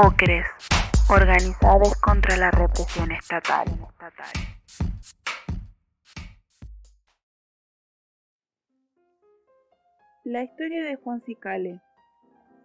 OCRES, 0.00 0.46
organizadas 1.10 2.00
contra 2.00 2.36
la 2.36 2.52
represión 2.52 3.10
estatal. 3.10 3.66
La 10.22 10.44
historia 10.44 10.84
de 10.84 10.94
Juan 10.94 11.20
Cicale, 11.22 11.80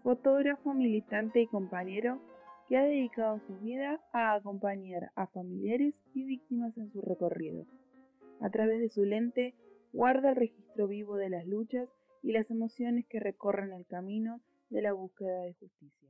fotógrafo, 0.03 0.75
militante 0.75 1.41
y 1.41 1.47
compañero 1.47 2.21
que 2.69 2.77
ha 2.77 2.83
dedicado 2.83 3.39
su 3.47 3.57
vida 3.61 3.99
a 4.13 4.35
acompañar 4.35 5.09
a 5.15 5.25
familiares 5.25 5.95
y 6.13 6.25
víctimas 6.25 6.77
en 6.77 6.91
su 6.91 7.01
recorrido. 7.01 7.65
A 8.41 8.51
través 8.51 8.79
de 8.79 8.89
su 8.89 9.05
lente 9.05 9.55
guarda 9.91 10.29
el 10.29 10.35
registro 10.35 10.87
vivo 10.87 11.15
de 11.15 11.31
las 11.31 11.47
luchas 11.47 11.89
y 12.21 12.31
las 12.31 12.51
emociones 12.51 13.07
que 13.09 13.19
recorren 13.19 13.73
el 13.73 13.87
camino 13.87 14.39
de 14.69 14.83
la 14.83 14.93
búsqueda 14.93 15.41
de 15.41 15.53
justicia. 15.53 16.09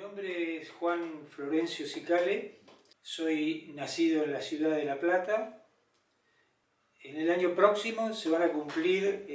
Mi 0.00 0.06
nombre 0.06 0.56
es 0.56 0.70
Juan 0.70 1.26
Florencio 1.28 1.86
Cicale, 1.86 2.62
soy 3.02 3.70
nacido 3.74 4.24
en 4.24 4.32
la 4.32 4.40
ciudad 4.40 4.74
de 4.74 4.86
La 4.86 4.98
Plata. 4.98 5.66
En 7.02 7.18
el 7.18 7.30
año 7.30 7.54
próximo 7.54 8.14
se 8.14 8.30
van 8.30 8.44
a 8.44 8.50
cumplir 8.50 9.26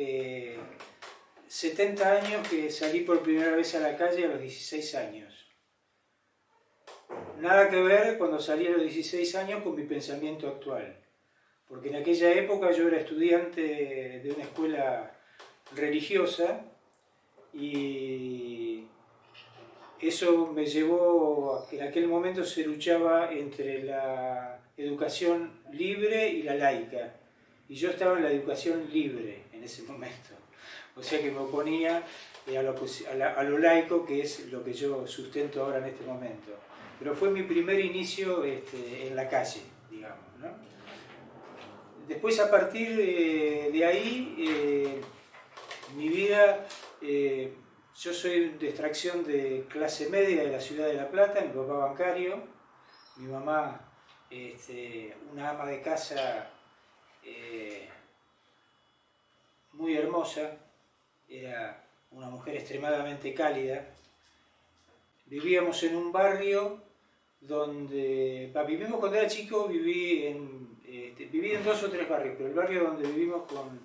70 1.47 2.03
eh, 2.03 2.19
años 2.19 2.47
que 2.47 2.71
salí 2.71 3.01
por 3.01 3.21
primera 3.21 3.55
vez 3.55 3.75
a 3.75 3.79
la 3.79 3.95
calle 3.95 4.25
a 4.25 4.29
los 4.29 4.41
16 4.41 4.95
años. 4.95 5.47
Nada 7.37 7.69
que 7.69 7.83
ver 7.83 8.17
cuando 8.17 8.39
salí 8.39 8.65
a 8.65 8.71
los 8.71 8.81
16 8.81 9.35
años 9.35 9.61
con 9.61 9.75
mi 9.75 9.83
pensamiento 9.83 10.47
actual, 10.47 10.99
porque 11.67 11.89
en 11.89 11.97
aquella 11.97 12.33
época 12.33 12.71
yo 12.71 12.87
era 12.87 12.97
estudiante 12.97 13.61
de 13.61 14.33
una 14.35 14.45
escuela 14.45 15.15
religiosa 15.75 16.65
y 17.53 18.64
eso 19.99 20.47
me 20.47 20.65
llevó 20.65 21.55
a 21.55 21.69
que 21.69 21.77
en 21.77 21.87
aquel 21.87 22.07
momento 22.07 22.43
se 22.43 22.65
luchaba 22.65 23.31
entre 23.31 23.83
la 23.83 24.59
educación 24.77 25.51
libre 25.71 26.29
y 26.29 26.43
la 26.43 26.55
laica. 26.55 27.15
Y 27.67 27.75
yo 27.75 27.89
estaba 27.89 28.17
en 28.17 28.23
la 28.23 28.31
educación 28.31 28.87
libre 28.91 29.43
en 29.53 29.63
ese 29.63 29.83
momento. 29.83 30.29
O 30.95 31.03
sea 31.03 31.19
que 31.19 31.31
me 31.31 31.39
oponía 31.39 32.03
a 32.47 32.61
lo, 32.61 32.75
a 33.37 33.43
lo 33.43 33.57
laico, 33.57 34.05
que 34.05 34.21
es 34.21 34.51
lo 34.51 34.63
que 34.63 34.73
yo 34.73 35.07
sustento 35.07 35.63
ahora 35.63 35.79
en 35.79 35.85
este 35.85 36.05
momento. 36.05 36.51
Pero 36.99 37.13
fue 37.13 37.29
mi 37.29 37.43
primer 37.43 37.79
inicio 37.79 38.43
este, 38.43 39.07
en 39.07 39.15
la 39.15 39.27
calle, 39.27 39.61
digamos. 39.89 40.25
¿no? 40.39 40.47
Después, 42.07 42.39
a 42.39 42.49
partir 42.51 42.95
de, 42.95 43.85
ahí, 43.85 44.35
eh, 44.37 45.01
mi 45.97 46.07
vida, 46.07 46.65
eh, 47.01 47.51
yo 47.97 48.13
soy 48.13 48.49
de 48.49 48.69
extracción 48.69 49.23
de 49.23 49.65
clase 49.69 50.09
media 50.09 50.43
de 50.43 50.51
la 50.51 50.59
ciudad 50.59 50.87
de 50.87 50.95
La 50.95 51.09
Plata, 51.09 51.41
mi 51.41 51.53
papá 51.53 51.73
bancario, 51.73 52.43
mi 53.17 53.27
mamá 53.27 53.79
este, 54.29 55.15
una 55.31 55.51
ama 55.51 55.65
de 55.65 55.81
casa 55.81 56.51
eh, 57.23 57.87
muy 59.73 59.95
hermosa, 59.95 60.57
era 61.29 61.85
una 62.11 62.29
mujer 62.29 62.55
extremadamente 62.55 63.33
cálida. 63.33 63.85
Vivíamos 65.27 65.81
en 65.83 65.95
un 65.95 66.11
barrio 66.11 66.83
donde, 67.39 68.51
vivimos 68.67 68.99
cuando 68.99 69.17
era 69.17 69.27
chico, 69.27 69.67
viví 69.67 70.27
en, 70.27 70.79
este, 70.85 71.25
viví 71.25 71.51
en 71.51 71.63
dos 71.63 71.81
o 71.83 71.89
tres 71.89 72.07
barrios, 72.09 72.35
pero 72.37 72.49
el 72.49 72.55
barrio 72.55 72.83
donde 72.83 73.07
vivimos 73.07 73.49
con 73.51 73.79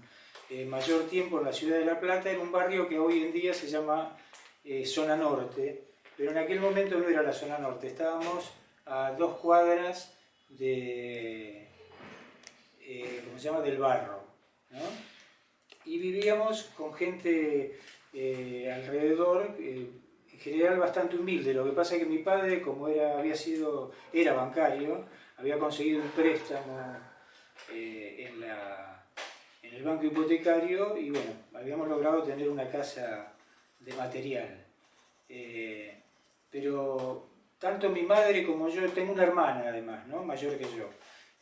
eh, 0.50 0.64
mayor 0.66 1.04
tiempo 1.04 1.38
en 1.38 1.46
la 1.46 1.52
ciudad 1.52 1.78
de 1.78 1.84
La 1.84 2.00
Plata 2.00 2.30
era 2.30 2.40
un 2.40 2.52
barrio 2.52 2.88
que 2.88 2.98
hoy 2.98 3.22
en 3.22 3.32
día 3.32 3.54
se 3.54 3.68
llama 3.68 4.16
eh, 4.64 4.84
Zona 4.84 5.16
Norte, 5.16 5.84
pero 6.16 6.32
en 6.32 6.38
aquel 6.38 6.60
momento 6.60 6.98
no 6.98 7.08
era 7.08 7.22
la 7.22 7.32
Zona 7.32 7.58
Norte, 7.58 7.86
estábamos 7.86 8.50
a 8.86 9.12
dos 9.12 9.38
cuadras 9.38 10.16
de, 10.48 11.68
eh, 12.80 13.22
¿cómo 13.24 13.38
se 13.38 13.44
llama?, 13.44 13.60
del 13.60 13.78
barro, 13.78 14.22
¿no? 14.70 14.80
Y 15.84 15.98
vivíamos 15.98 16.64
con 16.76 16.92
gente 16.92 17.78
alrededor, 18.12 19.56
general 20.40 20.78
bastante 20.78 21.16
humilde. 21.16 21.54
Lo 21.54 21.64
que 21.64 21.72
pasa 21.72 21.94
es 21.94 22.02
que 22.02 22.08
mi 22.08 22.18
padre, 22.18 22.62
como 22.62 22.88
era, 22.88 23.18
había 23.18 23.34
sido, 23.34 23.92
era 24.12 24.32
bancario, 24.32 25.06
había 25.36 25.58
conseguido 25.58 26.02
un 26.02 26.08
préstamo 26.10 26.96
eh, 27.72 28.28
en, 28.28 28.40
en, 29.70 29.76
el 29.76 29.82
banco 29.82 30.04
hipotecario 30.04 30.96
y 30.96 31.10
bueno, 31.10 31.32
habíamos 31.54 31.88
logrado 31.88 32.22
tener 32.22 32.48
una 32.48 32.68
casa 32.68 33.32
de 33.78 33.92
material. 33.94 34.66
Eh, 35.28 36.02
pero 36.50 37.28
tanto 37.58 37.88
mi 37.90 38.02
madre 38.02 38.44
como 38.44 38.68
yo, 38.68 38.88
tengo 38.90 39.12
una 39.12 39.22
hermana 39.22 39.64
además, 39.68 40.06
¿no? 40.08 40.24
mayor 40.24 40.58
que 40.58 40.64
yo, 40.64 40.88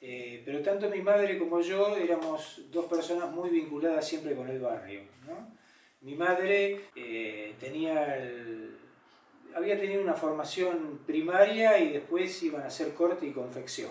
eh, 0.00 0.42
pero 0.44 0.60
tanto 0.62 0.88
mi 0.90 1.00
madre 1.00 1.38
como 1.38 1.60
yo 1.60 1.96
éramos 1.96 2.70
dos 2.70 2.86
personas 2.86 3.30
muy 3.30 3.50
vinculadas 3.50 4.06
siempre 4.06 4.34
con 4.34 4.48
el 4.48 4.60
barrio. 4.60 5.02
¿no? 5.26 5.56
Mi 6.02 6.14
madre 6.14 6.82
tenía 7.58 8.16
el, 8.16 8.78
había 9.54 9.78
tenido 9.78 10.02
una 10.02 10.14
formación 10.14 11.00
primaria 11.06 11.78
y 11.78 11.92
después 11.92 12.42
iban 12.42 12.62
a 12.62 12.66
hacer 12.66 12.94
corte 12.94 13.26
y 13.26 13.32
confección. 13.32 13.90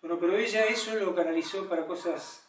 Bueno, 0.00 0.18
pero 0.20 0.36
ella 0.36 0.64
eso 0.66 0.94
lo 0.96 1.14
canalizó 1.14 1.68
para 1.68 1.86
cosas 1.86 2.45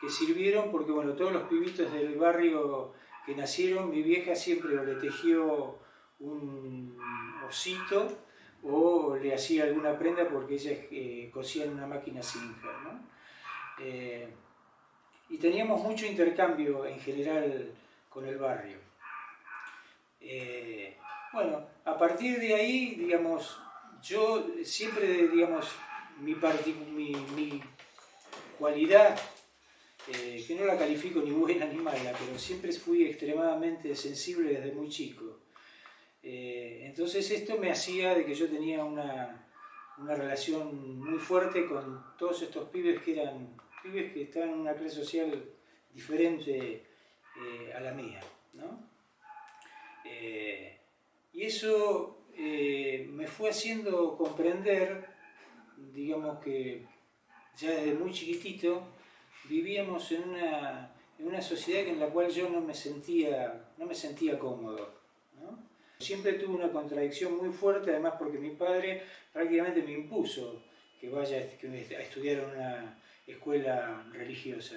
que 0.00 0.08
sirvieron 0.08 0.70
porque, 0.70 0.92
bueno, 0.92 1.12
todos 1.12 1.32
los 1.32 1.44
pibitos 1.44 1.92
del 1.92 2.16
barrio 2.16 2.92
que 3.24 3.34
nacieron, 3.34 3.90
mi 3.90 4.02
vieja 4.02 4.34
siempre 4.34 4.84
le 4.84 4.94
tejió 4.96 5.78
un 6.20 6.98
osito 7.46 8.18
o 8.62 9.16
le 9.16 9.34
hacía 9.34 9.64
alguna 9.64 9.98
prenda 9.98 10.28
porque 10.28 10.54
ella 10.54 10.72
eh, 10.90 11.30
cosía 11.32 11.64
en 11.64 11.72
una 11.72 11.86
máquina 11.86 12.22
Singer, 12.22 12.72
¿no? 12.84 13.00
Eh, 13.78 14.28
y 15.28 15.38
teníamos 15.38 15.82
mucho 15.82 16.06
intercambio 16.06 16.86
en 16.86 17.00
general 17.00 17.72
con 18.08 18.26
el 18.26 18.38
barrio. 18.38 18.78
Eh, 20.20 20.96
bueno, 21.32 21.66
a 21.84 21.98
partir 21.98 22.38
de 22.38 22.54
ahí, 22.54 22.94
digamos, 22.94 23.60
yo 24.02 24.46
siempre, 24.64 25.28
digamos, 25.28 25.76
mi, 26.20 26.34
mi, 27.34 27.62
cualidad, 28.58 29.18
eh, 30.08 30.44
que 30.46 30.54
no 30.54 30.64
la 30.64 30.78
califico 30.78 31.20
ni 31.20 31.32
buena 31.32 31.66
ni 31.66 31.78
mala, 31.78 32.12
pero 32.16 32.38
siempre 32.38 32.72
fui 32.72 33.06
extremadamente 33.06 33.94
sensible 33.96 34.52
desde 34.52 34.70
muy 34.70 34.88
chico. 34.88 35.40
Eh, 36.22 36.82
entonces 36.84 37.28
esto 37.32 37.58
me 37.58 37.72
hacía 37.72 38.14
de 38.14 38.24
que 38.24 38.34
yo 38.34 38.48
tenía 38.48 38.84
una, 38.84 39.42
relación 39.98 41.00
muy 41.00 41.18
fuerte 41.18 41.66
con 41.66 42.04
todos 42.18 42.42
estos 42.42 42.68
pibes 42.68 43.00
que 43.00 43.20
eran 43.20 43.56
pibes 43.82 44.12
que 44.12 44.22
estaban 44.22 44.50
en 44.50 44.60
una 44.60 44.74
clase 44.74 44.96
social 44.96 45.44
diferente 45.92 46.84
eh, 47.40 47.72
a 47.74 47.80
la 47.80 47.92
mía. 47.92 48.20
¿no? 48.52 48.86
Y 51.32 51.42
eso 51.42 52.26
me 52.36 53.26
fue 53.26 53.50
haciendo 53.50 54.16
comprender, 54.16 55.08
digamos 55.92 56.38
que 56.38 56.86
ya 57.56 57.70
desde 57.70 57.94
muy 57.94 58.12
chiquitito, 58.12 58.95
vivíamos 59.48 60.10
en 60.12 60.28
una, 60.28 60.90
en 61.18 61.26
una 61.26 61.42
sociedad 61.42 61.86
en 61.86 62.00
la 62.00 62.08
cual 62.08 62.30
yo 62.30 62.48
no 62.48 62.60
me 62.60 62.74
sentía, 62.74 63.70
no 63.78 63.86
me 63.86 63.94
sentía 63.94 64.38
cómodo. 64.38 64.94
Siempre 65.98 66.34
tuve 66.34 66.56
una 66.56 66.70
contradicción 66.70 67.38
muy 67.38 67.50
fuerte, 67.50 67.90
además 67.90 68.14
porque 68.18 68.38
mi 68.38 68.50
padre 68.50 69.02
prácticamente 69.32 69.82
me 69.82 69.92
impuso 69.92 70.62
que 71.00 71.08
vaya 71.08 71.38
a 71.38 72.00
estudiar 72.02 72.38
en 72.38 72.50
una 72.50 72.98
escuela 73.26 74.04
religiosa. 74.12 74.76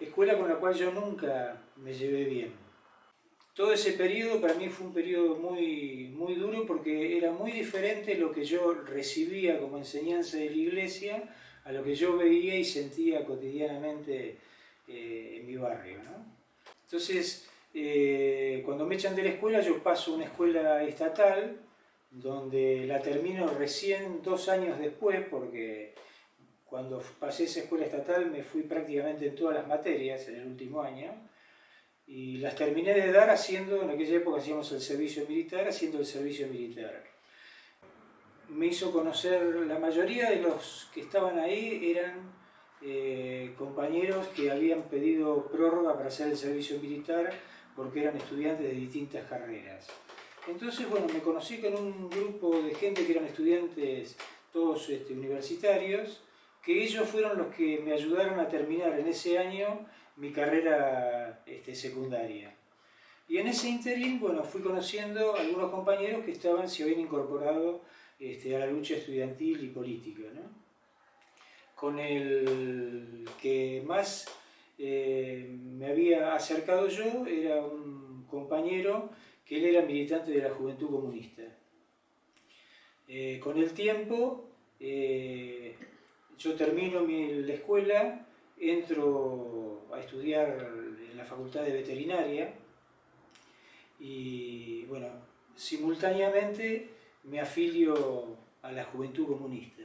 Escuela 0.00 0.36
con 0.36 0.48
la 0.48 0.56
cual 0.56 0.74
yo 0.74 0.90
nunca 0.90 1.62
me 1.76 1.94
llevé 1.94 2.24
bien 2.24 2.70
todo 3.60 3.74
ese 3.74 3.92
periodo 3.92 4.40
para 4.40 4.54
mí 4.54 4.70
fue 4.70 4.86
un 4.86 4.94
periodo 4.94 5.36
muy, 5.36 6.10
muy 6.16 6.34
duro 6.34 6.64
porque 6.66 7.18
era 7.18 7.30
muy 7.30 7.52
diferente 7.52 8.14
lo 8.14 8.32
que 8.32 8.42
yo 8.42 8.72
recibía 8.72 9.58
como 9.58 9.76
enseñanza 9.76 10.38
de 10.38 10.48
la 10.48 10.56
iglesia 10.56 11.22
a 11.64 11.72
lo 11.72 11.82
que 11.82 11.94
yo 11.94 12.16
veía 12.16 12.56
y 12.56 12.64
sentía 12.64 13.24
cotidianamente 13.24 14.36
eh, 14.88 15.36
en 15.36 15.46
mi 15.46 15.56
barrio. 15.56 15.98
Entonces, 16.84 17.48
eh, 17.72 18.62
cuando 18.64 18.86
me 18.86 18.96
echan 18.96 19.14
de 19.14 19.22
la 19.22 19.30
escuela, 19.30 19.60
yo 19.60 19.82
paso 19.82 20.12
a 20.12 20.14
una 20.16 20.24
escuela 20.24 20.82
estatal, 20.82 21.56
donde 22.10 22.86
la 22.86 23.00
termino 23.00 23.46
recién 23.46 24.22
dos 24.22 24.48
años 24.48 24.78
después, 24.78 25.20
porque 25.30 25.94
cuando 26.64 27.02
pasé 27.18 27.44
esa 27.44 27.60
escuela 27.60 27.84
estatal 27.84 28.30
me 28.30 28.42
fui 28.42 28.62
prácticamente 28.62 29.26
en 29.26 29.34
todas 29.34 29.56
las 29.56 29.66
materias 29.66 30.26
en 30.28 30.36
el 30.36 30.46
último 30.46 30.82
año 30.82 31.12
y 32.06 32.38
las 32.38 32.56
terminé 32.56 32.94
de 32.94 33.12
dar 33.12 33.30
haciendo, 33.30 33.82
en 33.82 33.90
aquella 33.90 34.16
época 34.16 34.40
hacíamos 34.40 34.70
el 34.72 34.80
servicio 34.80 35.26
militar, 35.28 35.68
haciendo 35.68 35.98
el 35.98 36.06
servicio 36.06 36.48
militar. 36.48 37.04
Me 38.50 38.66
hizo 38.66 38.90
conocer, 38.92 39.42
la 39.66 39.78
mayoría 39.78 40.30
de 40.30 40.42
los 40.42 40.88
que 40.92 41.02
estaban 41.02 41.38
ahí 41.38 41.92
eran 41.96 42.32
eh, 42.82 43.54
compañeros 43.56 44.26
que 44.28 44.50
habían 44.50 44.82
pedido 44.82 45.46
prórroga 45.46 45.94
para 45.94 46.08
hacer 46.08 46.28
el 46.28 46.36
servicio 46.36 46.78
militar 46.80 47.32
porque 47.76 48.00
eran 48.00 48.16
estudiantes 48.16 48.66
de 48.66 48.72
distintas 48.72 49.28
carreras. 49.28 49.86
Entonces, 50.48 50.88
bueno, 50.88 51.06
me 51.12 51.20
conocí 51.20 51.58
con 51.58 51.74
un 51.74 52.10
grupo 52.10 52.60
de 52.60 52.74
gente 52.74 53.06
que 53.06 53.12
eran 53.12 53.26
estudiantes, 53.26 54.16
todos 54.52 54.88
este, 54.88 55.12
universitarios, 55.12 56.22
que 56.64 56.82
ellos 56.82 57.08
fueron 57.08 57.38
los 57.38 57.54
que 57.54 57.80
me 57.84 57.92
ayudaron 57.92 58.40
a 58.40 58.48
terminar 58.48 58.98
en 58.98 59.06
ese 59.06 59.38
año 59.38 59.86
mi 60.16 60.32
carrera 60.32 61.42
este, 61.46 61.74
secundaria. 61.74 62.54
Y 63.28 63.38
en 63.38 63.46
ese 63.46 63.68
interín, 63.68 64.18
bueno, 64.18 64.42
fui 64.42 64.60
conociendo 64.60 65.36
a 65.36 65.40
algunos 65.40 65.70
compañeros 65.70 66.24
que 66.24 66.32
estaban, 66.32 66.68
se 66.68 66.82
habían 66.82 67.00
incorporado 67.00 67.82
este, 68.20 68.54
a 68.54 68.60
la 68.60 68.66
lucha 68.66 68.94
estudiantil 68.94 69.64
y 69.64 69.68
política. 69.68 70.22
¿no? 70.34 70.42
Con 71.74 71.98
el 71.98 73.26
que 73.40 73.82
más 73.86 74.26
eh, 74.78 75.48
me 75.50 75.86
había 75.86 76.34
acercado 76.34 76.88
yo 76.88 77.26
era 77.26 77.64
un 77.64 78.26
compañero 78.30 79.10
que 79.44 79.56
él 79.56 79.64
era 79.64 79.82
militante 79.82 80.30
de 80.30 80.42
la 80.42 80.50
Juventud 80.50 80.90
Comunista. 80.90 81.42
Eh, 83.08 83.40
con 83.42 83.58
el 83.58 83.72
tiempo, 83.72 84.48
eh, 84.78 85.74
yo 86.38 86.54
termino 86.54 87.00
mi, 87.00 87.42
la 87.42 87.54
escuela, 87.54 88.26
entro 88.58 89.86
a 89.92 89.98
estudiar 89.98 90.70
en 91.10 91.16
la 91.16 91.24
Facultad 91.24 91.62
de 91.62 91.72
Veterinaria 91.72 92.54
y, 93.98 94.84
bueno, 94.84 95.08
simultáneamente 95.56 96.99
me 97.24 97.40
afilio 97.40 98.36
a 98.62 98.72
la 98.72 98.84
Juventud 98.84 99.26
Comunista. 99.26 99.82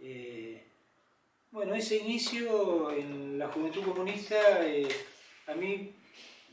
Eh, 0.00 0.62
bueno, 1.50 1.74
ese 1.74 1.98
inicio 1.98 2.90
en 2.90 3.38
la 3.38 3.48
Juventud 3.48 3.82
Comunista 3.82 4.36
a 5.46 5.54
mí 5.54 5.92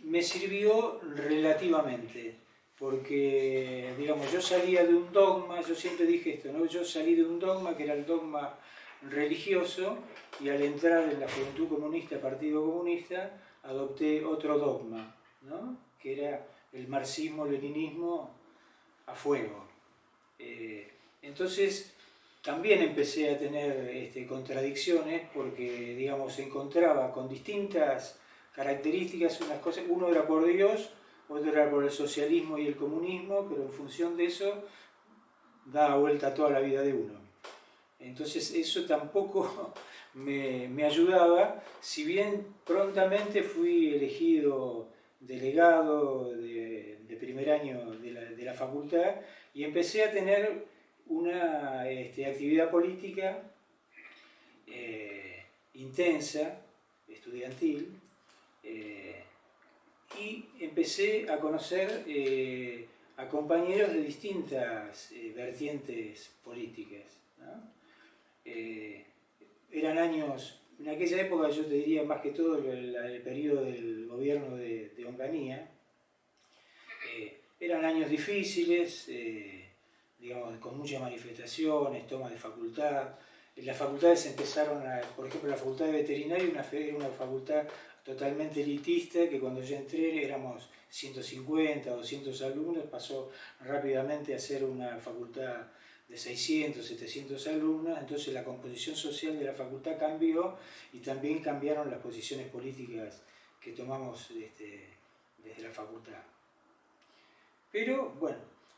me 0.03 0.21
sirvió 0.21 0.99
relativamente, 1.01 2.35
porque, 2.77 3.93
digamos, 3.97 4.31
yo 4.31 4.41
salía 4.41 4.85
de 4.85 4.93
un 4.93 5.11
dogma, 5.11 5.61
yo 5.61 5.75
siempre 5.75 6.05
dije 6.05 6.35
esto, 6.35 6.51
¿no? 6.51 6.65
Yo 6.65 6.83
salí 6.85 7.15
de 7.15 7.23
un 7.23 7.39
dogma 7.39 7.75
que 7.75 7.83
era 7.83 7.93
el 7.93 8.05
dogma 8.05 8.57
religioso 9.01 9.97
y 10.39 10.49
al 10.49 10.61
entrar 10.61 11.09
en 11.09 11.19
la 11.19 11.29
Juventud 11.29 11.67
Comunista, 11.69 12.19
Partido 12.21 12.63
Comunista, 12.63 13.41
adopté 13.63 14.23
otro 14.23 14.57
dogma, 14.57 15.15
¿no? 15.41 15.77
que 15.99 16.17
era 16.17 16.47
el 16.71 16.87
marxismo-leninismo 16.87 18.33
a 19.05 19.15
fuego. 19.15 19.68
Eh, 20.39 20.89
entonces, 21.21 21.93
también 22.41 22.81
empecé 22.81 23.29
a 23.29 23.37
tener 23.37 23.89
este, 23.89 24.25
contradicciones 24.25 25.27
porque, 25.33 25.95
digamos, 25.95 26.39
encontraba 26.39 27.11
con 27.11 27.27
distintas 27.29 28.17
características, 28.55 29.39
unas 29.41 29.59
cosas, 29.59 29.83
uno 29.87 30.09
era 30.09 30.25
por 30.25 30.45
Dios, 30.45 30.89
otro 31.27 31.51
era 31.51 31.69
por 31.69 31.83
el 31.83 31.91
socialismo 31.91 32.57
y 32.57 32.67
el 32.67 32.75
comunismo, 32.75 33.47
pero 33.47 33.63
en 33.63 33.71
función 33.71 34.17
de 34.17 34.25
eso 34.25 34.63
da 35.65 35.95
vuelta 35.95 36.33
toda 36.33 36.49
la 36.49 36.59
vida 36.59 36.81
de 36.81 36.93
uno. 36.93 37.19
Entonces 37.99 38.53
eso 38.53 38.85
tampoco 38.85 39.73
me, 40.13 40.83
ayudaba, 40.83 41.61
si 41.81 42.03
bien 42.03 42.47
prontamente 42.65 43.43
fui 43.43 43.93
elegido 43.93 44.87
delegado 45.19 46.31
de, 46.31 46.98
primer 47.15 47.49
año 47.51 47.91
de 47.91 48.43
la, 48.43 48.53
facultad 48.53 49.15
y 49.53 49.63
empecé 49.63 50.03
a 50.03 50.11
tener 50.11 50.65
una 51.07 51.89
este, 51.89 52.25
actividad 52.25 52.69
política 52.69 53.43
eh, 54.67 55.43
intensa, 55.73 56.61
estudiantil, 57.07 57.89
eh, 58.63 59.23
y 60.19 60.45
empecé 60.59 61.29
a 61.29 61.37
conocer 61.37 62.03
eh, 62.07 62.85
a 63.17 63.27
compañeros 63.27 63.93
de 63.93 64.01
distintas 64.01 65.11
vertientes 65.35 66.31
políticas. 66.43 67.05
eran 69.71 69.97
años, 69.97 70.59
en 70.79 70.89
aquella 70.89 71.21
época 71.21 71.49
yo 71.49 71.65
te 71.65 71.75
diría 71.75 72.03
más 72.03 72.21
que 72.21 72.31
todo 72.31 72.57
el, 72.57 73.21
periodo 73.23 73.63
del 73.63 74.07
gobierno 74.07 74.57
de, 74.57 74.89
de 74.89 75.05
Onganía, 75.05 75.69
eran 77.59 77.85
años 77.85 78.09
difíciles, 78.09 79.09
digamos, 80.19 80.57
con 80.59 80.77
muchas 80.77 81.01
manifestaciones, 81.01 82.07
tomas 82.07 82.31
de 82.31 82.37
facultad. 82.37 83.09
Las 83.57 83.77
facultades 83.77 84.25
empezaron 84.25 84.85
a, 84.87 85.01
por 85.15 85.27
ejemplo, 85.27 85.49
la 85.49 85.57
facultad 85.57 85.85
de 85.85 85.91
veterinaria 85.91 86.49
una, 86.49 86.65
una 86.97 87.09
facultad 87.09 87.67
totalmente 88.03 88.61
elitista, 88.61 89.27
que 89.29 89.39
cuando 89.39 89.61
yo 89.61 89.75
entré 89.75 90.23
éramos 90.23 90.69
150, 90.89 91.91
200 91.91 92.41
alumnos, 92.41 92.85
pasó 92.85 93.31
rápidamente 93.61 94.33
a 94.33 94.39
ser 94.39 94.63
una 94.63 94.97
facultad 94.97 95.67
de 96.07 96.17
600, 96.17 96.83
700 96.83 97.47
alumnos, 97.47 97.99
entonces 97.99 98.33
la 98.33 98.43
composición 98.43 98.95
social 98.95 99.37
de 99.37 99.45
la 99.45 99.53
facultad 99.53 99.99
cambió 99.99 100.57
y 100.91 100.99
también 100.99 101.39
cambiaron 101.39 101.91
las 101.91 101.99
posiciones 101.99 102.47
políticas 102.47 103.21
que 103.61 103.73
tomamos 103.73 104.31
este, 104.31 104.87
desde 105.43 105.61
la 105.61 105.71
facultad. 105.71 106.23
Pero 107.71 108.09
bueno, 108.19 108.37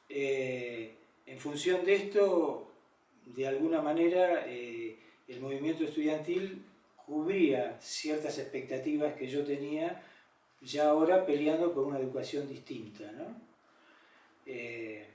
eh, 0.09 0.95
en 1.25 1.39
función 1.39 1.85
de 1.85 1.95
esto, 1.95 2.67
de 3.25 3.47
alguna 3.47 3.81
manera, 3.81 4.45
eh, 4.47 4.97
el 5.27 5.39
movimiento 5.39 5.85
estudiantil 5.85 6.65
cubría 7.05 7.79
ciertas 7.79 8.38
expectativas 8.38 9.13
que 9.15 9.27
yo 9.27 9.43
tenía 9.45 10.03
ya 10.61 10.89
ahora 10.89 11.25
peleando 11.25 11.73
por 11.73 11.85
una 11.85 11.99
educación 11.99 12.47
distinta. 12.47 13.11
¿no? 13.13 13.35
Eh, 14.45 15.07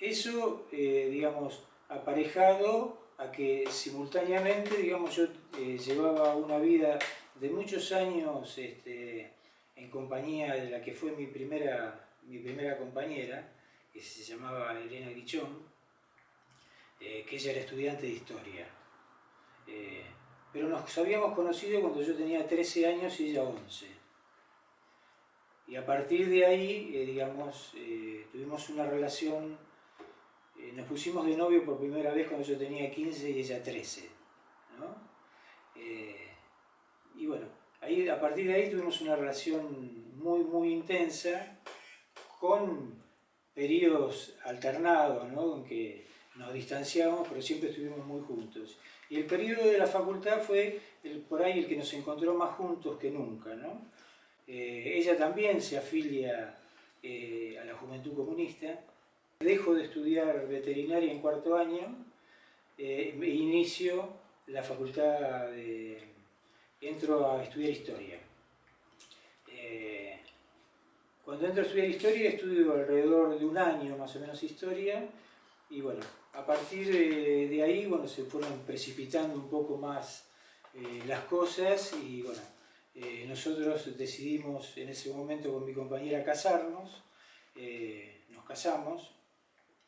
eso, 0.00 0.66
digamos, 0.70 1.64
aparejado 1.88 2.98
a 3.16 3.30
que 3.30 3.64
simultáneamente, 3.70 4.76
digamos, 4.76 5.16
yo 5.16 5.26
llevaba 5.56 6.36
una 6.36 6.58
vida 6.58 6.98
de 7.40 7.48
muchos 7.48 7.90
años 7.92 8.58
este, 8.58 9.32
en 9.76 9.90
compañía 9.90 10.54
de 10.54 10.70
la 10.70 10.82
que 10.82 10.92
fue 10.92 11.12
mi 11.12 11.26
primera, 11.26 12.08
mi 12.22 12.38
primera 12.38 12.76
compañera, 12.78 13.52
que 13.92 14.00
se 14.00 14.22
llamaba 14.22 14.78
Elena 14.78 15.10
Guichón, 15.10 15.62
que 16.98 17.36
ella 17.36 17.50
era 17.50 17.60
estudiante 17.60 18.02
de 18.02 18.12
historia. 18.12 18.66
Eh, 19.66 20.04
pero 20.52 20.68
nos 20.68 20.98
habíamos 20.98 21.34
conocido 21.34 21.80
cuando 21.80 22.02
yo 22.02 22.14
tenía 22.14 22.46
13 22.46 22.86
años 22.86 23.18
y 23.20 23.30
ella 23.30 23.42
11. 23.42 23.86
Y 25.66 25.76
a 25.76 25.84
partir 25.84 26.28
de 26.28 26.44
ahí, 26.44 26.92
eh, 26.94 27.06
digamos, 27.06 27.72
eh, 27.74 28.26
tuvimos 28.30 28.68
una 28.68 28.86
relación, 28.86 29.58
nos 30.74 30.86
pusimos 30.86 31.26
de 31.26 31.36
novio 31.36 31.64
por 31.64 31.78
primera 31.78 32.12
vez 32.12 32.28
cuando 32.28 32.46
yo 32.46 32.56
tenía 32.56 32.90
15 32.90 33.30
y 33.30 33.40
ella 33.40 33.62
13. 33.62 34.10
y 37.16 37.26
bueno, 37.26 37.46
a 38.10 38.20
partir 38.20 38.46
de 38.46 38.54
ahí 38.54 38.70
tuvimos 38.70 39.00
una 39.00 39.16
relación 39.16 40.14
muy, 40.16 40.42
muy 40.44 40.72
intensa, 40.72 41.58
con 42.40 42.94
periodos 43.54 44.34
alternados, 44.44 45.30
¿no? 45.32 45.56
en 45.56 45.64
que 45.64 46.06
nos 46.36 46.52
distanciábamos, 46.52 47.28
pero 47.28 47.40
siempre 47.40 47.70
estuvimos 47.70 48.04
muy 48.04 48.20
juntos. 48.22 48.76
Y 49.08 49.16
el 49.16 49.26
periodo 49.26 49.66
de 49.66 49.78
la 49.78 49.86
facultad 49.86 50.40
fue 50.40 50.80
el, 51.04 51.20
por 51.20 51.42
ahí 51.42 51.60
el 51.60 51.66
que 51.66 51.76
nos 51.76 51.92
encontró 51.94 52.34
más 52.34 52.54
juntos 52.54 52.98
que 52.98 53.10
nunca. 53.10 53.54
¿no? 53.54 53.80
Eh, 54.46 54.94
ella 54.96 55.16
también 55.16 55.60
se 55.62 55.78
afilia 55.78 56.58
eh, 57.02 57.58
a 57.60 57.64
la 57.64 57.74
Juventud 57.74 58.14
Comunista. 58.14 58.80
Dejo 59.40 59.74
de 59.74 59.84
estudiar 59.84 60.48
veterinaria 60.48 61.12
en 61.12 61.20
cuarto 61.20 61.56
año 61.56 62.06
eh, 62.78 63.16
e 63.20 63.28
inicio 63.28 64.08
la 64.48 64.62
facultad 64.62 65.48
de... 65.50 66.13
entro 66.88 67.30
a 67.30 67.42
estudiar 67.42 67.70
historia. 67.70 68.18
cuando 71.24 71.46
entro 71.46 71.62
a 71.62 71.66
estudiar 71.66 71.88
historia 71.88 72.28
estudio 72.28 72.74
alrededor 72.74 73.38
de 73.38 73.44
un 73.46 73.56
año 73.56 73.96
más 73.96 74.14
o 74.16 74.20
menos 74.20 74.42
historia 74.42 75.08
y 75.70 75.80
bueno, 75.80 76.00
a 76.34 76.44
partir 76.44 76.88
de, 77.48 77.62
ahí, 77.62 77.86
bueno, 77.86 78.06
se 78.08 78.24
fueron 78.24 78.60
precipitando 78.66 79.34
un 79.34 79.48
poco 79.48 79.76
más 79.76 80.26
eh, 80.74 81.02
las 81.06 81.24
cosas 81.24 81.92
y 82.04 82.22
bueno, 82.22 82.40
eh, 82.94 83.24
nosotros 83.28 83.96
decidimos 83.96 84.76
en 84.76 84.88
ese 84.88 85.12
momento 85.12 85.52
con 85.52 85.64
mi 85.64 85.72
compañera 85.72 86.24
casarnos, 86.24 87.02
eh, 87.56 88.24
nos 88.30 88.44
casamos, 88.44 89.12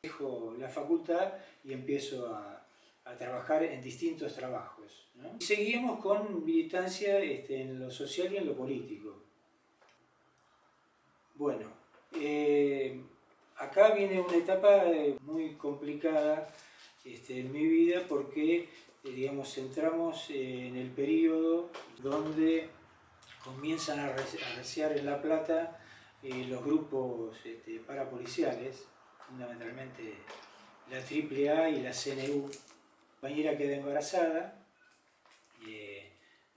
dejo 0.03 0.55
la 0.59 0.69
facultad 0.69 1.35
y 1.65 1.73
empiezo 1.73 2.35
a, 2.35 2.66
trabajar 3.15 3.63
en 3.63 3.81
distintos 3.81 4.35
trabajos. 4.35 5.09
seguimos 5.39 6.01
con 6.01 6.45
militancia 6.45 7.19
este, 7.21 7.63
en 7.63 7.79
lo 7.79 7.91
social 7.91 8.33
y 8.33 8.37
en 8.39 8.47
lo 8.47 8.57
político. 8.57 9.15
Bueno, 11.37 11.67
acá 13.59 13.91
viene 13.91 14.21
una 14.21 14.37
etapa 14.37 14.85
eh, 14.87 15.17
muy 15.23 15.55
complicada 15.55 16.49
este, 17.05 17.41
en 17.41 17.53
mi 17.53 17.65
vida 17.67 18.03
porque, 18.09 18.57
eh, 18.59 18.69
digamos, 19.05 19.57
entramos 19.59 20.31
en 20.31 20.77
el 20.77 20.91
periodo 20.91 21.71
donde 21.99 22.69
comienzan 23.45 24.01
a 24.01 24.07
arreciar 24.07 24.97
en 24.97 25.07
La 25.07 25.23
Plata 25.23 25.79
eh, 26.23 26.47
los 26.49 26.65
grupos 26.65 27.37
este, 27.45 27.79
parapoliciales, 27.81 28.87
fundamentalmente 29.27 30.15
la 30.91 30.99
AAA 30.99 31.71
y 31.71 31.83
la 31.83 31.93
CNU. 31.93 32.49
Compañera 33.27 33.59
queda 33.59 33.75
embarazada, 33.75 34.55
eh, 35.67 36.13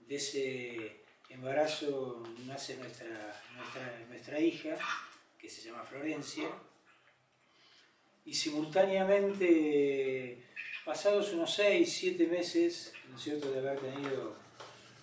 de 0.06 0.14
ese 0.14 1.02
embarazo 1.28 2.22
nace 2.46 2.76
nuestra, 2.76 3.42
nuestra 4.08 4.38
hija, 4.38 4.76
que 5.36 5.50
se 5.50 5.62
llama 5.62 5.82
Florencia, 5.82 6.48
y 8.24 8.34
simultáneamente, 8.34 10.44
pasados 10.84 11.32
unos 11.32 11.52
6, 11.54 11.92
7 11.92 12.28
meses, 12.28 12.92
¿no 13.10 13.18
cierto?, 13.18 13.50
de 13.50 13.58
haber 13.58 13.80
tenido 13.80 14.36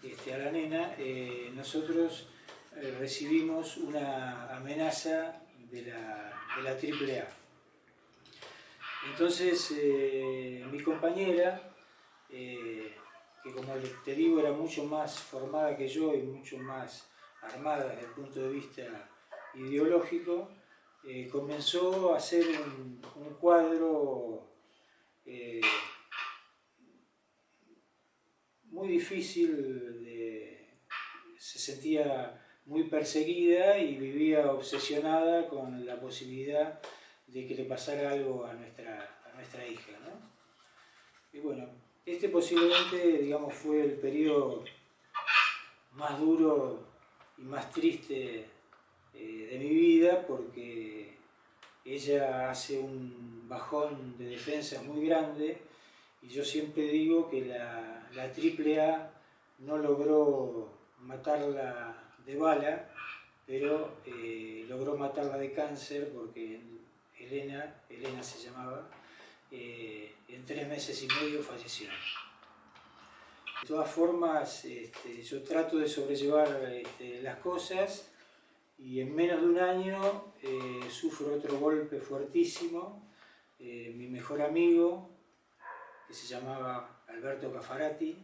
este, 0.01 0.36
a 0.36 0.38
la 0.38 0.51
nena, 0.51 0.95
eh, 0.97 1.51
nosotros 1.53 2.29
eh, 2.77 2.95
recibimos 2.97 3.75
una 3.75 4.55
amenaza 4.55 5.41
de 5.69 5.81
la, 5.81 6.31
de 6.55 6.63
la 6.63 6.71
AAA. 6.71 7.37
Entonces, 9.06 9.74
eh, 9.77 10.66
mi 10.72 10.82
compañera, 10.82 11.74
que 12.30 13.51
como 13.54 13.74
te 14.04 14.16
digo 14.16 14.39
era 14.39 14.51
mucho 14.51 14.84
más 14.84 15.20
formada 15.20 15.77
que 15.77 15.88
yo 15.88 16.13
y 16.13 16.24
mucho 16.24 16.58
más 16.58 17.08
armada 17.42 17.89
desde 17.89 18.08
el 18.08 18.13
punto 18.13 18.42
de 18.42 18.50
vista 18.50 19.10
ideológico, 19.54 20.50
eh, 21.06 21.30
comenzó 21.32 22.13
a 22.13 22.18
hacer 22.18 22.46
un, 22.46 23.01
cuadro 23.39 24.44
eh, 25.25 25.62
muy 28.66 28.89
difícil, 28.89 30.04
se 31.38 31.60
sentía 31.60 32.44
muy 32.66 32.84
perseguida 32.84 33.77
y 33.77 33.96
vivía 33.96 34.51
obsesionada 34.51 35.48
con 35.48 35.86
la 35.86 36.00
posibilidad 36.00 36.82
de 37.27 37.48
que 37.48 37.55
le 37.55 37.65
pasara 37.65 38.12
algo 38.12 38.46
a 38.46 38.53
nuestra, 38.53 39.19
a 39.25 39.36
nuestra 39.36 39.65
hija. 39.67 39.91
Y 41.34 41.39
bueno, 41.39 41.67
este 42.05 42.29
posiblemente 42.29 43.19
digamos, 43.19 43.53
fue 43.53 43.84
el 43.84 43.91
periodo 43.93 44.63
más 45.91 46.19
duro 46.19 46.86
y 47.38 47.41
más 47.41 47.72
triste 47.72 48.46
eh, 49.13 49.48
de 49.51 49.57
mi 49.60 49.69
vida 49.69 50.25
porque 50.25 51.17
ella 51.86 52.50
hace 52.50 52.79
un 52.79 53.48
bajón 53.48 54.17
de 54.17 54.29
defensa 54.29 54.81
muy 54.84 55.05
grande 55.05 55.57
y 56.22 56.27
yo 56.29 56.43
siempre 56.43 56.84
digo 56.84 57.29
que 57.29 57.46
la, 57.46 58.07
la 58.13 58.24
AAA 58.24 59.12
no 59.60 59.77
logró 59.77 60.69
matarla 61.00 61.96
de 62.25 62.36
bala, 62.36 62.89
pero 63.46 63.98
eh, 64.05 64.65
logró 64.67 64.98
matarla 64.98 65.38
de 65.38 65.53
cáncer 65.53 66.12
porque 66.13 66.60
Elena, 67.19 67.81
Elena 67.89 68.21
se 68.24 68.39
llamaba, 68.43 68.89
eh, 69.51 70.13
en 70.27 70.45
tres 70.45 70.67
meses 70.67 71.01
y 71.03 71.07
medio 71.07 71.41
falleció. 71.41 71.89
De 73.62 73.67
todas 73.67 73.89
formas, 73.89 74.65
este, 74.65 75.24
yo 75.24 75.43
trato 75.43 75.77
de 75.77 75.88
sobrellevar 75.88 76.47
este, 76.71 77.21
las 77.21 77.38
cosas 77.39 78.09
y 78.77 79.01
en 79.01 79.15
menos 79.15 79.41
de 79.41 79.47
un 79.47 79.59
año 79.59 80.33
eh, 80.43 80.81
sufro 80.89 81.36
otro 81.36 81.57
golpe 81.59 82.00
fuertísimo. 82.00 83.03
Eh, 83.59 83.91
mi 83.95 84.07
mejor 84.07 84.41
amigo, 84.41 85.09
que 86.07 86.13
se 86.13 86.27
llamaba 86.27 87.01
Alberto 87.07 87.51
Cafarati, 87.51 88.15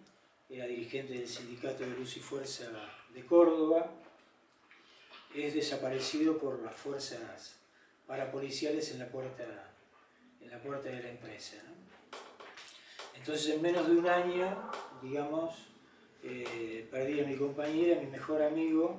era 0.49 0.67
dirigente 0.67 1.13
del 1.13 1.27
Sindicato 1.27 1.83
de 1.83 1.95
Luz 1.95 2.15
y 2.17 2.19
Fuerza 2.19 2.69
de 3.11 3.25
Córdoba, 3.25 3.89
es 5.33 5.55
desaparecido 5.55 6.37
por 6.37 6.61
las 6.61 6.75
fuerzas 6.75 7.62
parapoliciales 8.07 8.91
en 8.91 8.99
la 8.99 9.07
puerta, 9.07 9.43
en 10.41 10.49
la 10.49 10.59
puerta 10.61 10.89
de 10.89 11.01
la 11.01 11.09
empresa. 11.09 11.57
Entonces 13.15 13.53
en 13.53 13.61
menos 13.61 13.87
de 13.87 13.95
un 13.95 14.07
año, 14.07 14.71
digamos, 15.01 15.55
eh, 16.23 16.87
perdí 16.91 17.21
a 17.21 17.25
mi 17.25 17.35
compañera, 17.35 17.97
a 17.97 18.03
mi 18.03 18.09
mejor 18.09 18.41
amigo, 18.41 18.97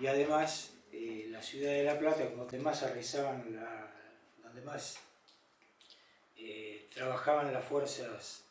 y 0.00 0.06
además 0.06 0.72
eh, 0.92 1.26
la 1.30 1.42
ciudad 1.42 1.70
de 1.70 1.84
La 1.84 1.98
Plata, 1.98 2.24
donde 2.36 2.58
más 2.58 2.82
arriesgaban, 2.82 3.44
donde 4.42 4.62
más 4.62 4.98
eh, 6.36 6.88
trabajaban 6.94 7.52
las 7.52 7.64
fuerzas 7.64 8.44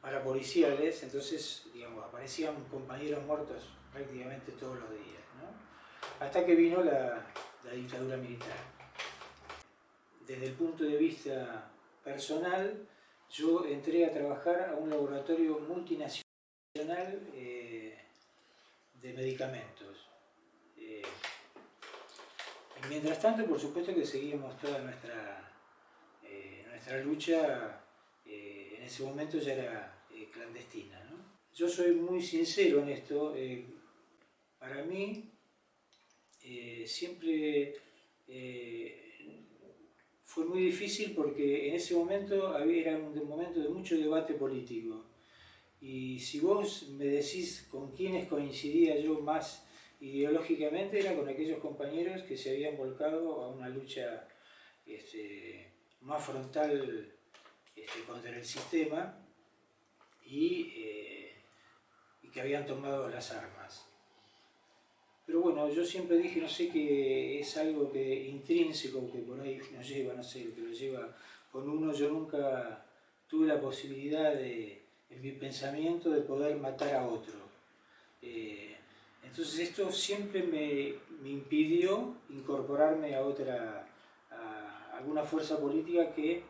parapoliciales, 0.00 1.02
entonces 1.02 1.64
digamos, 1.74 2.04
aparecían 2.04 2.54
compañeros 2.64 3.24
muertos 3.24 3.68
prácticamente 3.92 4.52
todos 4.52 4.78
los 4.78 4.90
días, 4.90 5.22
hasta 6.18 6.44
que 6.44 6.54
vino 6.54 6.82
la, 6.82 7.26
la 7.64 7.72
dictadura 7.72 8.16
militar. 8.16 8.56
Desde 10.26 10.46
el 10.46 10.52
punto 10.52 10.84
de 10.84 10.96
vista 10.96 11.70
personal, 12.02 12.86
yo 13.30 13.66
entré 13.66 14.06
a 14.06 14.12
trabajar 14.12 14.70
a 14.70 14.76
un 14.76 14.90
laboratorio 14.90 15.58
multinacional 15.60 16.24
eh, 17.34 17.98
de 18.94 19.12
medicamentos. 19.12 20.08
Eh, 20.76 21.02
mientras 22.88 23.20
tanto, 23.20 23.44
por 23.46 23.60
supuesto 23.60 23.94
que 23.94 24.04
seguíamos 24.04 24.58
toda 24.58 24.78
nuestra, 24.80 25.52
eh, 26.22 26.64
nuestra 26.68 26.98
lucha, 26.98 27.76
en 28.24 28.82
ese 28.84 29.02
momento 29.02 29.38
ya 29.38 29.52
era 29.52 30.04
clandestina. 30.32 31.00
Yo 31.52 31.68
soy 31.68 31.92
muy 31.92 32.22
sincero 32.22 32.80
en 32.80 32.88
esto, 32.88 33.34
para 34.58 34.82
mí 34.84 35.30
siempre 36.86 37.74
fue 40.24 40.44
muy 40.44 40.64
difícil 40.64 41.12
porque 41.14 41.68
en 41.68 41.74
ese 41.74 41.94
momento 41.94 42.56
era 42.58 42.96
un 42.96 43.28
momento 43.28 43.60
de 43.60 43.68
mucho 43.68 43.96
debate 43.96 44.34
político 44.34 45.04
y 45.80 46.18
si 46.18 46.40
vos 46.40 46.88
me 46.90 47.06
decís 47.06 47.66
con 47.70 47.92
quiénes 47.92 48.28
coincidía 48.28 48.98
yo 48.98 49.20
más 49.20 49.66
ideológicamente, 50.00 50.98
era 50.98 51.14
con 51.14 51.28
aquellos 51.28 51.58
compañeros 51.58 52.22
que 52.22 52.36
se 52.36 52.50
habían 52.50 52.76
volcado 52.76 53.42
a 53.42 53.48
una 53.48 53.68
lucha 53.68 54.26
este, 54.86 55.72
más 56.00 56.24
frontal 56.24 57.12
este, 57.76 58.02
contra 58.06 58.36
el 58.36 58.44
sistema 58.44 59.26
eh, 60.24 61.34
y, 62.22 62.28
que 62.30 62.40
habían 62.40 62.64
tomado 62.64 63.08
las 63.08 63.30
armas. 63.32 63.89
Pero 65.30 65.42
bueno, 65.42 65.68
yo 65.68 65.84
siempre 65.84 66.18
dije, 66.18 66.40
no 66.40 66.48
sé 66.48 66.70
que 66.70 67.38
es 67.38 67.56
algo 67.56 67.92
que 67.92 68.28
intrínseco, 68.30 69.12
que 69.12 69.20
por 69.20 69.40
ahí 69.40 69.60
nos 69.72 69.88
lleva, 69.88 70.12
no 70.12 70.24
sé, 70.24 70.52
que 70.52 70.60
lo 70.60 70.72
lleva 70.72 71.16
con 71.52 71.70
uno, 71.70 71.92
yo 71.92 72.08
nunca 72.08 72.84
tuve 73.28 73.46
la 73.46 73.60
posibilidad 73.60 74.34
de 74.34 74.82
en 75.08 75.22
mi 75.22 75.30
pensamiento 75.30 76.10
de 76.10 76.22
poder 76.22 76.56
matar 76.56 76.96
a 76.96 77.06
otro. 77.06 77.34
Eh, 78.20 78.74
entonces 79.22 79.60
esto 79.60 79.92
siempre 79.92 80.42
me, 80.42 80.94
me, 81.22 81.30
impidió 81.30 82.16
incorporarme 82.30 83.14
a 83.14 83.22
otra, 83.22 83.86
a 84.32 84.96
alguna 84.96 85.22
fuerza 85.22 85.60
política 85.60 86.12
que, 86.12 86.38
eh, 86.38 86.42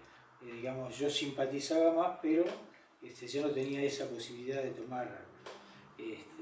digamos, 0.55 0.99
yo 0.99 1.11
simpatizaba 1.11 1.93
más, 1.93 2.19
pero 2.23 2.47
este, 3.03 3.29
yo 3.29 3.43
no 3.43 3.51
tenía 3.51 3.83
esa 3.83 4.09
posibilidad 4.09 4.63
de 4.63 4.71
tomar, 4.71 5.21
este, 5.99 6.40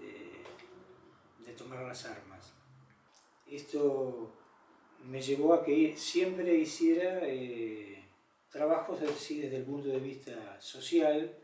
de 1.49 1.55
tomar 1.55 1.83
las 1.83 2.05
armas. 2.05 2.53
Esto 3.47 4.33
me 5.05 5.21
llevó 5.21 5.55
a 5.55 5.65
que 5.65 5.97
siempre 5.97 6.55
hiciera 6.55 7.21
eh, 7.23 8.05
trabajos 8.51 9.01
así 9.03 9.41
desde 9.41 9.59
el 9.59 9.65
punto 9.65 9.89
de 9.89 9.99
vista 9.99 10.61
social, 10.61 11.35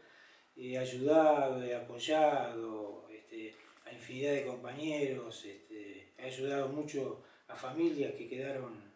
he 0.56 0.78
ayudado, 0.78 1.62
he 1.62 1.74
apoyado 1.74 3.08
este, 3.10 3.54
a 3.84 3.92
infinidad 3.92 4.32
de 4.32 4.46
compañeros, 4.46 5.44
este, 5.44 6.12
he 6.16 6.22
ayudado 6.22 6.68
mucho 6.68 7.22
a 7.48 7.56
familias 7.56 8.14
que 8.14 8.28
quedaron 8.28 8.92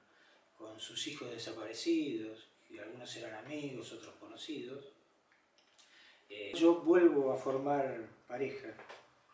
con 0.57 0.79
sus 0.79 1.07
hijos 1.07 1.31
desaparecidos, 1.31 2.49
y 2.69 2.79
algunos 2.79 3.17
eran 3.17 3.47
amigos, 3.47 3.93
otros 3.93 4.15
conocidos. 4.17 4.93
Eh, 6.29 6.53
yo 6.55 6.83
vuelvo 6.83 7.33
a 7.33 7.37
formar 7.37 8.07
pareja, 8.27 8.77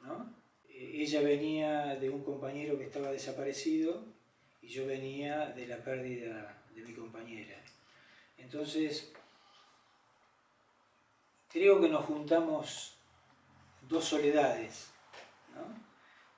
¿no? 0.02 0.43
Eh, 0.74 1.02
ella 1.02 1.20
venía 1.20 1.94
de 1.94 2.10
un 2.10 2.24
compañero 2.24 2.76
que 2.76 2.84
estaba 2.84 3.10
desaparecido 3.10 4.04
y 4.60 4.68
yo 4.68 4.86
venía 4.86 5.46
de 5.50 5.68
la 5.68 5.78
pérdida 5.78 6.64
de 6.74 6.82
mi 6.82 6.92
compañera. 6.92 7.62
Entonces, 8.36 9.12
creo 11.48 11.80
que 11.80 11.88
nos 11.88 12.04
juntamos 12.04 12.96
dos 13.88 14.04
soledades. 14.04 14.90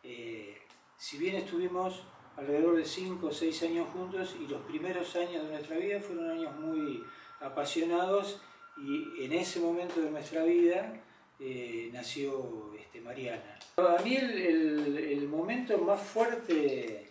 Eh, 0.02 0.58
si 0.98 1.16
bien 1.18 1.36
estuvimos 1.36 2.02
alrededor 2.36 2.76
de 2.76 2.84
cinco 2.84 3.28
o 3.28 3.32
seis 3.32 3.62
años 3.62 3.88
juntos 3.88 4.36
y 4.38 4.46
los 4.46 4.62
primeros 4.62 5.16
años 5.16 5.44
de 5.44 5.50
nuestra 5.50 5.78
vida 5.78 6.00
fueron 6.00 6.30
años 6.30 6.54
muy 6.56 7.02
apasionados 7.40 8.42
y 8.76 9.24
en 9.24 9.32
ese 9.32 9.60
momento 9.60 10.00
de 10.00 10.10
nuestra 10.10 10.44
vida 10.44 11.02
eh, 11.38 11.90
nació 11.92 12.74
este, 12.78 13.00
Mariana. 13.00 13.58
A 13.76 14.00
mí 14.02 14.16
el, 14.16 15.28
momento 15.28 15.76
más 15.78 16.00
fuerte 16.00 17.10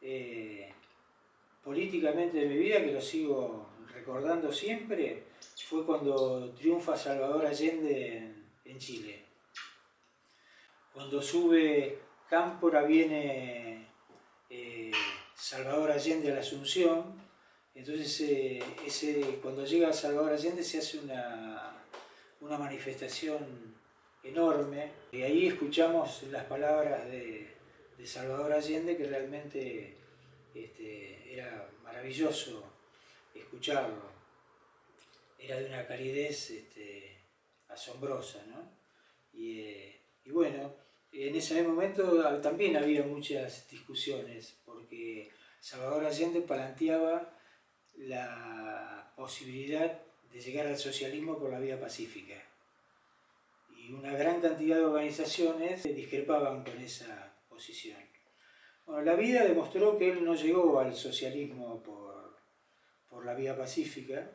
eh, 0.00 0.72
políticamente 1.64 2.38
de 2.38 2.46
mi 2.46 2.56
vida, 2.56 2.80
que 2.84 2.92
lo 2.92 3.00
sigo 3.00 3.70
recordando 3.92 4.52
siempre, 4.52 5.24
fue 5.66 5.84
cuando 5.84 6.50
triunfa 6.50 6.96
Salvador 6.96 7.46
Allende 7.46 8.34
en, 8.64 8.78
Chile. 8.78 9.24
Cuando 10.92 11.20
sube 11.20 11.98
Cámpora 12.28 12.82
viene 12.82 13.86
eh, 14.48 14.92
Salvador 15.34 15.90
Allende 15.90 16.30
a 16.30 16.34
la 16.34 16.40
Asunción, 16.40 17.20
entonces 17.74 18.62
cuando 19.42 19.64
llega 19.64 19.92
Salvador 19.92 20.32
Allende 20.32 20.62
se 20.62 20.78
hace 20.78 20.98
una, 20.98 21.79
una 22.40 22.58
manifestación 22.58 23.74
enorme 24.22 24.92
y 25.12 25.22
ahí 25.22 25.46
escuchamos 25.46 26.22
las 26.24 26.44
palabras 26.44 27.06
de, 27.06 27.48
Salvador 28.04 28.54
Allende 28.54 28.96
que 28.96 29.04
realmente 29.04 29.94
este, 30.54 31.34
era 31.34 31.70
maravilloso 31.84 32.64
escucharlo. 33.34 34.10
Era 35.38 35.58
de 35.60 35.66
una 35.66 35.86
calidez 35.86 36.48
este, 36.48 37.18
asombrosa, 37.68 38.42
¿no? 38.46 38.72
Y, 39.34 39.60
eh, 39.60 40.00
y, 40.24 40.30
bueno, 40.30 40.74
en 41.12 41.36
ese 41.36 41.62
momento 41.62 42.40
también 42.40 42.78
había 42.78 43.02
muchas 43.02 43.68
discusiones, 43.68 44.56
porque 44.64 45.28
Salvador 45.60 46.06
Allende 46.06 46.40
planteaba 46.40 47.36
la 47.98 49.12
posibilidad 49.14 50.00
de 50.32 50.40
llegar 50.40 50.66
al 50.66 50.78
socialismo 50.78 51.38
por 51.38 51.50
la 51.50 51.58
vía 51.58 51.80
pacífica. 51.80 52.34
Y 53.76 53.92
una 53.92 54.12
gran 54.12 54.40
cantidad 54.40 54.76
de 54.76 54.84
organizaciones 54.84 55.82
discrepaban 55.82 56.62
con 56.64 56.78
esa 56.80 57.32
posición. 57.48 57.98
Bueno, 58.86 59.02
la 59.02 59.14
vida 59.14 59.44
demostró 59.44 59.98
que 59.98 60.10
él 60.10 60.24
no 60.24 60.34
llegó 60.34 60.80
al 60.80 60.94
socialismo 60.94 61.82
por, 61.82 62.38
por 63.08 63.24
la 63.24 63.34
vía 63.34 63.56
pacífica, 63.56 64.30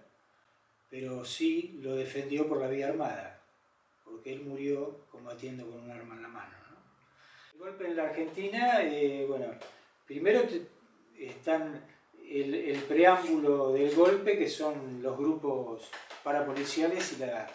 pero 0.90 1.26
sí 1.26 1.80
lo 1.82 1.96
defendió 1.96 2.48
por 2.48 2.60
la 2.60 2.68
vía 2.68 2.88
armada, 2.88 3.42
porque 4.04 4.34
él 4.34 4.42
murió 4.42 5.06
combatiendo 5.10 5.66
con 5.66 5.84
un 5.84 5.92
arma 5.92 6.16
en 6.16 6.22
la 6.22 6.28
mano. 6.28 6.56
El 7.54 7.60
golpe 7.60 7.88
en 7.88 7.96
la 7.96 8.04
Argentina, 8.04 8.84
eh, 8.84 9.26
bueno, 9.28 9.48
primero 10.06 10.42
están 11.18 11.82
el, 12.30 12.84
preámbulo 12.88 13.72
del 13.72 13.96
golpe, 13.96 14.38
que 14.38 14.50
son 14.50 15.02
los 15.02 15.18
grupos 15.18 15.90
parapoliciales 16.24 17.14
y 17.14 17.18
la... 17.18 17.48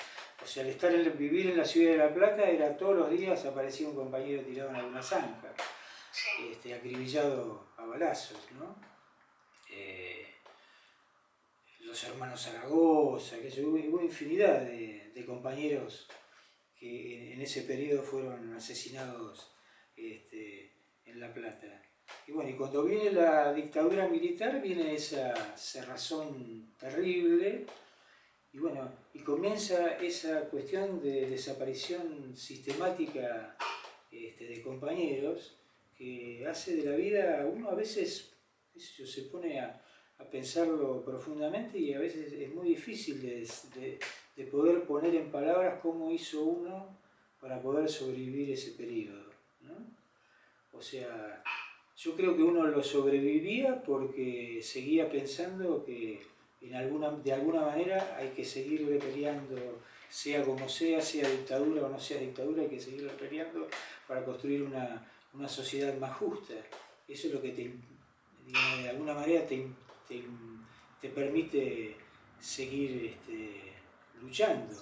O 0.42 0.46
sea, 0.46 0.62
al 0.62 0.70
estar 0.70 0.92
en, 0.92 1.18
vivir 1.18 1.48
en 1.48 1.58
la 1.58 1.64
ciudad 1.64 1.92
de 1.92 1.98
La 1.98 2.14
Plata 2.14 2.48
era 2.48 2.76
todos 2.76 2.96
los 2.96 3.10
días 3.10 3.44
aparecía 3.44 3.88
un 3.88 3.94
compañero 3.94 4.42
tirado 4.42 4.70
en 4.70 4.76
alguna 4.76 5.02
zanja, 5.02 5.52
este, 6.50 6.74
acribillado 6.74 7.72
a 7.76 7.84
balazos, 7.84 8.38
¿no? 8.58 8.74
Eh, 9.70 10.26
los 11.80 12.02
hermanos 12.04 12.42
Zaragoza, 12.42 13.36
que 13.38 13.62
hubo 13.62 14.00
infinidad 14.00 14.62
de, 14.62 15.12
de, 15.14 15.26
compañeros 15.26 16.08
que 16.78 17.34
en, 17.34 17.40
ese 17.42 17.62
periodo 17.62 18.02
fueron 18.02 18.54
asesinados 18.54 19.52
este, 19.96 20.72
en 21.04 21.20
La 21.20 21.34
Plata. 21.34 21.89
Y 22.26 22.32
bueno, 22.32 22.50
y 22.50 22.54
cuando 22.54 22.84
viene 22.84 23.12
la 23.12 23.52
dictadura 23.52 24.08
militar 24.08 24.60
viene 24.60 24.94
esa 24.94 25.34
cerrazón 25.56 26.74
terrible 26.78 27.66
y 28.52 28.58
bueno, 28.58 28.92
y 29.14 29.20
comienza 29.20 29.96
esa 29.98 30.48
cuestión 30.48 31.00
de 31.00 31.30
desaparición 31.30 32.36
sistemática 32.36 33.56
este, 34.10 34.44
de 34.46 34.62
compañeros 34.62 35.56
que 35.96 36.46
hace 36.48 36.76
de 36.76 36.90
la 36.90 36.96
vida, 36.96 37.46
uno 37.46 37.70
a 37.70 37.74
veces 37.74 38.32
se 38.76 39.22
pone 39.22 39.60
a, 39.60 39.80
pensarlo 40.30 41.02
profundamente 41.02 41.78
y 41.78 41.94
a 41.94 41.98
veces 41.98 42.30
es 42.34 42.54
muy 42.54 42.68
difícil 42.68 43.22
de, 43.22 43.98
de 44.36 44.44
poder 44.44 44.84
poner 44.84 45.14
en 45.14 45.30
palabras 45.32 45.80
cómo 45.80 46.10
hizo 46.10 46.44
uno 46.44 46.98
para 47.40 47.60
poder 47.62 47.88
sobrevivir 47.88 48.50
ese 48.50 48.72
periodo. 48.72 49.30
¿no? 49.62 49.74
O 50.72 50.82
sea, 50.82 51.42
yo 52.02 52.16
creo 52.16 52.34
que 52.34 52.42
uno 52.42 52.64
lo 52.64 52.82
sobrevivía 52.82 53.82
porque 53.82 54.60
seguía 54.62 55.10
pensando 55.10 55.84
que 55.84 56.22
en 56.62 56.74
alguna, 56.74 57.10
de 57.10 57.32
alguna 57.34 57.60
manera 57.60 58.16
hay 58.18 58.30
que 58.30 58.42
seguirle 58.42 58.98
peleando, 58.98 59.80
sea 60.08 60.42
como 60.42 60.66
sea, 60.66 61.02
sea 61.02 61.28
dictadura 61.28 61.84
o 61.84 61.88
no 61.90 62.00
sea 62.00 62.18
dictadura, 62.18 62.62
hay 62.62 62.68
que 62.68 62.80
seguirle 62.80 63.12
peleando 63.12 63.68
para 64.08 64.24
construir 64.24 64.62
una, 64.62 65.06
sociedad 65.46 65.94
más 65.98 66.16
justa. 66.16 66.54
Eso 67.06 67.26
es 67.28 67.34
lo 67.34 67.42
que 67.42 67.50
te, 67.50 67.74
de 68.82 68.88
alguna 68.88 69.12
manera 69.12 69.46
te, 69.46 69.66
te, 70.08 71.08
permite 71.10 71.96
seguir 72.40 73.14
este, 73.14 73.74
luchando. 74.22 74.74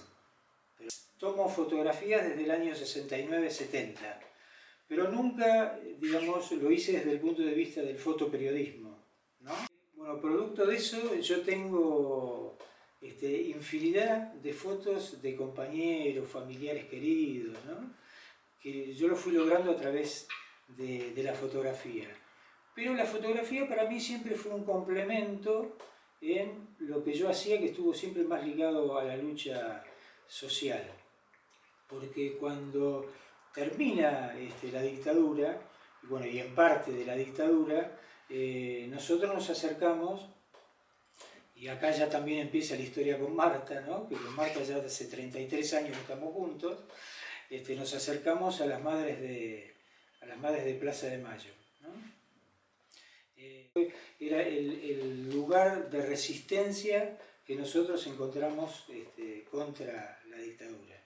tomo 1.18 1.48
fotografías 1.48 2.28
desde 2.28 2.44
el 2.44 2.50
año 2.52 2.74
69-70 2.74 4.27
pero 4.88 5.10
nunca, 5.10 5.78
digamos, 6.00 6.50
lo 6.52 6.70
hice 6.70 6.92
desde 6.92 7.12
el 7.12 7.20
punto 7.20 7.42
de 7.42 7.52
vista 7.52 7.82
del 7.82 7.98
fotoperiodismo. 7.98 8.98
¿no? 9.40 9.52
Bueno, 9.94 10.20
producto 10.20 10.66
de 10.66 10.76
eso 10.76 11.14
yo 11.16 11.42
tengo 11.42 12.56
este, 13.00 13.42
infinidad 13.42 14.32
de 14.32 14.52
fotos 14.52 15.22
de 15.22 15.36
compañeros, 15.36 16.28
familiares 16.28 16.86
queridos, 16.86 17.56
¿no? 17.66 17.94
que 18.60 18.92
yo 18.92 19.06
lo 19.08 19.16
fui 19.16 19.32
logrando 19.32 19.70
a 19.70 19.76
través 19.76 20.26
de 20.68 21.22
la 21.22 21.34
fotografía. 21.34 22.08
Pero 22.74 22.94
la 22.94 23.04
fotografía 23.04 23.68
para 23.68 23.88
mí 23.88 24.00
siempre 24.00 24.34
fue 24.34 24.54
un 24.54 24.64
complemento 24.64 25.76
en 26.20 26.68
lo 26.78 27.02
que 27.02 27.12
yo 27.12 27.28
hacía, 27.28 27.58
que 27.58 27.66
estuvo 27.66 27.94
siempre 27.94 28.22
más 28.22 28.46
ligado 28.46 28.96
a 28.96 29.04
la 29.04 29.16
lucha 29.16 29.82
social. 30.26 30.84
Porque 31.88 32.36
cuando 32.38 33.10
termina 33.58 34.32
este, 34.38 34.70
la 34.70 34.82
dictadura, 34.82 35.60
y 36.04 36.06
bueno, 36.06 36.26
y 36.26 36.38
en 36.38 36.54
parte 36.54 36.92
de 36.92 37.04
la 37.04 37.16
dictadura, 37.16 37.98
eh, 38.30 38.86
nosotros 38.88 39.34
nos 39.34 39.50
acercamos, 39.50 40.28
y 41.56 41.66
acá 41.66 41.90
ya 41.90 42.08
también 42.08 42.38
empieza 42.38 42.76
la 42.76 42.82
historia 42.82 43.18
con 43.18 43.34
Marta, 43.34 43.80
¿no? 43.80 44.08
que 44.08 44.14
con 44.14 44.32
Marta 44.36 44.62
ya 44.62 44.76
hace 44.76 45.06
33 45.06 45.74
años 45.74 45.96
estamos 45.96 46.32
juntos, 46.32 46.78
este, 47.50 47.74
nos 47.74 47.92
acercamos 47.94 48.60
a 48.60 48.66
las 48.66 48.80
madres 48.80 49.20
de, 49.20 49.74
a 50.20 50.26
las 50.26 50.38
madres 50.38 50.64
de 50.64 50.74
Plaza 50.74 51.08
de 51.08 51.18
Mayo. 51.18 51.50
Eh, 53.36 53.70
era 54.20 54.42
el, 54.42 55.30
lugar 55.30 55.90
de 55.90 56.06
resistencia 56.06 57.18
que 57.44 57.56
nosotros 57.56 58.06
encontramos 58.06 58.84
este, 58.88 59.44
contra 59.50 60.20
la 60.30 60.36
dictadura. 60.36 60.97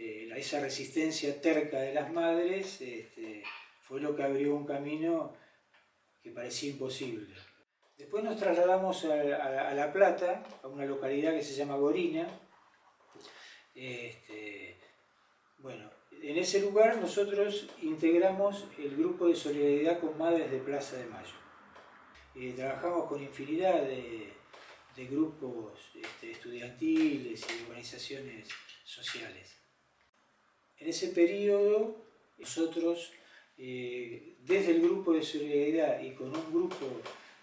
Eh, 0.00 0.30
esa 0.36 0.60
resistencia 0.60 1.40
terca 1.40 1.80
de 1.80 1.92
las 1.92 2.12
madres 2.12 2.80
este, 2.80 3.42
fue 3.82 4.00
lo 4.00 4.14
que 4.14 4.22
abrió 4.22 4.54
un 4.54 4.64
camino 4.64 5.34
que 6.22 6.30
parecía 6.30 6.70
imposible. 6.70 7.34
Después 7.96 8.22
nos 8.22 8.36
trasladamos 8.36 9.04
a, 9.06 9.74
La 9.74 9.92
Plata, 9.92 10.44
a 10.62 10.68
una 10.68 10.84
localidad 10.84 11.32
que 11.32 11.42
se 11.42 11.56
llama 11.56 11.74
Gorina. 11.74 12.28
Este, 13.74 14.78
bueno, 15.58 15.90
en 16.22 16.38
ese 16.38 16.60
lugar 16.60 16.98
nosotros 16.98 17.68
integramos 17.82 18.66
el 18.78 18.96
grupo 18.96 19.26
de 19.26 19.34
solidaridad 19.34 19.98
con 19.98 20.16
madres 20.16 20.48
de 20.52 20.58
Plaza 20.58 20.96
de 20.96 21.06
Mayo. 21.06 21.34
Eh, 22.36 22.52
trabajamos 22.56 23.08
con 23.08 23.20
infinidad 23.20 23.82
de, 23.82 24.32
grupos 25.10 25.90
este, 25.94 26.32
estudiantiles 26.32 27.46
y 27.50 27.64
organizaciones 27.64 28.48
sociales. 28.84 29.57
En 30.80 30.88
ese 30.88 31.08
periodo, 31.08 31.96
nosotros, 32.38 33.12
eh, 33.56 34.36
desde 34.44 34.72
el 34.72 34.82
grupo 34.82 35.12
de 35.12 35.22
solidaridad 35.22 36.00
y 36.00 36.12
con 36.12 36.28
un 36.28 36.52
grupo 36.52 36.86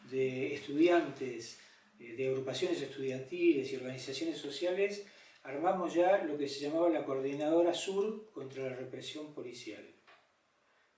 de 0.09 0.53
estudiantes, 0.53 1.59
eh, 1.99 2.15
de 2.15 2.29
agrupaciones 2.29 2.81
estudiantiles 2.81 3.71
y 3.71 3.75
organizaciones 3.75 4.37
sociales, 4.37 5.05
armamos 5.43 5.93
ya 5.93 6.23
lo 6.23 6.37
que 6.37 6.47
se 6.47 6.61
llamaba 6.61 6.89
la 6.89 7.05
Coordinadora 7.05 7.73
Sur 7.73 8.31
contra 8.31 8.69
la 8.69 8.75
represión 8.75 9.33
policial, 9.33 9.85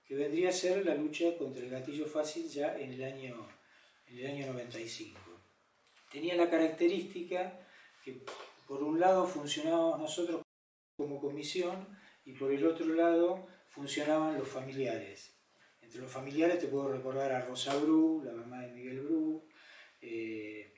que 0.06 0.14
vendría 0.14 0.50
a 0.50 0.52
ser 0.52 0.86
la 0.86 0.94
lucha 0.94 1.36
contra 1.36 1.62
el 1.62 1.70
gatillo 1.70 2.06
fácil 2.06 2.48
ya 2.48 2.78
en 2.78 2.92
el 2.92 3.02
año, 3.02 3.48
en 4.06 4.18
el 4.18 4.26
año 4.26 4.46
95. 4.46 5.18
Tenía 6.12 6.36
la 6.36 6.48
característica 6.48 7.60
que, 8.04 8.22
por 8.66 8.82
un 8.82 8.98
lado, 9.00 9.26
funcionábamos 9.26 9.98
nosotros 9.98 10.42
como 10.96 11.20
comisión, 11.20 11.97
y 12.28 12.32
por 12.32 12.52
el 12.52 12.66
otro 12.66 12.86
lado 12.86 13.46
funcionaban 13.70 14.36
los 14.38 14.46
familiares. 14.46 15.34
Entre 15.80 15.98
los 15.98 16.12
familiares 16.12 16.58
te 16.58 16.68
puedo 16.68 16.92
recordar 16.92 17.32
a 17.32 17.40
Rosa 17.40 17.74
Bru, 17.76 18.22
la 18.22 18.32
mamá 18.32 18.60
de 18.60 18.72
Miguel 18.74 19.00
Bru, 19.00 19.48
eh, 20.02 20.74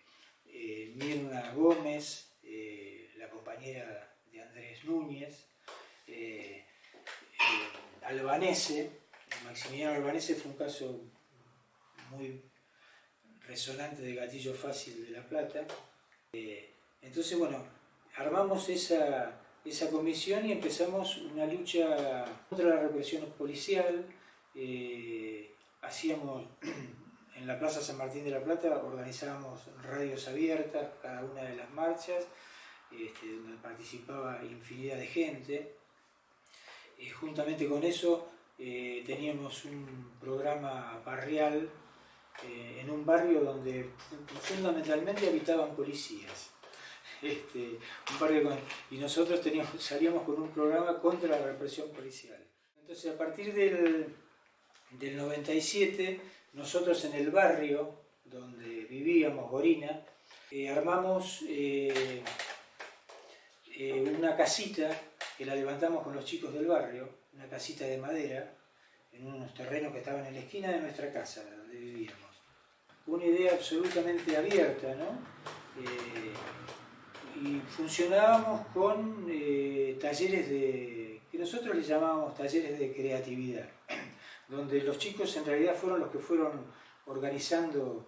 eh, 0.47 0.93
Mirna 0.95 1.53
Gómez, 1.53 2.37
eh, 2.45 3.11
la 3.17 3.29
compañera 3.29 4.17
de 4.31 4.41
Andrés 4.41 4.85
Núñez, 4.85 5.49
Albanese, 8.03 8.91
Maximiliano 9.45 9.97
Albanese 9.97 10.37
fue 10.37 10.53
un 10.53 10.57
caso 10.57 11.01
muy 12.11 12.43
resonante 13.47 14.03
de 14.03 14.15
Gatillo 14.15 14.55
Fácil 14.55 15.05
de 15.05 15.11
La 15.11 15.29
Plata. 15.29 15.67
Eh, 16.33 16.75
entonces, 17.03 17.37
bueno, 17.37 17.65
armamos 18.17 18.69
esa, 18.69 19.41
esa 19.65 19.91
comisión 19.91 20.47
y 20.47 20.53
empezamos 20.53 21.19
una 21.19 21.47
lucha 21.47 22.25
contra 22.49 22.69
la 22.69 22.81
represión 22.83 23.25
policial. 23.37 24.07
Eh, 24.55 25.55
hacíamos 25.83 26.45
en 27.37 27.47
la 27.47 27.59
Plaza 27.59 27.81
San 27.81 27.99
Martín 27.99 28.25
de 28.25 28.31
la 28.31 28.43
Plata, 28.43 28.83
organizábamos 28.83 29.61
radios 29.83 30.29
abiertas, 30.29 30.89
cada 31.03 31.25
una 31.25 31.43
de 31.43 31.57
las 31.57 31.71
marchas, 31.71 32.27
este, 32.91 33.27
donde 33.27 33.57
participaba 33.59 34.43
infinidad 34.43 34.97
de 34.97 35.07
gente. 35.07 35.75
Eh, 36.99 37.11
juntamente 37.11 37.69
con 37.69 37.83
eso 37.85 38.29
eh, 38.59 39.03
teníamos 39.07 39.65
un 39.65 40.13
programa 40.21 41.01
barrial 41.05 41.69
en 42.43 42.89
un 42.89 43.05
barrio 43.05 43.43
donde 43.43 43.91
fundamentalmente 44.41 45.29
habitaban 45.29 45.77
policías. 45.77 46.51
Este, 47.23 47.79
y 48.91 48.97
nosotros 48.97 49.41
teníamos, 49.43 49.83
salíamos 49.83 50.23
con 50.23 50.41
un 50.41 50.51
programa 50.51 50.99
contra 50.99 51.29
la 51.39 51.47
represión 51.47 51.91
policial. 51.91 52.43
Entonces, 52.79 53.13
a 53.13 53.19
partir 53.19 53.53
del, 53.53 54.15
del 54.93 55.17
97, 55.17 56.21
nosotros 56.55 57.05
en 57.05 57.15
el 57.15 57.31
barrio 57.31 58.01
donde 58.25 58.87
vivíamos, 58.87 59.51
Gorina, 59.51 60.05
eh, 60.51 60.69
armamos 60.69 61.45
eh, 61.49 62.23
eh, 63.77 64.15
una 64.17 64.37
casita 64.37 64.91
que 65.37 65.45
la 65.45 65.55
levantamos 65.55 66.03
con 66.03 66.15
los 66.15 66.25
chicos 66.25 66.53
del 66.53 66.67
barrio, 66.67 67.09
una 67.35 67.49
casita 67.49 67.85
de 67.85 67.99
madera, 67.99 68.57
en 69.13 69.27
unos 69.27 69.53
terrenos 69.55 69.93
que 69.93 69.99
estaban 69.99 70.25
en 70.27 70.35
la 70.35 70.41
esquina 70.41 70.71
de 70.71 70.81
nuestra 70.81 71.13
casa, 71.13 71.45
donde 71.45 71.77
vivíamos. 71.77 72.31
Una 73.07 73.25
idea 73.25 73.55
absolutamente 73.55 74.37
abierta, 74.37 74.95
¿no? 74.95 75.19
Y 77.37 77.61
funcionábamos 77.61 78.67
con 78.69 79.27
eh, 79.31 79.99
talleres 80.01 80.49
de, 80.49 81.21
que 81.31 81.39
nosotros 81.39 81.75
les 81.75 81.87
llamábamos 81.87 82.35
talleres 82.35 82.79
de 82.79 82.93
creatividad, 82.93 83.69
donde 84.49 84.83
los 84.83 84.99
chicos 84.99 85.37
en 85.37 85.45
realidad 85.45 85.75
fueron 85.75 86.01
los 86.01 86.11
que 86.11 86.19
fueron 86.19 86.65
organizando 87.07 88.07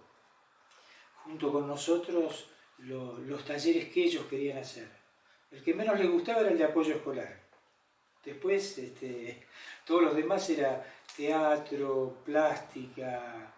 junto 1.23 1.51
con 1.51 1.67
nosotros 1.67 2.49
los 2.79 3.45
talleres 3.45 3.89
que 3.89 4.03
ellos 4.03 4.25
querían 4.25 4.57
hacer. 4.57 4.87
El 5.51 5.63
que 5.63 5.73
menos 5.73 5.99
les 5.99 6.09
gustaba 6.09 6.41
era 6.41 6.49
el 6.49 6.57
de 6.57 6.65
apoyo 6.65 6.95
escolar. 6.95 7.39
Después, 8.25 8.77
este, 8.77 9.45
todos 9.85 10.03
los 10.03 10.15
demás 10.15 10.49
era 10.49 10.85
teatro, 11.15 12.17
plástica, 12.25 13.53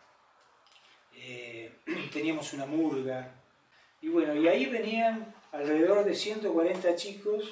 eh, 1.15 1.73
teníamos 2.13 2.53
una 2.53 2.65
murga. 2.65 3.31
Y 4.01 4.09
bueno, 4.09 4.35
y 4.35 4.47
ahí 4.47 4.65
venían 4.67 5.34
alrededor 5.55 6.03
de 6.03 6.13
140 6.13 6.95
chicos 6.95 7.45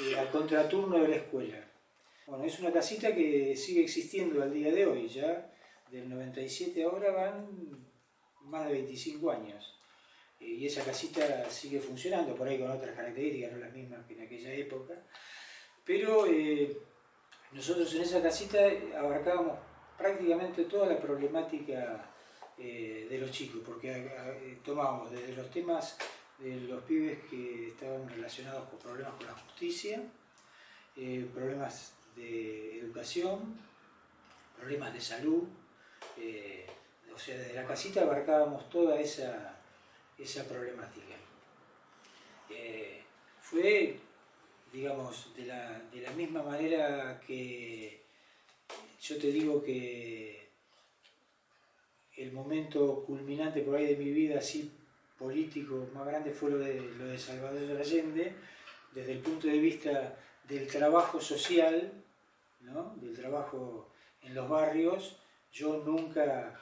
eh, 0.00 0.28
contraturno 0.30 0.98
de 0.98 1.08
la 1.08 1.16
escuela. 1.16 1.68
Bueno, 2.26 2.44
es 2.44 2.58
una 2.60 2.72
casita 2.72 3.14
que 3.14 3.56
sigue 3.56 3.82
existiendo 3.82 4.42
al 4.42 4.52
día 4.52 4.72
de 4.72 4.86
hoy, 4.86 5.08
ya 5.08 5.50
del 5.90 6.08
97 6.08 6.84
ahora 6.84 7.10
van 7.10 7.48
más 8.42 8.66
de 8.66 8.72
25 8.74 9.30
años. 9.30 9.78
Eh, 10.40 10.46
y 10.46 10.66
esa 10.66 10.84
casita 10.84 11.50
sigue 11.50 11.80
funcionando, 11.80 12.34
por 12.34 12.46
ahí 12.46 12.58
con 12.58 12.70
otras 12.70 12.94
características, 12.94 13.52
no 13.52 13.58
las 13.58 13.72
mismas 13.72 14.06
que 14.06 14.14
en 14.14 14.22
aquella 14.22 14.52
época. 14.52 14.94
Pero 15.84 16.26
eh, 16.26 16.76
nosotros 17.52 17.92
en 17.94 18.02
esa 18.02 18.22
casita 18.22 18.60
abarcábamos 18.96 19.58
prácticamente 19.98 20.64
toda 20.64 20.86
la 20.86 21.00
problemática 21.00 22.10
de 22.56 23.18
los 23.18 23.32
chicos, 23.32 23.60
porque 23.66 24.56
tomábamos 24.64 25.10
desde 25.10 25.34
los 25.34 25.50
temas 25.50 25.98
de 26.38 26.60
los 26.62 26.82
pibes 26.84 27.18
que 27.30 27.68
estaban 27.68 28.08
relacionados 28.08 28.68
con 28.68 28.78
problemas 28.78 29.14
con 29.14 29.26
la 29.26 29.34
justicia, 29.34 30.02
eh, 30.96 31.28
problemas 31.32 31.94
de 32.16 32.80
educación, 32.80 33.56
problemas 34.56 34.92
de 34.92 35.00
salud. 35.00 35.44
Eh, 36.18 36.66
o 37.14 37.18
sea, 37.18 37.36
desde 37.36 37.54
la 37.54 37.66
casita 37.66 38.02
abarcábamos 38.02 38.68
toda 38.68 39.00
esa, 39.00 39.56
esa 40.18 40.44
problemática. 40.44 41.14
Eh, 42.50 43.02
fue, 43.40 43.98
digamos, 44.72 45.34
de 45.36 45.46
la, 45.46 45.80
de 45.92 46.00
la 46.00 46.10
misma 46.12 46.42
manera 46.42 47.20
que 47.26 48.02
yo 49.00 49.18
te 49.18 49.28
digo 49.28 49.62
que 49.62 50.48
el 52.16 52.32
momento 52.32 53.04
culminante 53.04 53.60
por 53.62 53.76
ahí 53.76 53.86
de 53.86 53.96
mi 53.96 54.10
vida, 54.10 54.38
así 54.38 54.72
político 55.18 55.88
más 55.94 56.06
grande 56.06 56.32
fue 56.32 56.50
lo 56.50 56.58
de, 56.58 56.80
lo 56.98 57.06
de 57.06 57.18
Salvador 57.18 57.78
Allende, 57.78 58.34
desde 58.92 59.12
el 59.12 59.20
punto 59.20 59.46
de 59.46 59.58
vista 59.58 60.18
del 60.48 60.66
trabajo 60.66 61.20
social, 61.20 61.92
del 62.96 63.14
trabajo 63.14 63.90
en 64.22 64.34
los 64.34 64.48
barrios, 64.48 65.20
yo 65.52 65.82
nunca, 65.84 66.60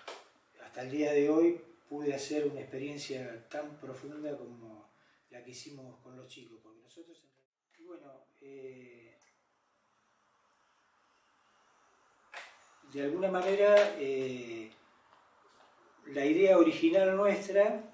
hasta 0.63 0.83
el 0.83 0.91
día 0.91 1.13
de 1.13 1.31
hoy, 1.31 1.61
pude 1.89 2.15
hacer 2.15 2.47
una 2.47 2.61
experiencia 2.61 3.49
tan 3.49 3.79
profunda 3.79 4.37
como 4.37 4.91
la 5.31 5.43
que 5.45 5.51
hicimos 5.51 6.01
con 6.01 6.17
los 6.17 6.27
chicos, 6.29 6.59
porque 6.63 6.83
nosotros, 6.83 7.23
bueno, 7.87 8.25
eh, 8.41 9.17
de 12.93 13.03
alguna 13.03 13.31
manera, 13.31 13.97
eh, 13.99 14.71
la 16.07 16.25
idea 16.25 16.59
original 16.59 17.17
nuestra 17.17 17.92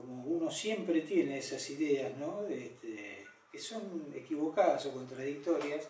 como 0.00 0.24
uno 0.24 0.50
siempre 0.50 1.00
tiene 1.02 1.38
esas 1.38 1.68
ideas, 1.70 2.16
¿no? 2.16 2.46
Este, 2.46 3.24
que 3.50 3.58
son 3.58 4.12
equivocadas 4.14 4.86
o 4.86 4.92
contradictorias, 4.92 5.88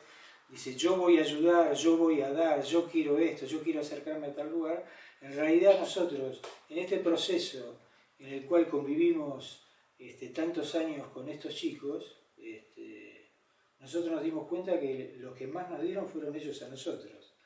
dice 0.48 0.74
yo 0.74 0.96
voy 0.96 1.18
a 1.18 1.22
ayudar, 1.22 1.74
yo 1.74 1.96
voy 1.96 2.20
a 2.22 2.32
dar, 2.32 2.62
yo 2.62 2.86
quiero 2.86 3.18
esto, 3.18 3.46
yo 3.46 3.62
quiero 3.62 3.80
acercarme 3.80 4.28
a 4.28 4.34
tal 4.34 4.50
lugar, 4.50 4.86
en 5.20 5.34
realidad 5.34 5.78
nosotros, 5.78 6.40
en 6.68 6.78
este 6.78 6.98
proceso 6.98 7.80
en 8.18 8.34
el 8.34 8.46
cual 8.46 8.68
convivimos 8.68 9.64
este, 9.98 10.28
tantos 10.28 10.74
años 10.74 11.08
con 11.08 11.28
estos 11.28 11.54
chicos, 11.54 12.20
este, 12.36 13.32
nosotros 13.80 14.12
nos 14.12 14.22
dimos 14.22 14.48
cuenta 14.48 14.78
que 14.78 15.16
los 15.18 15.36
que 15.36 15.46
más 15.46 15.70
nos 15.70 15.82
dieron 15.82 16.08
fueron 16.08 16.34
ellos 16.34 16.62
a 16.62 16.68
nosotros. 16.68 17.36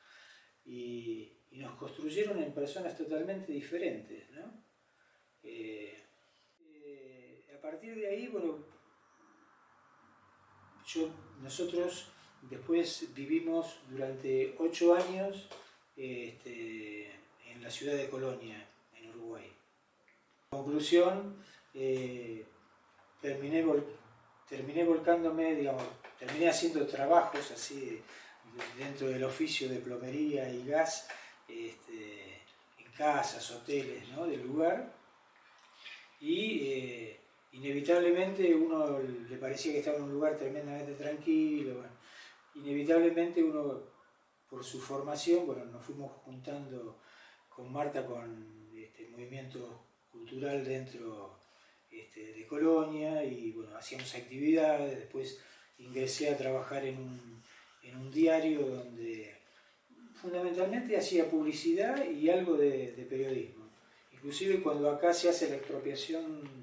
Y, 0.65 1.29
nos 1.53 1.75
construyeron 1.75 2.41
en 2.41 2.51
personas 2.51 2.97
totalmente 2.97 3.51
diferentes. 3.51 4.27
¿no? 4.31 4.65
Eh, 5.43 6.02
partir 7.63 7.95
de 7.95 8.09
ahí, 8.09 8.27
bueno, 8.27 8.57
nosotros 11.41 12.09
después 12.41 13.13
vivimos 13.15 13.79
durante 13.89 14.53
ocho 14.59 14.93
años 14.93 15.47
este, 15.95 17.09
en 17.47 17.63
la 17.63 17.69
ciudad 17.69 17.95
de 17.95 18.09
Colonia, 18.09 18.67
en 18.97 19.09
Uruguay. 19.11 19.49
Conclusión, 20.49 21.41
eh, 21.73 22.45
terminé, 23.21 23.65
terminé 24.49 24.83
volcándome, 24.83 25.55
digamos, 25.55 25.83
terminé 26.19 26.49
haciendo 26.49 26.85
trabajos 26.85 27.49
así 27.51 28.01
dentro 28.77 29.07
del 29.07 29.23
oficio 29.23 29.69
de 29.69 29.79
plomería 29.79 30.49
y 30.49 30.67
gas 30.67 31.07
este, 31.47 32.41
en 32.77 32.91
casas, 32.97 33.49
hoteles 33.51 34.09
¿no? 34.09 34.27
del 34.27 34.45
lugar. 34.45 34.93
Y 36.19 36.67
eh, 36.67 37.22
inevitablemente 37.53 38.53
uno 38.53 38.99
le 38.99 39.37
parecía 39.37 39.73
que 39.73 39.79
estaba 39.79 39.97
en 39.97 40.03
un 40.03 40.13
lugar 40.13 40.37
tremendamente 40.37 40.93
tranquilo, 40.93 41.83
inevitablemente 42.55 43.43
uno, 43.43 43.81
por 44.49 44.63
su 44.63 44.79
formación, 44.79 45.45
bueno, 45.45 45.65
nos 45.65 45.83
fuimos 45.83 46.11
juntando 46.23 46.99
con 47.49 47.71
Marta 47.71 48.05
con 48.05 48.69
este 48.75 49.07
movimiento 49.09 49.85
cultural 50.11 50.63
dentro 50.65 51.39
este, 51.91 52.33
de 52.33 52.47
Colonia 52.47 53.23
y 53.23 53.51
bueno, 53.51 53.75
hacíamos 53.75 54.13
actividades, 54.15 54.97
después 54.97 55.39
ingresé 55.77 56.29
a 56.29 56.37
trabajar 56.37 56.85
en 56.85 56.97
un, 56.97 57.43
diario 58.11 58.65
donde 58.67 59.35
fundamentalmente 60.15 60.97
hacía 60.97 61.29
publicidad 61.29 62.09
y 62.09 62.29
algo 62.29 62.55
de, 62.55 62.91
de 62.91 63.03
periodismo. 63.05 63.69
Inclusive 64.11 64.61
cuando 64.61 64.89
acá 64.89 65.13
se 65.13 65.29
hace 65.29 65.49
la 65.49 65.55
expropiación 65.55 66.62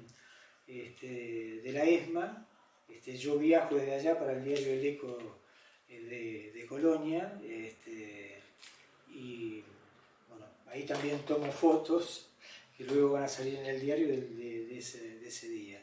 este, 0.71 1.61
de 1.61 1.71
la 1.71 1.83
ESMA. 1.83 2.47
Este, 2.89 3.15
yo 3.15 3.37
viajo 3.37 3.75
desde 3.75 3.95
allá 3.95 4.19
para 4.19 4.33
el 4.33 4.43
diario 4.43 4.73
El 4.73 4.85
Eco 4.85 5.17
eh, 5.89 6.51
de, 6.53 6.65
Colonia 6.65 7.37
este, 7.43 8.39
y 9.09 9.61
bueno, 10.29 10.45
ahí 10.67 10.83
también 10.83 11.19
tomo 11.19 11.51
fotos 11.51 12.29
que 12.77 12.85
luego 12.85 13.13
van 13.13 13.23
a 13.23 13.27
salir 13.27 13.55
en 13.55 13.65
el 13.65 13.81
diario 13.81 14.07
de, 14.07 14.77
ese, 14.77 15.49
día. 15.49 15.79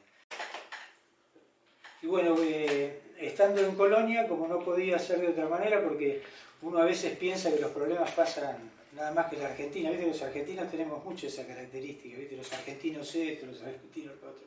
Y 2.03 2.07
bueno, 2.07 2.37
eh, 2.43 3.01
estando 3.19 3.61
en 3.61 3.75
Colonia, 3.75 4.27
como 4.27 4.49
no 4.49 4.65
podía 4.65 4.99
ser 4.99 5.21
de 5.21 5.29
otra 5.29 5.49
manera, 5.49 5.83
porque 5.83 6.23
uno 6.63 6.79
a 6.79 6.85
veces 6.85 7.17
piensa 7.17 7.53
que 7.53 7.61
los 7.61 7.71
problemas 7.71 8.11
pasan 8.13 8.78
nada 8.99 9.13
más 9.13 9.27
que 9.27 9.37
la 9.37 9.47
Argentina. 9.47 9.91
¿Viste? 9.91 10.07
Los 10.07 10.23
argentinos 10.23 10.71
tenemos 10.71 11.05
mucho 11.05 11.27
esa 11.27 11.47
característica, 11.47 12.19
¿viste? 12.19 12.37
Los 12.37 12.53
argentinos 12.53 13.15
esto, 13.15 13.47
los 13.47 13.63
argentinos 13.63 14.15
lo 14.21 14.31
otro. 14.31 14.47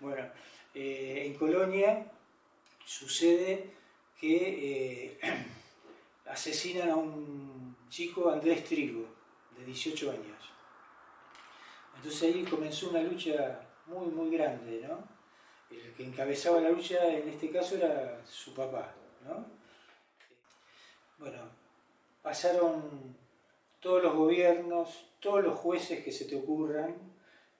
Bueno, 0.00 0.26
eh, 0.74 1.24
en 1.26 1.34
Colonia 1.34 2.10
sucede 2.84 3.70
que 4.18 5.16
eh, 5.16 5.18
asesinan 6.26 6.90
a 6.90 6.96
un 6.96 7.76
chico, 7.90 8.30
Andrés 8.30 8.64
Trigo, 8.64 9.06
de 9.58 9.64
18 9.66 10.10
años. 10.10 10.42
Entonces 11.96 12.22
ahí 12.22 12.42
comenzó 12.44 12.90
una 12.90 13.02
lucha 13.02 13.60
muy, 13.86 14.06
muy 14.06 14.34
grande, 14.34 14.80
¿no? 14.88 15.06
El 15.70 15.92
que 15.94 16.04
encabezaba 16.04 16.60
la 16.60 16.70
lucha 16.70 17.06
en 17.06 17.28
este 17.28 17.50
caso 17.50 17.76
era 17.76 18.20
su 18.26 18.54
papá, 18.54 18.94
¿no? 19.24 19.46
Bueno, 21.18 21.48
pasaron 22.22 23.16
todos 23.82 24.02
los 24.02 24.14
gobiernos, 24.14 25.10
todos 25.20 25.42
los 25.42 25.58
jueces 25.58 26.02
que 26.02 26.12
se 26.12 26.24
te 26.24 26.36
ocurran, 26.36 26.94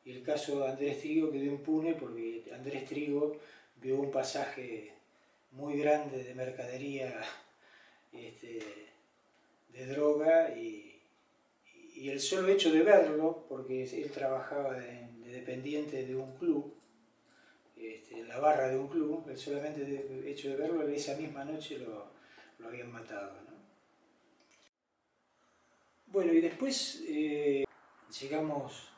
y 0.04 0.12
el 0.12 0.22
caso 0.22 0.60
de 0.60 0.70
Andrés 0.70 1.00
Trigo 1.00 1.30
quedó 1.30 1.44
impune 1.44 1.94
porque 1.94 2.44
Andrés 2.54 2.86
Trigo 2.86 3.36
vio 3.76 3.96
un 3.96 4.10
pasaje 4.10 4.92
muy 5.50 5.78
grande 5.78 6.24
de 6.24 6.34
mercadería 6.34 7.22
este, 8.12 8.60
de 9.72 9.86
droga 9.86 10.56
y, 10.56 10.88
el 12.02 12.18
solo 12.18 12.48
hecho 12.48 12.72
de 12.72 12.82
verlo, 12.82 13.46
porque 13.48 13.84
él 13.84 14.10
trabajaba 14.10 14.74
de, 14.74 15.06
dependiente 15.24 16.04
de 16.04 16.16
un 16.16 16.34
club, 16.36 16.74
este, 17.76 18.18
en 18.18 18.28
la 18.28 18.40
barra 18.40 18.68
de 18.68 18.76
un 18.76 18.88
club, 18.88 19.28
el 19.28 19.38
solamente 19.38 20.08
hecho 20.26 20.48
de 20.50 20.56
verlo, 20.56 20.86
esa 20.88 21.16
misma 21.16 21.44
noche 21.44 21.78
lo, 21.78 22.10
habían 22.66 22.90
matado. 22.90 23.51
Bueno, 26.12 26.34
y 26.34 26.42
después 26.42 27.02
eh, 27.08 27.64
llegamos 28.20 28.90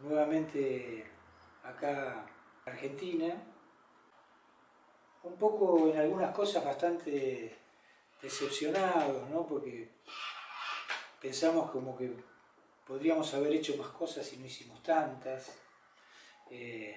nuevamente 0.00 1.06
acá 1.62 2.26
a 2.66 2.70
Argentina, 2.70 3.34
un 5.22 5.36
poco 5.38 5.88
en 5.88 5.98
algunas 5.98 6.34
cosas 6.34 6.62
bastante 6.62 7.56
decepcionados, 8.20 9.26
¿no? 9.30 9.46
porque 9.46 9.88
pensamos 11.18 11.70
como 11.70 11.96
que 11.96 12.12
podríamos 12.86 13.32
haber 13.32 13.54
hecho 13.54 13.78
más 13.78 13.88
cosas 13.88 14.30
y 14.34 14.36
no 14.36 14.44
hicimos 14.44 14.82
tantas. 14.82 15.56
Eh, 16.50 16.94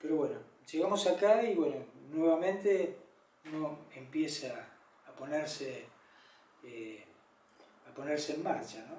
pero 0.00 0.16
bueno, 0.16 0.38
llegamos 0.72 1.06
acá 1.06 1.42
y 1.42 1.54
bueno, 1.54 1.84
nuevamente 2.10 2.96
uno 3.52 3.80
empieza 3.94 4.70
a 5.06 5.12
ponerse, 5.12 5.84
eh, 6.64 7.04
ponerse 7.98 8.34
en 8.34 8.44
marcha, 8.44 8.78
¿no? 8.88 8.96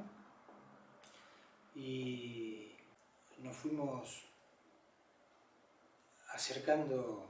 Y 1.82 2.76
nos 3.38 3.56
fuimos 3.56 4.26
acercando 6.34 7.30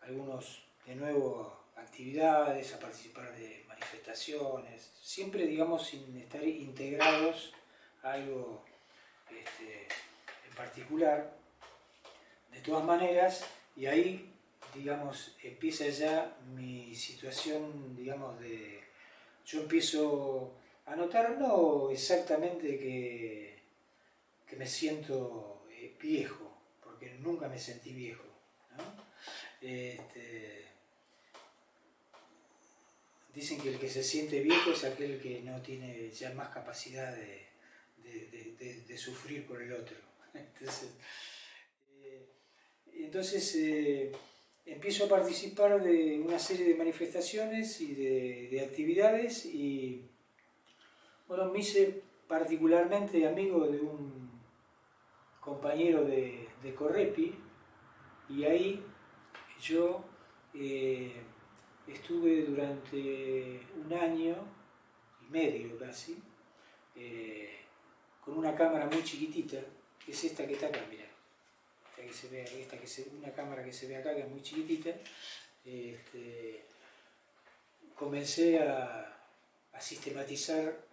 algunos 0.00 0.62
de 0.86 0.94
nuevo 0.94 1.58
actividades, 1.76 2.74
a 2.74 2.80
participar 2.80 3.36
de 3.36 3.66
manifestaciones, 3.68 4.90
siempre 5.02 5.46
digamos 5.46 5.86
sin 5.86 6.16
estar 6.16 6.42
integrados 6.42 7.52
a 8.02 8.12
algo 8.12 8.64
este, 9.30 9.88
en 10.48 10.54
particular. 10.56 11.36
De 12.50 12.62
todas 12.62 12.84
maneras, 12.84 13.44
y 13.76 13.84
ahí 13.84 14.34
digamos 14.74 15.36
empieza 15.42 15.86
ya 15.88 16.36
mi 16.54 16.94
situación 16.94 17.94
digamos 17.94 18.40
de 18.40 18.82
yo 19.44 19.60
empiezo 19.60 20.54
a 20.88 20.96
notar 20.96 21.38
no 21.38 21.90
exactamente 21.90 22.78
que, 22.78 23.58
que 24.46 24.56
me 24.56 24.66
siento 24.66 25.66
eh, 25.70 25.94
viejo, 26.00 26.50
porque 26.82 27.14
nunca 27.20 27.48
me 27.48 27.58
sentí 27.58 27.92
viejo. 27.92 28.24
Este, 29.60 30.66
dicen 33.34 33.60
que 33.60 33.70
el 33.70 33.78
que 33.78 33.88
se 33.88 34.02
siente 34.02 34.40
viejo 34.40 34.70
es 34.70 34.84
aquel 34.84 35.20
que 35.20 35.40
no 35.40 35.60
tiene 35.60 36.10
ya 36.10 36.32
más 36.34 36.48
capacidad 36.48 37.14
de, 37.14 37.46
sufrir 38.96 39.46
por 39.46 39.62
el 39.62 39.72
otro. 39.72 39.96
Entonces, 40.34 40.90
eh, 42.02 42.26
eh, 43.56 44.12
empiezo 44.66 45.04
a 45.04 45.08
participar 45.08 45.80
de 45.82 46.18
una 46.18 46.38
serie 46.38 46.66
de 46.66 46.74
manifestaciones 46.74 47.80
y 47.80 47.94
de, 47.94 48.60
actividades 48.60 49.46
y 49.46 50.10
bueno, 51.28 51.50
me 51.52 51.60
hice 51.60 52.02
particularmente 52.26 53.26
amigo 53.26 53.66
de 53.66 53.80
un 53.80 54.30
compañero 55.40 56.04
de, 56.04 56.48
de 56.62 56.74
Correpi 56.74 57.34
y 58.28 58.44
ahí 58.44 58.82
yo 59.62 60.04
eh, 60.54 61.12
estuve 61.86 62.42
durante 62.44 63.60
un 63.76 63.92
año 63.92 64.36
y 65.22 65.30
medio 65.30 65.78
casi 65.78 66.18
eh, 66.96 67.58
con 68.24 68.36
una 68.36 68.54
cámara 68.54 68.86
muy 68.86 69.02
chiquitita, 69.04 69.58
que 70.04 70.12
es 70.12 70.24
esta 70.24 70.46
que 70.46 70.54
está 70.54 70.66
acá, 70.66 70.80
mira, 70.90 71.04
esta 71.90 72.02
que 72.02 72.12
se 72.12 72.28
ve, 72.28 72.42
esta 72.60 72.78
que 72.78 72.86
se, 72.86 73.08
una 73.16 73.32
cámara 73.32 73.64
que 73.64 73.72
se 73.72 73.86
ve 73.86 73.96
acá 73.96 74.14
que 74.14 74.22
es 74.22 74.28
muy 74.28 74.42
chiquitita. 74.42 74.90
Este, 75.64 76.64
comencé 77.94 78.60
a, 78.60 79.14
sistematizar 79.80 80.87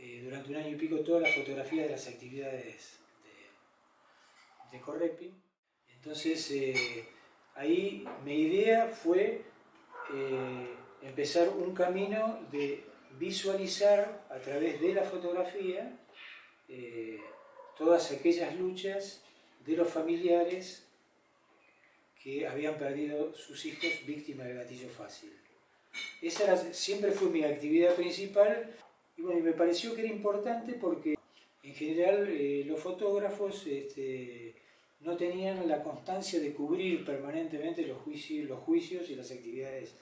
eh, 0.00 0.20
durante 0.24 0.50
un 0.50 0.56
año 0.56 0.70
y 0.70 0.76
pico 0.76 1.00
todas 1.00 1.22
las 1.22 1.34
fotografías 1.34 1.86
de 1.86 1.92
las 1.92 2.08
actividades 2.08 2.98
de, 4.70 4.76
de 4.76 4.82
Correpi. 4.82 5.32
Entonces, 5.96 6.50
eh, 6.50 7.06
ahí 7.54 8.04
mi 8.24 8.42
idea 8.42 8.88
fue 8.88 9.42
eh, 10.12 10.68
empezar 11.02 11.48
un 11.48 11.74
camino 11.74 12.46
de 12.50 12.84
visualizar 13.18 14.26
a 14.30 14.38
través 14.38 14.80
de 14.80 14.94
la 14.94 15.04
fotografía 15.04 15.98
eh, 16.68 17.20
todas 17.78 18.10
aquellas 18.12 18.54
luchas 18.56 19.22
de 19.64 19.76
los 19.76 19.90
familiares 19.90 20.86
que 22.22 22.46
habían 22.46 22.76
perdido 22.76 23.34
sus 23.34 23.64
hijos 23.66 24.04
víctimas 24.06 24.46
de 24.46 24.54
gatillo 24.54 24.88
fácil. 24.88 25.32
Esa 26.20 26.56
siempre 26.72 27.12
fue 27.12 27.28
mi 27.28 27.44
actividad 27.44 27.94
principal 27.94 28.74
y 29.16 29.22
bueno, 29.22 29.44
me 29.44 29.52
pareció 29.52 29.94
que 29.94 30.02
era 30.02 30.10
importante 30.12 30.74
porque 30.74 31.16
en 31.62 31.74
general 31.74 32.28
eh, 32.28 32.64
los 32.66 32.80
fotógrafos 32.80 33.66
este, 33.66 34.54
no 35.00 35.16
tenían 35.16 35.66
la 35.68 35.82
constancia 35.82 36.40
de 36.40 36.52
cubrir 36.52 37.04
permanentemente 37.04 37.86
los 37.86 37.98
juicios, 38.02 38.48
los 38.48 38.60
juicios 38.60 39.08
y 39.10 39.16
las 39.16 39.30
actividades 39.30 39.94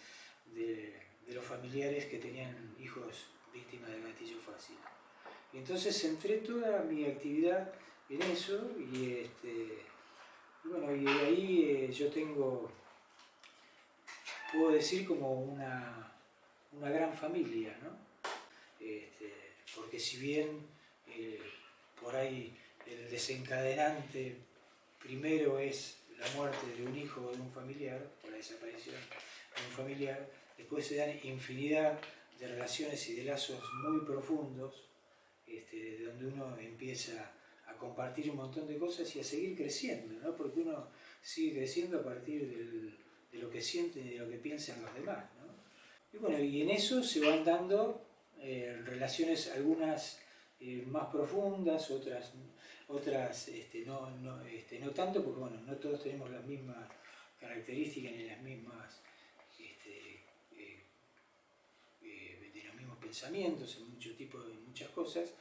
de, 0.47 1.01
los 1.29 1.45
familiares 1.45 2.05
que 2.07 2.19
tenían 2.19 2.75
hijos 2.79 3.27
víctimas 3.55 3.91
de 3.91 4.03
gatillo 4.03 4.39
fácil. 4.39 4.77
Entonces 5.55 5.99
centré 5.99 6.39
toda 6.39 6.83
mi 6.83 7.07
actividad 7.07 7.73
en 8.11 8.21
eso 8.23 8.71
y, 8.79 9.13
este, 9.13 9.79
bueno, 10.65 10.95
y 10.95 11.07
ahí 11.07 11.65
eh, 11.71 11.93
yo 11.93 12.11
tengo, 12.11 12.71
puedo 14.53 14.73
decir 14.73 15.07
como 15.07 15.33
una, 15.33 16.13
una 16.73 16.91
gran 16.91 17.15
familia, 17.15 17.79
¿no? 17.83 18.12
Este, 18.83 19.33
porque 19.75 19.99
si 19.99 20.19
bien 20.19 20.49
eh, 21.09 21.41
por 22.01 22.17
ahí 22.17 22.57
el 22.87 23.11
desencadenante 23.11 24.37
Primero 25.03 25.59
es 25.59 25.97
la 26.19 26.29
muerte 26.37 26.65
de 26.77 26.87
un 26.87 26.97
hijo 26.97 27.27
o 27.27 27.33
de 27.33 27.41
un 27.41 27.51
familiar, 27.51 28.01
o 28.25 28.31
la 28.31 28.37
desaparición 28.37 28.95
de 28.95 29.67
un 29.69 29.73
familiar. 29.77 30.31
Después 30.57 30.87
se 30.87 30.97
dan 30.97 31.19
infinidad 31.25 31.99
de 32.39 32.47
relaciones 32.47 33.09
y 33.09 33.17
de 33.17 33.25
lazos 33.25 33.61
muy 33.83 34.07
profundos, 34.07 34.85
este, 35.47 36.05
donde 36.05 36.27
uno 36.27 36.57
empieza 36.57 37.33
a 37.67 37.77
compartir 37.77 38.31
un 38.31 38.37
montón 38.37 38.69
de 38.69 38.79
cosas 38.79 39.15
y 39.17 39.21
a 39.21 39.25
seguir 39.25 39.57
creciendo, 39.57 40.21
¿no? 40.23 40.37
porque 40.37 40.61
uno 40.61 40.87
sigue 41.21 41.59
creciendo 41.59 41.99
a 41.99 42.05
partir 42.05 42.95
de 43.33 43.39
lo 43.39 43.51
que 43.51 43.61
siente 43.61 44.01
y 44.01 44.11
de 44.11 44.19
lo 44.19 44.31
que 44.31 44.37
piensan 44.37 44.83
los 44.83 44.95
demás. 44.95 45.25
Y 46.13 46.19
bueno, 46.19 46.39
y 46.39 46.63
en 46.63 46.71
eso 46.71 47.03
se 47.03 47.21
van 47.21 47.45
dando 47.45 48.07
eh, 48.43 48.81
relaciones 48.85 49.51
algunas 49.53 50.21
eh, 50.61 50.85
más 50.87 51.07
profundas, 51.07 51.91
otras 51.91 52.33
otras 52.93 53.49
este, 53.49 53.85
no, 53.87 54.11
no, 54.11 54.45
este, 54.45 54.79
no 54.79 54.91
tanto, 54.91 55.25
porque 55.25 55.41
bueno, 55.41 55.61
no 55.67 55.75
todos 55.77 56.03
tenemos 56.03 56.31
las 56.31 56.45
mismas 56.45 56.89
características 57.41 58.13
ni 58.13 58.25
las 58.25 58.41
mismas, 58.43 59.01
este, 59.59 60.25
eh, 60.57 60.85
eh, 62.03 62.51
de 62.55 62.65
los 62.65 62.75
mismos 62.75 62.99
pensamientos 62.99 63.77
en 63.79 63.91
muchos 63.91 64.17
tipos 64.17 64.47
de 64.47 64.55
muchas 64.55 64.89
cosas, 64.91 65.33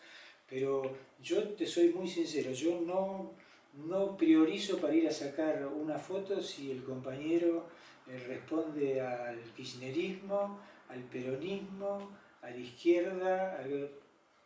pero 0.49 0.97
yo 1.21 1.49
te 1.49 1.65
soy 1.65 1.89
muy 1.89 2.07
sincero, 2.07 2.51
yo 2.51 2.81
no, 2.81 3.33
no 3.73 4.17
priorizo 4.17 4.79
para 4.79 4.95
ir 4.95 5.07
a 5.07 5.11
sacar 5.11 5.65
una 5.67 5.97
foto 5.97 6.41
si 6.41 6.71
el 6.71 6.83
compañero 6.83 7.67
eh, 8.07 8.17
responde 8.27 9.01
al 9.01 9.39
kirchnerismo, 9.55 10.59
al 10.89 11.03
peronismo, 11.03 12.09
a 12.41 12.49
la 12.49 12.57
izquierda. 12.57 13.63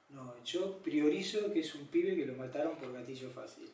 No, 0.09 0.33
yo 0.43 0.77
priorizo 0.79 1.51
que 1.51 1.59
es 1.59 1.75
un 1.75 1.87
pibe 1.87 2.15
que 2.15 2.25
lo 2.25 2.35
mataron 2.35 2.77
por 2.77 2.93
gatillo 2.93 3.29
fácil. 3.29 3.69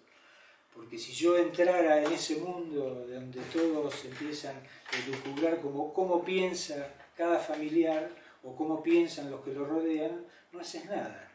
Porque 0.73 0.97
si 0.97 1.11
yo 1.11 1.37
entrara 1.37 2.01
en 2.01 2.11
ese 2.11 2.37
mundo 2.37 3.05
donde 3.07 3.41
todos 3.53 4.05
empiezan 4.05 4.55
a 4.55 5.09
lucubrar 5.09 5.59
como 5.61 5.93
cómo 5.93 6.23
piensa 6.23 6.93
cada 7.17 7.39
familiar 7.39 8.09
o 8.43 8.55
cómo 8.55 8.81
piensan 8.81 9.29
los 9.29 9.41
que 9.41 9.53
lo 9.53 9.65
rodean, 9.65 10.25
no 10.51 10.59
haces 10.59 10.85
nada. 10.85 11.29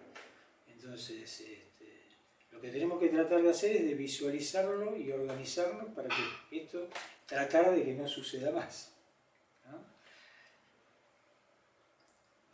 Entonces, 0.73 1.41
este, 1.41 2.05
lo 2.51 2.61
que 2.61 2.71
tenemos 2.71 2.99
que 2.99 3.09
tratar 3.09 3.43
de 3.43 3.51
hacer 3.51 3.77
es 3.77 3.85
de 3.85 3.95
visualizarlo 3.95 4.97
y 4.97 5.13
organizarlo 5.13 5.95
para 5.95 6.09
que 6.09 6.63
esto, 6.63 6.89
tratar 7.27 7.75
de 7.75 7.85
que 7.85 7.95
no 7.95 8.09
suceda 8.09 8.51
más. 8.51 8.96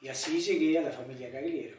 Y 0.02 0.08
así 0.08 0.40
llegué 0.40 0.78
a 0.78 0.82
la 0.82 0.90
familia 0.90 1.30
Cagliero. 1.30 1.76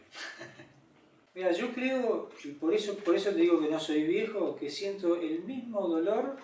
Mira, 1.36 1.52
yo 1.52 1.74
creo, 1.74 2.30
y 2.44 2.50
por 2.52 2.74
eso, 2.74 2.96
por 2.96 3.16
eso 3.16 3.32
te 3.32 3.42
digo 3.42 3.60
que 3.60 3.70
no 3.70 3.80
soy 3.80 4.04
viejo, 4.04 4.56
que 4.56 4.70
siento 4.70 5.20
el 5.20 5.44
mismo 5.44 5.86
dolor 5.88 6.38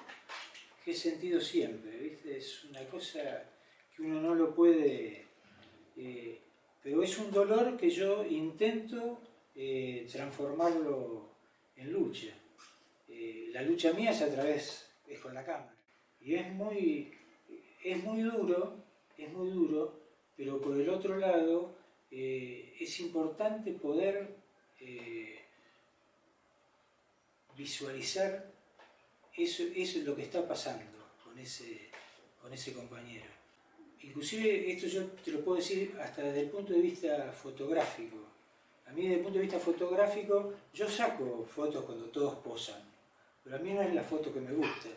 que 0.84 0.92
he 0.92 0.94
sentido 0.94 1.40
siempre. 1.40 2.20
Es 2.26 2.66
una 2.66 2.84
cosa 2.90 3.50
que 3.96 4.04
uno 4.04 4.20
no 4.20 4.36
lo 4.36 4.54
puede... 4.54 5.26
Eh, 5.96 6.42
pero 6.84 7.04
es 7.04 7.18
un 7.18 7.32
dolor 7.32 7.78
que 7.78 7.90
yo 7.90 8.26
intento 8.26 9.22
eh, 9.56 10.08
transformarlo 10.12 11.30
en 11.76 11.94
lucha. 11.94 12.34
Eh, 13.08 13.50
la 13.54 13.62
lucha 13.62 13.94
mía 13.94 14.12
es 14.12 14.22
a 14.22 14.32
través, 14.32 14.90
es 15.08 15.20
con 15.20 15.34
la 15.34 15.46
cámara. 15.46 15.76
Y 16.22 16.36
es 16.36 16.52
muy, 16.52 17.14
es 17.84 18.04
muy 18.04 18.22
duro, 18.22 18.76
es 19.18 19.32
muy 19.32 19.50
duro, 19.50 20.00
pero 20.40 20.62
por 20.62 20.74
el 20.80 20.90
otro 20.90 21.18
lado 21.18 21.76
es 22.10 23.00
importante 23.02 23.74
poder 23.74 24.38
eh, 24.80 25.38
visualizar 27.58 28.50
eso, 29.36 29.64
es 29.76 29.98
lo 29.98 30.16
que 30.16 30.22
está 30.22 30.48
pasando 30.48 30.98
con 31.22 31.38
ese, 31.38 31.90
con 32.42 32.54
ese 32.54 32.72
compañero. 32.72 33.26
Inclusive 34.02 34.72
esto 34.72 34.88
yo 34.88 35.08
te 35.08 35.32
lo 35.32 35.44
puedo 35.44 35.58
decir 35.58 35.98
hasta 36.02 36.22
desde 36.24 36.44
el 36.44 36.50
punto 36.50 36.72
de 36.72 36.80
vista 36.80 37.34
fotográfico. 37.34 38.16
A 38.88 38.94
mí 38.94 39.02
desde 39.02 39.16
el 39.16 39.22
punto 39.22 39.40
de 39.40 39.44
vista 39.44 39.60
fotográfico, 39.60 40.54
yo 40.74 40.88
saco 40.88 41.46
fotos 41.54 41.84
cuando 41.84 42.06
todos 42.06 42.36
posan, 42.36 42.82
pero 43.44 43.58
a 43.58 43.60
mí 43.60 43.74
no 43.74 43.82
es 43.82 43.94
la 43.94 44.04
foto 44.04 44.34
que 44.34 44.40
me 44.40 44.54
gusta. 44.54 44.88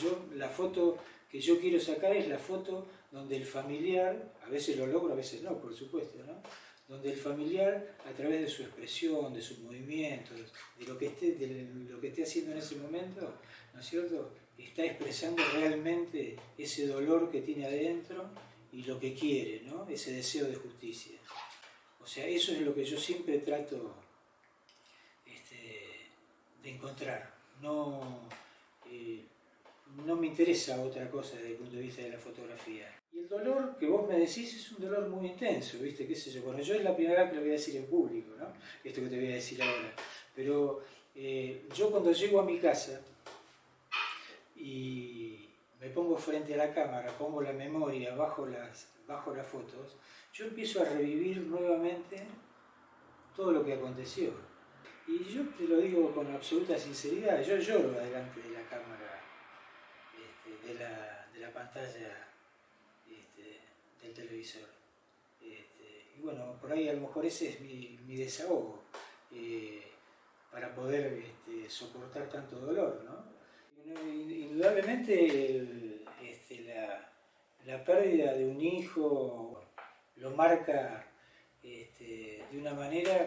Yo, 0.00 0.26
la 0.36 0.48
foto 0.48 0.98
que 1.30 1.40
yo 1.40 1.60
quiero 1.60 1.80
sacar 1.80 2.16
es 2.16 2.28
la 2.28 2.38
foto 2.38 2.86
donde 3.10 3.36
el 3.36 3.44
familiar, 3.44 4.34
a 4.44 4.48
veces 4.48 4.76
lo 4.76 4.86
logro, 4.86 5.12
a 5.12 5.16
veces 5.16 5.42
no, 5.42 5.58
por 5.58 5.74
supuesto, 5.74 6.18
¿no? 6.26 6.42
donde 6.88 7.10
el 7.12 7.18
familiar, 7.18 7.96
a 8.06 8.12
través 8.12 8.40
de 8.40 8.48
su 8.48 8.62
expresión, 8.62 9.34
de 9.34 9.42
sus 9.42 9.58
movimientos, 9.58 10.38
de 10.78 10.86
lo 10.86 10.96
que 10.96 11.06
esté, 11.06 11.32
de 11.32 11.68
lo 11.90 12.00
que 12.00 12.08
esté 12.08 12.22
haciendo 12.22 12.52
en 12.52 12.58
ese 12.58 12.76
momento, 12.76 13.34
¿no 13.74 13.80
es 13.80 13.86
cierto?, 13.86 14.30
está 14.56 14.84
expresando 14.84 15.42
realmente 15.54 16.36
ese 16.56 16.86
dolor 16.86 17.30
que 17.30 17.42
tiene 17.42 17.66
adentro 17.66 18.28
y 18.72 18.82
lo 18.82 18.98
que 18.98 19.14
quiere, 19.14 19.62
¿no? 19.64 19.86
ese 19.88 20.12
deseo 20.12 20.46
de 20.46 20.56
justicia. 20.56 21.16
O 22.00 22.06
sea, 22.06 22.26
eso 22.26 22.52
es 22.52 22.62
lo 22.62 22.74
que 22.74 22.84
yo 22.84 22.98
siempre 22.98 23.38
trato 23.38 23.94
este, 25.26 26.08
de 26.62 26.70
encontrar. 26.70 27.34
No, 27.60 28.28
eh, 28.90 29.24
no 30.04 30.16
me 30.16 30.28
interesa 30.28 30.80
otra 30.82 31.10
cosa 31.10 31.36
desde 31.36 31.50
el 31.50 31.56
punto 31.56 31.76
de 31.76 31.82
vista 31.82 32.02
de 32.02 32.10
la 32.10 32.18
fotografía. 32.18 32.86
Y 33.12 33.20
el 33.20 33.28
dolor 33.28 33.76
que 33.78 33.86
vos 33.86 34.08
me 34.08 34.18
decís 34.18 34.54
es 34.54 34.72
un 34.72 34.84
dolor 34.84 35.08
muy 35.08 35.28
intenso, 35.28 35.78
¿viste? 35.78 36.06
¿Qué 36.06 36.14
sé 36.14 36.30
yo? 36.30 36.42
Bueno, 36.42 36.60
yo 36.60 36.74
es 36.74 36.84
la 36.84 36.94
primera 36.94 37.22
vez 37.22 37.30
que 37.30 37.36
lo 37.36 37.42
voy 37.42 37.50
a 37.50 37.54
decir 37.54 37.76
en 37.76 37.86
público, 37.86 38.34
¿no? 38.38 38.46
Esto 38.84 39.00
que 39.00 39.08
te 39.08 39.16
voy 39.16 39.32
a 39.32 39.34
decir 39.34 39.62
ahora. 39.62 39.94
Pero 40.34 40.82
eh, 41.14 41.66
yo 41.74 41.90
cuando 41.90 42.12
llego 42.12 42.40
a 42.40 42.44
mi 42.44 42.58
casa 42.58 43.00
y 44.56 45.48
me 45.80 45.88
pongo 45.90 46.16
frente 46.16 46.54
a 46.54 46.58
la 46.58 46.74
cámara, 46.74 47.10
pongo 47.18 47.42
la 47.42 47.52
memoria 47.52 48.14
bajo 48.14 48.46
las, 48.46 48.88
bajo 49.06 49.34
las 49.34 49.46
fotos, 49.46 49.96
yo 50.32 50.46
empiezo 50.46 50.82
a 50.82 50.84
revivir 50.84 51.38
nuevamente 51.38 52.18
todo 53.34 53.52
lo 53.52 53.64
que 53.64 53.74
aconteció. 53.74 54.32
Y 55.06 55.24
yo 55.24 55.42
te 55.56 55.64
lo 55.64 55.78
digo 55.78 56.12
con 56.12 56.30
absoluta 56.30 56.78
sinceridad, 56.78 57.42
yo 57.42 57.56
lloro 57.56 57.92
delante 57.92 58.42
de 58.42 58.50
la 58.50 58.62
cámara, 58.68 59.07
de, 60.68 60.74
la, 60.74 61.28
de 61.32 61.40
la 61.40 61.52
pantalla 61.52 62.28
del 64.02 64.12
televisor. 64.14 64.68
Este, 65.40 66.06
y 66.16 66.20
bueno, 66.20 66.56
por 66.60 66.72
ahí 66.72 66.88
a 66.88 66.92
lo 66.92 67.00
mejor 67.02 67.24
ese 67.26 67.50
es 67.50 67.60
mi, 67.60 67.98
desahogo 68.06 68.82
eh, 69.32 69.82
para 70.50 70.74
poder 70.74 71.22
este, 71.22 71.70
soportar 71.70 72.28
tanto 72.28 72.58
dolor. 72.58 73.04
¿no? 73.04 73.38
Indudablemente 74.08 76.04
este, 76.22 76.64
la, 76.64 77.84
pérdida 77.84 78.32
de 78.32 78.46
un 78.46 78.60
hijo 78.60 79.62
lo 80.16 80.30
marca 80.30 81.04
de 81.62 82.58
una 82.58 82.72
manera, 82.72 83.26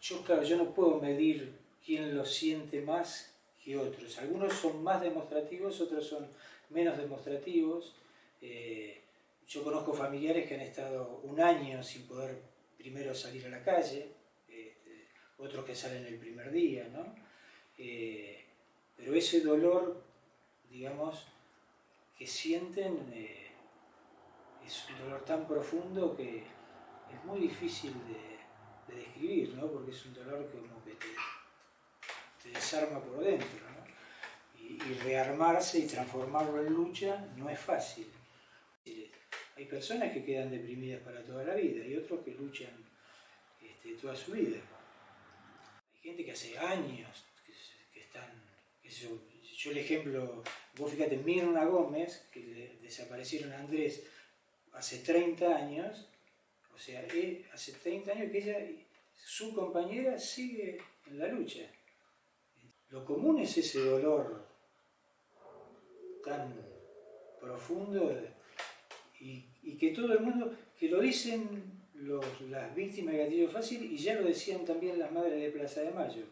yo 0.00 0.22
claro, 0.22 0.42
yo 0.42 0.56
no 0.58 0.74
puedo 0.74 1.00
medir 1.00 1.58
quién 1.84 2.14
lo 2.14 2.24
siente 2.24 2.82
más 2.82 3.34
que 3.64 3.76
otros. 3.76 4.18
Algunos 4.18 4.52
son 4.52 4.82
más 4.82 5.00
demostrativos, 5.00 5.80
otros 5.80 6.06
son 6.06 6.28
menos 6.72 6.98
demostrativos. 6.98 7.96
Eh, 8.40 9.00
yo 9.46 9.62
conozco 9.62 9.92
familiares 9.92 10.48
que 10.48 10.54
han 10.54 10.60
estado 10.60 11.20
un 11.24 11.40
año 11.40 11.82
sin 11.82 12.06
poder 12.06 12.42
primero 12.76 13.14
salir 13.14 13.46
a 13.46 13.50
la 13.50 13.62
calle, 13.62 14.08
este, 14.48 15.08
otros 15.38 15.64
que 15.64 15.74
salen 15.74 16.06
el 16.06 16.18
primer 16.18 16.50
día, 16.50 16.88
¿no? 16.88 17.14
Eh, 17.78 18.44
pero 18.96 19.14
ese 19.14 19.40
dolor, 19.40 20.02
digamos, 20.70 21.26
que 22.16 22.26
sienten 22.26 23.10
eh, 23.12 23.50
es 24.64 24.88
un 24.90 24.98
dolor 24.98 25.24
tan 25.24 25.46
profundo 25.46 26.16
que 26.16 26.38
es 26.38 27.24
muy 27.24 27.40
difícil 27.40 27.92
de, 28.06 28.32
describir, 28.94 29.54
¿no? 29.54 29.68
Porque 29.68 29.90
es 29.90 30.04
un 30.04 30.12
dolor 30.12 30.50
que 30.50 30.58
como 30.58 30.84
que 30.84 30.92
te, 30.92 32.50
desarma 32.50 33.00
por 33.00 33.24
dentro. 33.24 33.71
Y 34.88 34.94
rearmarse 34.94 35.78
y 35.78 35.86
transformarlo 35.86 36.64
en 36.64 36.72
lucha 36.72 37.28
no 37.36 37.48
es 37.48 37.58
fácil. 37.58 38.06
Hay 39.56 39.66
personas 39.66 40.12
que 40.12 40.24
quedan 40.24 40.50
deprimidas 40.50 41.02
para 41.02 41.22
toda 41.22 41.44
la 41.44 41.54
vida 41.54 41.86
y 41.86 41.96
otros 41.96 42.24
que 42.24 42.32
luchan 42.32 42.70
este, 43.60 43.94
toda 43.94 44.16
su 44.16 44.32
vida. 44.32 44.56
Hay 45.94 46.00
gente 46.00 46.24
que 46.24 46.32
hace 46.32 46.58
años 46.58 47.24
que, 47.92 48.00
están... 48.00 48.42
yo, 48.82 49.70
el 49.70 49.78
ejemplo, 49.78 50.42
vos 50.76 50.90
fíjate, 50.90 51.18
Mirna 51.18 51.64
Gómez, 51.66 52.28
que 52.32 52.78
desaparecieron 52.82 53.52
a 53.52 53.60
Andrés 53.60 54.02
hace 54.72 54.98
30 54.98 55.54
años, 55.54 56.08
o 56.74 56.78
sea, 56.78 57.06
hace 57.52 57.72
30 57.72 58.12
años 58.12 58.32
que 58.32 58.38
ella, 58.38 58.58
su 59.14 59.54
compañera 59.54 60.18
sigue 60.18 60.78
en 61.06 61.18
la 61.18 61.28
lucha. 61.28 61.60
Lo 62.88 63.04
común 63.04 63.38
es 63.38 63.56
ese 63.56 63.80
dolor 63.80 64.51
tan 66.24 66.54
profundo 67.40 68.16
y, 69.20 69.76
que 69.78 69.90
todo 69.90 70.12
el 70.12 70.20
mundo, 70.20 70.54
que 70.78 70.88
lo 70.88 71.00
dicen 71.00 71.82
las 72.48 72.74
víctimas 72.74 73.14
de 73.14 73.24
gatillo 73.24 73.48
fácil 73.48 73.84
y 73.84 73.96
ya 73.96 74.14
lo 74.14 74.24
decían 74.24 74.64
también 74.64 74.98
las 74.98 75.12
madres 75.12 75.40
de 75.40 75.50
Plaza 75.50 75.82
de 75.82 75.90
Mayo. 75.90 76.24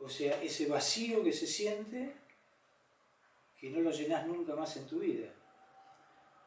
O 0.00 0.08
sea, 0.08 0.40
ese 0.42 0.66
vacío 0.66 1.24
que 1.24 1.32
se 1.32 1.46
siente 1.46 2.14
que 3.58 3.70
no 3.70 3.80
lo 3.80 3.90
llenas 3.90 4.26
nunca 4.26 4.54
más 4.54 4.76
en 4.76 4.86
tu 4.86 5.00
vida. 5.00 5.34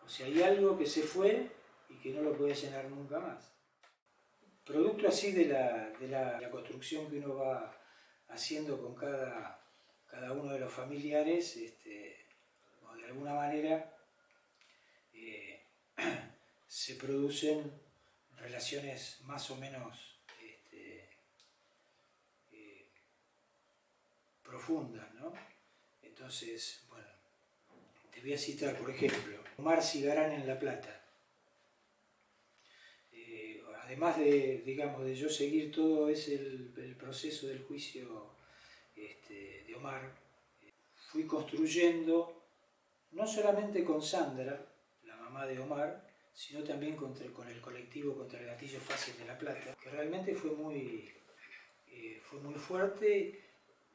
O 0.04 0.10
sea, 0.10 0.26
hay 0.26 0.42
algo 0.42 0.78
que 0.78 0.86
se 0.86 1.04
fue 1.04 1.50
y 1.90 1.96
que 1.96 2.12
no 2.12 2.22
lo 2.22 2.34
puedes 2.34 2.64
llenar 2.64 2.86
nunca 2.90 3.20
más. 3.20 3.52
Producto 4.66 5.08
así 5.08 5.32
de 5.32 5.46
la, 5.46 6.50
construcción 6.50 7.10
que 7.10 7.18
uno 7.18 7.36
va 7.36 7.78
haciendo 8.30 8.82
con 8.82 8.96
cada, 8.96 9.62
cada 10.08 10.32
uno 10.32 10.54
de 10.54 10.60
los 10.60 10.72
familiares, 10.72 11.58
este, 11.58 12.11
de 13.02 13.08
alguna 13.08 13.34
manera 13.34 13.92
se 16.68 16.96
producen 16.96 17.72
relaciones 18.38 19.20
más 19.24 19.50
o 19.52 19.56
menos 19.58 20.20
este, 20.42 21.10
eh, 22.52 22.88
profundas, 24.44 25.14
¿no? 25.16 25.34
Entonces, 26.02 26.84
bueno, 26.90 27.08
te 28.12 28.22
voy 28.22 28.34
a 28.34 28.38
citar, 28.38 28.78
por 28.78 28.90
ejemplo, 28.90 29.44
Omar 29.58 29.84
Cigarán 29.84 30.32
en 30.32 30.48
La 30.48 30.60
Plata. 30.60 31.04
Eh, 33.12 33.62
además 33.84 34.18
de, 34.18 34.62
digamos, 34.66 35.04
de 35.04 35.16
yo 35.16 35.30
seguir 35.30 35.72
todo 35.72 36.10
ese 36.10 36.36
el, 36.36 36.96
proceso 36.98 37.48
del 37.48 37.64
juicio 37.64 38.36
este, 38.96 39.64
de 39.66 39.76
Omar, 39.76 40.16
fui 41.12 41.26
construyendo, 41.26 42.41
no 43.12 43.28
solamente 43.28 43.84
con 43.84 44.02
Sandra, 44.02 44.72
de 45.46 45.60
Omar, 45.60 46.02
sino 46.34 46.64
también 46.64 46.96
con 46.96 47.16
el 47.22 47.62
colectivo 47.62 48.16
contra 48.16 48.40
el 48.40 48.46
gatillo 48.48 48.80
fácil 48.80 49.18
de 49.18 49.26
La 49.26 49.38
Plata, 49.38 49.76
que 49.82 49.90
realmente 49.90 50.34
fue 50.34 50.52
muy, 50.52 51.12
eh, 51.88 52.20
fue 52.24 52.40
muy 52.40 52.56
fuerte 52.56 53.40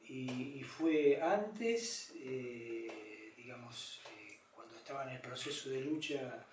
y, 0.03 0.61
fue 0.63 1.21
antes, 1.21 2.13
eh, 2.15 3.33
digamos, 3.35 4.01
eh, 4.05 4.39
cuando 4.55 4.77
estaba 4.77 5.03
en 5.03 5.15
el 5.15 5.21
proceso 5.21 5.69
de 5.69 5.81
lucha 5.81 6.45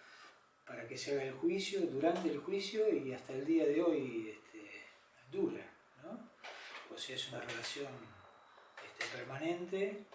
para 0.67 0.89
que 0.89 0.97
se 0.97 1.13
haga 1.13 1.25
el 1.25 1.33
juicio, 1.33 1.83
durante 1.83 2.31
el 2.31 2.39
juicio 2.39 2.89
y 2.93 3.13
hasta 3.13 3.33
el 3.33 3.45
día 3.45 3.67
de 3.67 3.83
hoy 3.83 4.31
este, 4.31 4.71
dura. 5.31 5.65
¿no? 6.03 6.31
O 6.93 6.99
sea, 6.99 7.15
es 7.15 7.29
una 7.29 7.41
relación 7.41 7.93
este, 8.83 9.17
permanente. 9.17 10.07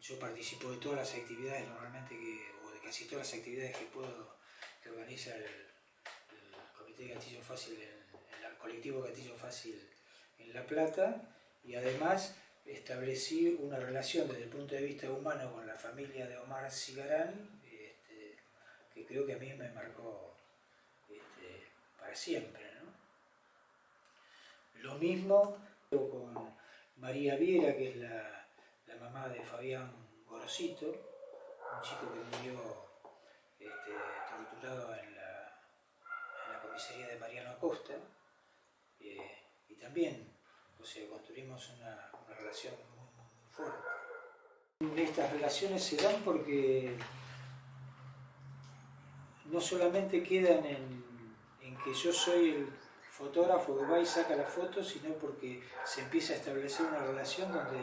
Yo 0.00 0.18
participo 0.18 0.70
de 0.70 0.78
todas 0.78 0.98
las 0.98 1.14
actividades 1.14 1.68
normalmente, 1.68 2.16
que, 2.16 2.52
o 2.64 2.70
de 2.70 2.80
casi 2.80 3.06
todas 3.06 3.26
las 3.26 3.38
actividades 3.38 3.76
que 3.76 3.84
puedo, 3.86 4.36
que 4.82 4.90
organiza 4.90 5.34
el, 5.36 5.68
Comité 6.76 7.04
de 7.04 7.14
Gatillo 7.14 7.42
Fácil, 7.42 7.78
el 7.80 8.58
colectivo 8.58 9.02
Gatillo 9.02 9.34
Fácil 9.36 9.88
en 10.38 10.54
La 10.54 10.66
Plata 10.66 11.34
y 11.64 11.74
además 11.74 12.36
establecí 12.64 13.56
una 13.60 13.78
relación 13.78 14.28
desde 14.28 14.44
el 14.44 14.48
punto 14.48 14.74
de 14.74 14.82
vista 14.82 15.10
humano 15.10 15.52
con 15.52 15.66
la 15.66 15.74
familia 15.74 16.26
de 16.26 16.38
Omar 16.38 16.70
Cigarán, 16.70 17.60
este, 17.64 18.36
que 18.94 19.04
creo 19.04 19.26
que 19.26 19.34
a 19.34 19.38
mí 19.38 19.52
me 19.54 19.70
marcó 19.70 20.36
este, 21.08 21.66
para 21.98 22.14
siempre. 22.14 22.68
Lo 24.76 24.94
mismo 24.94 25.58
con 25.90 26.54
María 26.96 27.36
Viera, 27.36 27.76
que 27.76 27.90
es 27.90 27.96
la, 27.96 28.37
mamá 28.98 29.28
de 29.28 29.42
Fabián 29.42 29.90
Gorosito, 30.26 30.86
un 30.86 31.82
chico 31.82 32.12
que 32.12 32.36
murió 32.36 32.88
este, 33.58 33.92
torturado 34.28 34.94
en 34.94 35.14
la, 35.14 36.60
comisaría 36.62 37.08
de 37.08 37.18
Mariano 37.18 37.50
Acosta, 37.50 37.94
eh, 39.00 39.44
y 39.68 39.74
también 39.76 40.38
o 40.80 40.84
sea, 40.84 41.08
construimos 41.08 41.70
una, 41.70 42.10
relación 42.38 42.74
muy, 42.96 43.08
fuerte. 43.50 45.02
Estas 45.02 45.32
relaciones 45.32 45.82
se 45.82 45.96
dan 45.96 46.22
porque 46.24 46.96
no 49.46 49.60
solamente 49.60 50.22
quedan 50.22 50.64
en, 50.64 51.08
que 51.84 51.94
yo 51.94 52.12
soy 52.12 52.50
el 52.50 52.68
fotógrafo 53.10 53.78
que 53.78 53.86
va 53.86 54.00
y 54.00 54.06
saca 54.06 54.34
la 54.34 54.44
foto, 54.44 54.82
sino 54.82 55.14
porque 55.14 55.62
se 55.84 56.02
empieza 56.02 56.32
a 56.32 56.36
establecer 56.36 56.86
una 56.86 56.98
relación 56.98 57.52
donde 57.52 57.78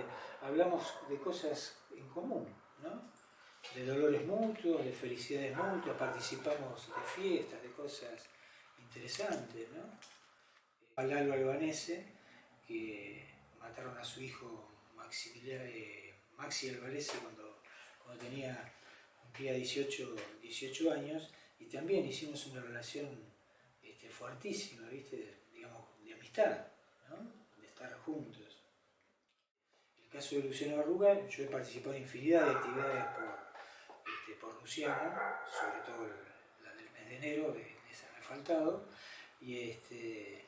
hablamos 0.46 0.94
de 1.10 1.18
cosas 1.18 1.78
en 1.96 2.08
común, 2.10 2.48
¿no? 2.84 3.16
de 3.74 3.86
dolores 3.86 4.26
mutuos, 4.26 4.86
de 4.86 4.92
felicidades 4.92 5.58
mutuas, 5.58 5.98
participamos 5.98 6.88
de 6.88 7.02
fiestas, 7.04 7.62
de 7.64 7.72
cosas 7.72 8.24
interesantes. 8.80 9.68
¿no? 9.72 11.04
Lalo 11.04 11.34
Albanese 11.34 12.06
que 12.68 13.26
mataron 13.60 13.98
a 13.98 14.04
su 14.04 14.22
hijo 14.22 14.70
eh, 15.48 16.14
Maxi 16.38 16.70
Alvarez 16.70 17.12
cuando, 17.22 17.62
cuando 18.04 18.24
tenía, 18.24 18.72
cumplía 19.22 19.54
18, 19.54 20.16
18 20.42 20.92
años 20.92 21.32
y 21.60 21.66
también 21.66 22.06
hicimos 22.06 22.46
una 22.48 22.62
relación 22.62 23.08
este, 23.84 24.10
fuertísima, 24.10 24.88
¿viste? 24.90 25.38
digamos, 25.54 25.86
de 26.04 26.14
amistad, 26.14 26.68
de 27.60 27.66
estar 27.66 27.92
juntos. 28.00 28.35
Caso 30.16 30.38
de 30.38 30.44
Luciano 30.44 30.80
Arruga, 30.80 31.28
yo 31.28 31.44
he 31.44 31.48
participado 31.48 31.94
en 31.94 32.04
infinidad 32.04 32.46
de 32.46 32.52
actividades 32.52 33.04
por, 33.04 34.08
este, 34.14 34.40
por 34.40 34.62
Luciano, 34.62 35.12
sobre 35.60 35.82
todo 35.82 36.08
la 36.64 36.74
del 36.74 36.90
mes 36.92 37.10
de 37.10 37.18
enero, 37.18 37.54
que 37.54 37.76
esa 37.92 38.10
me 38.14 38.20
ha 38.20 38.22
faltado, 38.22 38.88
y 39.42 39.72
este, 39.72 40.46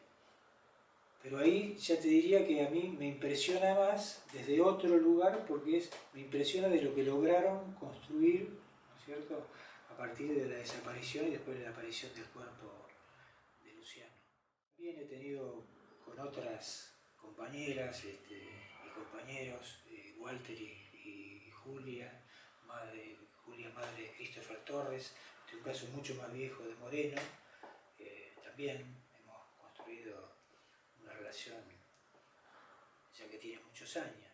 pero 1.21 1.39
ahí 1.39 1.75
ya 1.75 1.99
te 1.99 2.07
diría 2.07 2.47
que 2.47 2.65
a 2.65 2.69
mí 2.69 2.95
me 2.97 3.07
impresiona 3.07 3.75
más 3.75 4.23
desde 4.31 4.61
otro 4.61 4.95
lugar 4.95 5.45
porque 5.45 5.79
es, 5.79 5.91
me 6.13 6.21
impresiona 6.21 6.69
de 6.69 6.83
lo 6.83 6.95
que 6.95 7.03
lograron 7.03 7.73
construir, 7.73 8.47
¿no 8.47 8.97
es 8.97 9.03
cierto?, 9.03 9.47
a 9.91 9.97
partir 9.97 10.33
de 10.33 10.47
la 10.47 10.59
desaparición 10.59 11.27
y 11.27 11.31
después 11.31 11.57
de 11.57 11.65
la 11.65 11.71
aparición 11.71 12.13
del 12.13 12.27
cuerpo 12.27 12.87
de 13.65 13.73
Luciano. 13.73 14.13
También 14.77 14.97
he 14.97 15.03
tenido 15.03 15.65
con 16.05 16.17
otras 16.21 16.93
compañeras 17.17 18.05
este, 18.05 18.56
compañeros, 18.97 19.79
eh, 19.89 20.15
Walter 20.17 20.59
y, 20.59 20.83
Julia, 21.63 22.23
madre, 22.65 23.17
Julia 23.43 23.69
madre 23.71 24.03
de 24.03 24.11
Christopher 24.13 24.63
Torres, 24.63 25.13
de 25.51 25.57
un 25.57 25.63
caso 25.63 25.85
mucho 25.87 26.15
más 26.15 26.31
viejo 26.31 26.63
de 26.63 26.75
Moreno, 26.75 27.21
eh, 27.99 28.33
también 28.41 28.97
ya 33.17 33.27
que 33.29 33.37
tiene 33.37 33.61
muchos 33.63 33.97
años. 33.97 34.27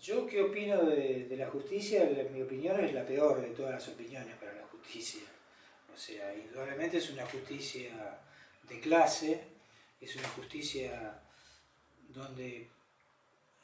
Yo 0.00 0.26
qué 0.26 0.40
opino 0.40 0.84
de, 0.84 1.34
la 1.36 1.48
justicia, 1.48 2.08
mi 2.30 2.42
opinión 2.42 2.78
es 2.84 2.94
la 2.94 3.04
peor 3.04 3.40
de 3.40 3.48
todas 3.48 3.72
las 3.72 3.88
opiniones 3.88 4.36
para 4.36 4.52
la 4.52 4.66
justicia. 4.66 5.22
O 5.92 5.96
sea, 5.96 6.32
indudablemente 6.32 6.98
es 6.98 7.10
una 7.10 7.26
justicia 7.26 8.20
de 8.68 8.80
clase, 8.80 9.42
es 10.00 10.14
una 10.14 10.28
justicia 10.28 11.22
donde 12.08 12.68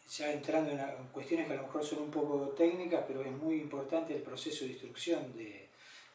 ya 0.09 0.33
entrando 0.33 0.71
en, 0.73 1.09
cuestiones 1.09 1.47
que 1.47 1.53
a 1.55 1.57
lo 1.57 1.63
mejor 1.63 1.85
son 1.85 2.01
un 2.01 2.11
poco 2.11 2.49
técnicas, 2.51 3.05
pero 3.07 3.23
es 3.23 3.33
muy 3.33 3.57
importante 3.57 4.15
el 4.15 4.23
proceso 4.23 4.65
de 4.65 4.73
instrucción 4.73 5.37
de, 5.37 5.69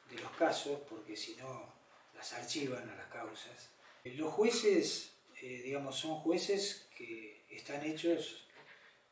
de 0.09 0.21
los 0.21 0.31
casos, 0.33 0.79
porque 0.89 1.15
si 1.15 1.35
no 1.35 1.73
las 2.15 2.33
archivan 2.33 2.89
a 2.89 2.95
las 2.95 3.07
causas. 3.07 3.69
Los 4.03 4.33
jueces 4.33 5.17
eh, 5.41 5.61
digamos, 5.63 5.95
son 5.95 6.15
jueces 6.15 6.87
que 6.97 7.43
están 7.51 7.85
hechos 7.85 8.47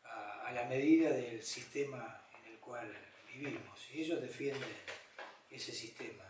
a, 0.04 0.52
la 0.52 0.66
medida 0.66 1.12
del 1.12 1.44
sistema 1.44 2.24
en 2.40 2.54
el 2.54 2.60
cual 2.60 2.92
vivimos 3.32 3.80
y 3.94 4.02
ellos 4.02 4.22
defienden 4.22 4.70
ese 5.52 5.72
sistema. 5.72 6.24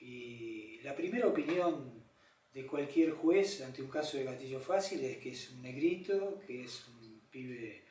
Y 0.00 0.80
la 0.82 0.96
primera 0.96 1.28
opinión 1.28 2.01
de 2.52 2.66
cualquier 2.66 3.12
juez 3.12 3.62
ante 3.62 3.82
un 3.82 3.88
caso 3.88 4.16
de 4.16 4.24
gatillo 4.24 4.60
fácil 4.60 5.04
es 5.04 5.18
que 5.18 5.30
es 5.30 5.50
un 5.50 5.62
negrito, 5.62 6.40
que 6.46 6.64
es 6.64 6.86
un 6.88 7.20
pibe 7.30 7.84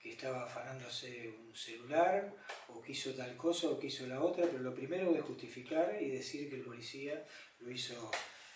que 0.00 0.10
estaba 0.10 0.44
afanándose 0.44 1.28
un 1.28 1.54
celular, 1.54 2.34
o 2.68 2.80
que 2.80 2.92
hizo 2.92 3.14
tal 3.14 3.36
cosa 3.36 3.68
o 3.68 3.78
que 3.78 3.88
hizo 3.88 4.06
la 4.06 4.22
otra, 4.22 4.46
pero 4.46 4.62
lo 4.62 4.74
primero 4.74 5.14
es 5.14 5.22
justificar 5.22 6.00
y 6.00 6.10
decir 6.10 6.48
que 6.48 6.56
el 6.56 6.62
policía 6.62 7.24
lo 7.60 7.70
hizo 7.70 8.10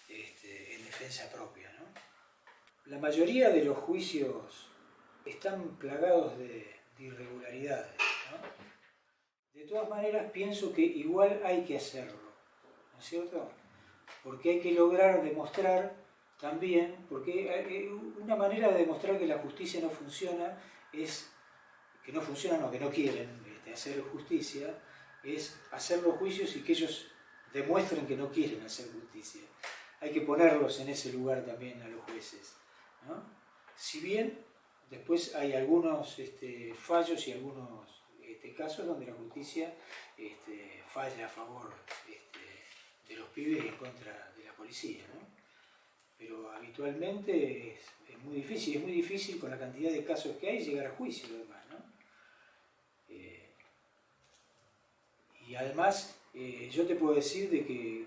este, 0.09 0.75
en 0.75 0.85
defensa 0.85 1.31
propia. 1.31 1.73
La 2.87 2.99
mayoría 2.99 3.51
de 3.51 3.65
los 3.65 3.79
juicios 3.79 4.69
están 5.25 5.77
plagados 5.79 6.37
de, 6.39 6.71
irregularidades. 6.99 7.97
De 9.53 9.65
todas 9.65 9.89
maneras, 9.89 10.31
pienso 10.33 10.73
que 10.73 10.83
igual 10.83 11.41
hay 11.45 11.65
que 11.65 11.77
hacerlo, 11.77 12.19
¿no 12.93 12.99
es 12.99 13.05
cierto? 13.05 13.51
Porque 14.23 14.51
hay 14.51 14.61
que 14.61 14.73
lograr 14.73 15.23
demostrar 15.23 15.95
también, 16.41 17.07
porque 17.09 17.89
una 18.21 18.37
manera 18.37 18.71
de 18.73 18.79
demostrar 18.79 19.19
que 19.19 19.27
la 19.27 19.39
justicia 19.39 19.81
no 19.81 19.91
funciona 19.91 20.59
es, 20.93 21.31
que 22.05 22.13
no 22.13 22.21
funcionan 22.21 22.65
o 22.65 22.71
que 22.71 22.81
no 22.81 22.91
quieren 22.91 23.31
este, 23.47 23.73
hacer 23.73 24.03
justicia, 24.03 24.75
es 25.23 25.57
hacer 25.71 26.03
los 26.03 26.17
juicios 26.17 26.55
y 26.57 26.63
que 26.63 26.73
ellos 26.73 27.13
demuestren 27.53 28.07
que 28.07 28.17
no 28.17 28.31
quieren 28.31 28.61
hacer 28.63 28.91
justicia. 28.93 29.43
Hay 30.01 30.11
que 30.11 30.23
ponerlos 30.23 30.81
en 30.81 30.89
ese 30.89 31.13
lugar 31.13 31.45
también 31.45 31.81
a 31.81 31.89
los 31.89 32.03
jueces. 32.03 32.57
Si 33.77 34.01
bien 34.01 34.39
después 34.91 35.35
hay 35.37 35.55
algunos 35.55 36.19
este, 36.19 36.75
fallos 36.75 37.27
y 37.29 37.33
algunos 37.33 38.03
este, 38.21 38.53
casos 38.55 38.87
donde 38.87 39.07
la 39.07 39.15
justicia 39.15 39.75
falla 40.89 41.27
a 41.27 41.29
favor 41.29 41.73
de 43.13 43.21
los 43.21 43.29
pibes 43.31 43.65
en 43.65 43.77
contra 43.77 44.33
de 44.37 44.45
la 44.45 44.53
policía. 44.55 45.05
Pero 46.19 46.51
habitualmente 46.53 47.75
es, 47.75 47.81
muy 48.25 48.37
difícil, 48.37 48.77
es 48.77 48.83
muy 48.83 48.93
difícil 48.93 49.41
con 49.41 49.51
la 49.51 49.59
cantidad 49.59 49.91
de 49.91 50.05
casos 50.05 50.37
que 50.37 50.49
hay 50.49 50.61
llegar 50.61 50.87
a 50.87 50.91
juicio 50.91 51.29
y 51.29 51.39
demás. 51.39 51.59
Eh, 53.09 53.49
y 55.49 55.55
además 55.55 56.17
eh, 56.35 56.71
yo 56.73 56.87
te 56.87 56.95
puedo 56.95 57.15
decir 57.15 57.51
de 57.51 57.65
que 57.67 58.07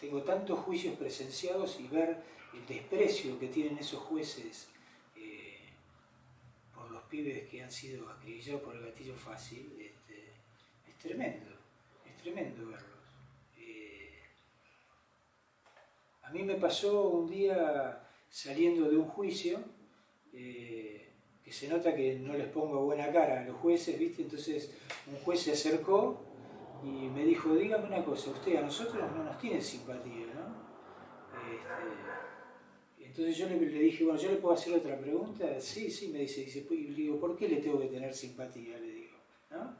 tengo 0.00 0.22
tantos 0.22 0.58
juicios 0.60 0.96
presenciados 0.96 1.78
y 1.78 1.86
ver 1.86 2.16
el 2.54 2.66
desprecio 2.66 3.38
que 3.38 3.48
tienen 3.48 3.78
esos 3.78 4.00
jueces 4.00 4.68
eh, 5.16 5.58
por 6.74 6.90
los 6.90 7.02
pibes 7.04 7.48
que 7.48 7.62
han 7.62 7.70
sido 7.70 8.08
acribillados 8.08 8.62
por 8.62 8.74
el 8.74 8.86
gatillo 8.86 9.14
fácil, 9.14 9.76
este, 9.78 10.32
es 10.88 10.98
tremendo, 10.98 11.50
es 12.04 12.16
tremendo 12.22 12.66
verlos. 12.66 12.90
Eh, 13.58 14.18
a 16.30 16.32
mí 16.32 16.44
me 16.44 16.54
pasó 16.54 17.08
un 17.08 17.28
día 17.28 18.00
saliendo 18.28 18.88
de 18.88 18.96
un 18.96 19.06
juicio, 19.06 19.58
eh, 20.32 21.08
que 21.44 21.52
se 21.52 21.66
nota 21.66 21.92
que 21.92 22.20
no 22.20 22.34
les 22.34 22.46
pongo 22.46 22.84
buena 22.84 23.10
cara 23.10 23.40
a 23.40 23.44
los 23.44 23.56
jueces, 23.56 23.98
¿viste? 23.98 24.22
Entonces 24.22 24.72
un 25.08 25.16
juez 25.16 25.40
se 25.40 25.52
acercó 25.52 26.22
y 26.84 27.08
me 27.08 27.24
dijo, 27.24 27.56
dígame 27.56 27.88
una 27.88 28.04
cosa, 28.04 28.30
usted 28.30 28.54
a 28.56 28.60
nosotros 28.60 29.10
no 29.10 29.24
nos 29.24 29.38
tiene 29.38 29.60
simpatía, 29.60 30.26
¿no? 30.32 30.70
Este, 31.52 33.06
entonces 33.06 33.36
yo 33.36 33.48
le, 33.48 33.58
dije, 33.58 34.04
bueno, 34.04 34.20
¿yo 34.20 34.30
le 34.30 34.36
puedo 34.36 34.54
hacer 34.54 34.72
otra 34.74 34.96
pregunta? 35.00 35.60
Sí, 35.60 35.90
sí, 35.90 36.10
me 36.10 36.20
dice, 36.20 36.42
dice, 36.42 36.64
y 36.70 36.88
le 36.90 36.94
digo, 36.94 37.18
¿por 37.18 37.36
qué 37.36 37.48
le 37.48 37.56
tengo 37.56 37.80
que 37.80 37.88
tener 37.88 38.14
simpatía? 38.14 38.78
Le 38.78 38.92
digo, 38.92 39.16
¿no? 39.50 39.74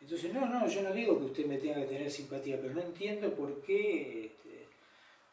Entonces, 0.00 0.32
no, 0.32 0.46
no, 0.46 0.66
yo 0.66 0.80
no 0.80 0.94
digo 0.94 1.18
que 1.18 1.26
usted 1.26 1.44
me 1.44 1.58
tenga 1.58 1.74
que 1.80 1.88
tener 1.88 2.10
simpatía, 2.10 2.58
pero 2.58 2.72
no 2.72 2.80
entiendo 2.80 3.34
por 3.34 3.60
qué 3.60 4.32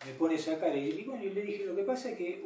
me 0.05 0.13
pone 0.13 0.35
esa 0.35 0.59
cara. 0.59 0.75
Y, 0.75 1.03
bueno, 1.03 1.23
y 1.23 1.29
le 1.29 1.41
dije, 1.41 1.65
lo 1.65 1.75
que 1.75 1.83
pasa 1.83 2.11
es 2.11 2.17
que 2.17 2.43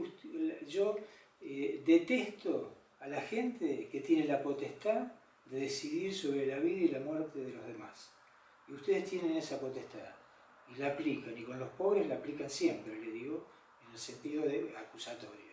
yo 0.67 0.97
eh, 1.41 1.81
detesto 1.85 2.73
a 2.99 3.07
la 3.07 3.21
gente 3.21 3.87
que 3.91 4.01
tiene 4.01 4.25
la 4.25 4.41
potestad 4.41 5.11
de 5.45 5.59
decidir 5.59 6.13
sobre 6.13 6.45
la 6.45 6.59
vida 6.59 6.81
y 6.81 6.87
la 6.89 6.99
muerte 6.99 7.39
de 7.39 7.51
los 7.51 7.65
demás. 7.67 8.11
Y 8.67 8.73
ustedes 8.73 9.09
tienen 9.09 9.35
esa 9.35 9.59
potestad 9.59 10.15
y 10.73 10.79
la 10.79 10.87
aplican, 10.87 11.37
y 11.37 11.43
con 11.43 11.59
los 11.59 11.69
pobres 11.69 12.07
la 12.07 12.15
aplican 12.15 12.49
siempre, 12.49 12.95
le 12.95 13.11
digo, 13.11 13.45
en 13.85 13.91
el 13.91 13.97
sentido 13.97 14.43
de 14.43 14.73
acusatorio. 14.77 15.51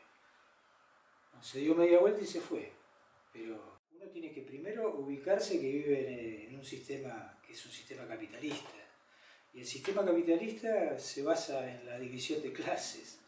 Se 1.41 1.61
dio 1.61 1.75
media 1.75 1.99
vuelta 1.99 2.21
y 2.21 2.27
se 2.27 2.41
fue, 2.41 2.71
pero 3.33 3.79
uno 3.95 4.05
tiene 4.11 4.33
que 4.33 4.43
primero 4.43 4.95
ubicarse 4.95 5.61
que 5.61 5.73
vive 5.73 6.47
en 6.47 6.55
un 6.55 6.65
sistema 6.65 7.39
que 7.45 7.53
es 7.53 7.67
un 7.67 7.73
sistema 7.73 8.07
capitalista. 8.07 8.78
El 9.59 9.67
sistema 9.67 10.05
capitalista 10.05 10.97
se 11.01 11.21
basa 11.25 11.69
en 11.69 11.85
la 11.85 11.99
división 11.99 12.41
de 12.41 12.53
clases. 12.53 13.19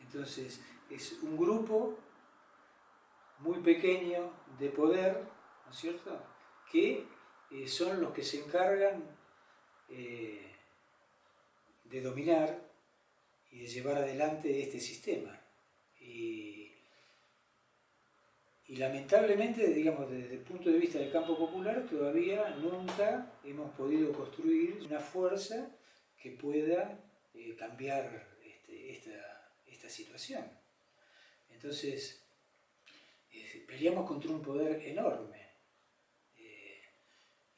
Entonces, 0.00 0.60
es 0.88 1.14
un 1.22 1.36
grupo 1.36 1.98
muy 3.40 3.58
pequeño 3.58 4.32
de 4.60 4.68
poder, 4.68 5.24
¿no 5.66 5.72
es 5.72 5.76
cierto?, 5.76 6.24
que 6.70 7.04
eh, 7.50 7.66
son 7.66 8.00
los 8.00 8.12
que 8.12 8.22
se 8.22 8.44
encargan 8.44 9.02
eh, 9.88 10.52
de 11.82 12.00
dominar 12.00 12.70
y 13.50 13.62
de 13.62 13.66
llevar 13.66 13.96
adelante 13.96 14.62
este 14.62 14.78
sistema. 14.78 15.36
Lamentablemente, 18.76 19.66
digamos, 19.68 20.10
desde 20.10 20.34
el 20.34 20.40
punto 20.40 20.70
de 20.70 20.78
vista 20.78 20.98
del 20.98 21.12
campo 21.12 21.36
popular, 21.36 21.86
todavía 21.88 22.50
nunca 22.60 23.32
hemos 23.44 23.70
podido 23.74 24.12
construir 24.12 24.78
una 24.86 24.98
fuerza 24.98 25.70
que 26.16 26.30
pueda 26.30 26.98
eh, 27.34 27.54
cambiar 27.58 28.28
este, 28.44 28.92
esta, 28.92 29.52
esta, 29.66 29.88
situación. 29.88 30.44
Entonces, 31.50 32.22
eh, 33.32 33.64
peleamos 33.66 34.06
contra 34.08 34.30
un 34.30 34.40
poder 34.42 34.80
enorme. 34.86 35.42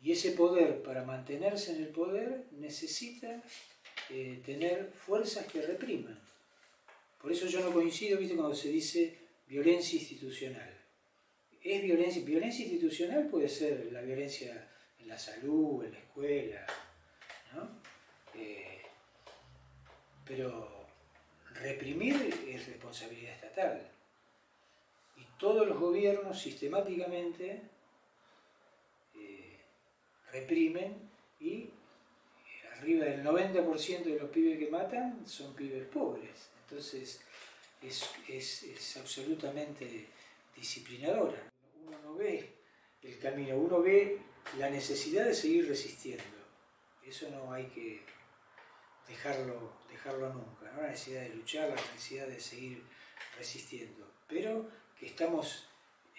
y 0.01 0.13
ese 0.13 0.33
poder, 0.33 0.83
para 0.83 1.03
mantenerse 1.03 1.77
en 1.77 1.83
el 1.83 1.89
poder, 1.89 2.47
necesita 2.51 3.43
eh, 4.11 4.43
tener 4.45 4.93
fuerzas 4.93 5.47
que 5.47 5.63
repriman. 5.63 6.21
Por 7.21 7.33
eso 7.33 7.47
yo 7.47 7.61
no 7.61 7.73
coincido, 7.73 8.19
¿viste? 8.19 8.37
Cuando 8.37 8.55
se 8.55 8.69
dice 8.69 9.19
violencia 9.47 9.99
institucional. 9.99 10.74
Es 11.65 11.83
violencia, 11.83 12.23
violencia 12.23 12.67
institucional 12.67 13.27
puede 13.27 13.49
ser 13.49 13.91
la 13.91 14.03
violencia 14.03 14.69
en 14.99 15.09
la 15.09 15.19
salud, 15.19 15.85
en 15.85 15.93
la 15.93 15.99
escuela, 15.99 16.67
¿no? 17.55 17.81
Eh, 18.35 18.83
pero 20.27 20.87
reprimir 21.55 22.17
es 22.47 22.67
responsabilidad 22.67 23.33
estatal. 23.33 23.91
Y 25.17 25.25
todos 25.39 25.67
los 25.67 25.79
gobiernos 25.79 26.39
sistemáticamente 26.39 27.63
eh, 29.17 29.59
reprimen 30.33 31.11
y 31.41 31.71
arriba 32.77 33.07
del 33.07 33.25
90% 33.25 34.05
de 34.05 34.19
los 34.19 34.31
pibes 34.31 34.59
que 34.59 34.71
matan 34.71 35.27
son 35.27 35.55
pibes 35.55 35.87
pobres. 35.89 36.51
Entonces 36.69 37.23
es, 37.83 38.97
absolutamente 38.97 40.07
disciplinadora. 40.57 41.54
Uno 41.87 41.99
no 42.03 42.15
ve 42.15 42.55
el 43.03 43.19
camino, 43.19 43.57
uno 43.57 43.83
ve 43.83 44.19
la 44.59 44.71
necesidad 44.71 45.27
de 45.27 45.35
seguir 45.35 45.69
resistiendo. 45.69 46.25
Eso 47.05 47.29
no 47.31 47.53
hay 47.53 47.67
que 47.67 48.01
dejarlo, 49.09 49.73
dejarlo 49.91 50.33
nunca, 50.33 50.73
la 50.77 50.89
necesidad 50.89 51.23
de 51.23 51.35
luchar, 51.35 51.69
la 51.69 51.77
necesidad 51.77 52.27
de 52.27 52.41
seguir 52.41 52.83
resistiendo. 53.37 54.11
Pero 54.27 54.69
que 54.99 55.07
estamos 55.07 55.67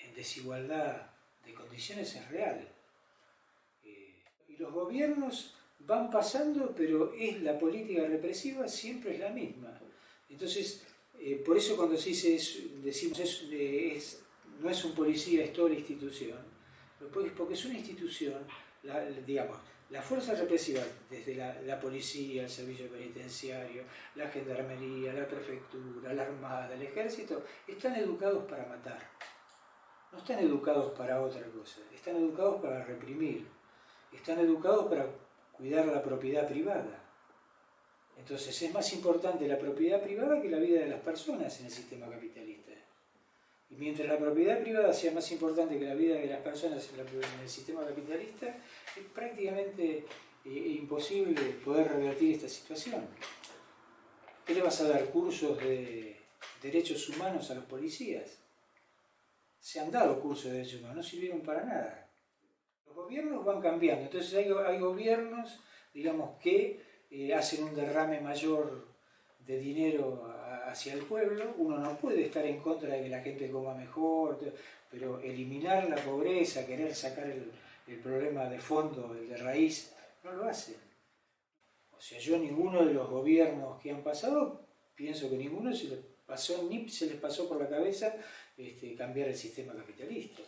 en 0.04 0.14
desigualdad 0.14 1.10
de 1.46 1.54
condiciones 1.54 2.14
es 2.16 2.30
real. 2.30 2.68
Eh, 3.84 4.14
y 4.50 4.58
los 4.58 4.72
gobiernos 4.72 5.56
van 5.80 6.10
pasando, 6.12 6.74
pero 6.76 7.14
es 7.14 7.42
la 7.42 7.58
política 7.58 8.06
represiva 8.06 8.68
siempre 8.68 9.16
es 9.16 9.20
la 9.20 9.30
misma. 9.30 9.80
Entonces, 10.30 10.84
eh, 11.20 11.42
por 11.46 11.58
eso 11.58 11.76
cuando 11.78 11.98
se 11.98 12.10
dice, 12.10 12.40
decimos, 12.84 13.20
es, 13.20 14.22
no 14.60 14.70
es 14.70 14.84
un 14.86 14.94
policía, 14.94 15.44
es 15.44 15.54
toda 15.54 15.70
la 15.70 15.76
institución, 15.76 16.40
porque 17.38 17.54
es 17.54 17.66
una 17.66 17.78
institución, 17.78 18.46
digamos, 19.26 19.58
la 19.90 20.02
fuerza 20.02 20.34
represiva, 20.34 20.82
desde 21.10 21.36
la, 21.36 21.62
la, 21.62 21.80
policía, 21.80 22.44
el 22.44 22.50
servicio 22.50 22.90
penitenciario, 22.90 23.84
la 24.16 24.28
gendarmería, 24.30 25.14
la 25.14 25.28
prefectura, 25.28 26.12
la 26.12 26.24
armada, 26.24 26.74
el 26.74 26.82
ejército, 26.82 27.44
están 27.68 27.96
educados 27.96 28.46
para 28.46 28.66
matar. 28.66 29.00
No 30.12 30.18
están 30.18 30.40
educados 30.40 30.92
para 30.98 31.22
otra 31.22 31.44
cosa, 31.50 31.82
están 31.94 32.16
educados 32.16 32.62
para 32.62 32.84
reprimir, 32.84 33.46
están 34.12 34.40
educados 34.40 34.88
para 34.88 35.08
cuidar 35.52 35.86
la 35.86 36.02
propiedad 36.02 36.48
privada. 36.48 37.04
Entonces 38.18 38.60
es 38.62 38.74
más 38.74 38.92
importante 38.94 39.48
la 39.48 39.60
propiedad 39.60 40.02
privada 40.02 40.42
que 40.42 40.50
la 40.50 40.58
vida 40.58 40.80
de 40.80 40.88
las 40.88 41.02
personas 41.02 41.60
en 41.60 41.66
el 41.66 41.72
sistema 41.72 42.10
capitalista. 42.10 42.55
Mientras 43.78 44.08
la 44.08 44.18
propiedad 44.18 44.62
privada 44.62 44.94
sea 44.94 45.12
más 45.12 45.30
importante 45.32 45.78
que 45.78 45.86
la 45.86 45.96
vida 45.96 46.16
de 46.16 46.28
las 46.28 46.42
personas 46.42 46.90
en 46.94 47.40
el 47.42 47.50
sistema 47.50 47.86
capitalista, 47.86 48.48
es 48.96 49.04
prácticamente 49.14 50.06
eh, 50.46 50.78
imposible 50.80 51.42
poder 51.64 51.90
revertir 51.90 52.36
esta 52.36 52.48
situación. 52.48 53.06
¿Qué 54.46 54.54
le 54.54 54.62
vas 54.62 54.80
a 54.82 54.88
dar 54.88 55.06
cursos 55.06 55.58
de 55.60 56.18
derechos 56.62 57.10
humanos 57.10 57.52
a 57.52 57.56
los 57.56 57.66
policías? 57.66 58.38
Se 59.60 59.80
han 59.80 59.92
dado 59.92 60.22
cursos 60.22 60.46
de 60.46 60.60
derechos 60.60 60.80
humanos, 60.80 60.98
no 60.98 61.04
sirvieron 61.04 61.42
para 61.42 61.66
nada. 61.66 62.10
Los 62.86 62.96
gobiernos 62.96 63.44
van 63.44 63.62
cambiando, 63.62 64.04
entonces 64.04 64.34
hay, 64.36 64.80
gobiernos, 64.80 65.60
digamos, 65.94 66.40
que 66.40 66.82
eh, 67.10 67.34
hacen 67.34 67.64
un 67.64 67.76
derrame 67.76 68.22
mayor 68.22 68.88
de 69.40 69.58
dinero 69.58 70.32
hacia 70.76 70.94
el 70.94 71.06
pueblo, 71.06 71.56
uno 71.58 71.78
no 71.78 71.98
puede 71.98 72.26
estar 72.26 72.46
en 72.46 72.60
contra 72.60 72.90
de 72.90 73.04
que 73.04 73.10
la 73.10 73.22
gente 73.22 73.50
coma 73.50 73.74
mejor, 73.74 74.38
pero 74.92 75.22
eliminar 75.22 75.90
la 75.90 75.96
pobreza, 75.96 76.68
querer 76.68 76.94
sacar 76.94 77.28
el, 77.28 78.00
problema 78.04 78.50
de 78.50 78.60
fondo, 78.60 79.16
el 79.16 79.30
de 79.30 79.38
raíz, 79.38 79.94
no 80.24 80.34
lo 80.34 80.46
hacen. 80.46 80.76
O 81.98 82.02
sea, 82.02 82.20
yo 82.20 82.38
ninguno 82.38 82.86
de 82.86 82.94
los 82.94 83.10
gobiernos 83.10 83.82
que 83.82 83.92
han 83.92 84.04
pasado, 84.04 84.68
pienso 84.96 85.30
que 85.30 85.38
ninguno 85.38 85.74
se 85.74 85.86
les 85.86 86.00
pasó, 86.26 86.68
ni 86.70 86.90
se 86.90 87.06
les 87.06 87.16
pasó 87.16 87.48
por 87.48 87.62
la 87.62 87.70
cabeza 87.70 88.14
este, 88.58 88.96
cambiar 88.96 89.30
el 89.30 89.36
sistema 89.36 89.74
capitalista. 89.74 90.42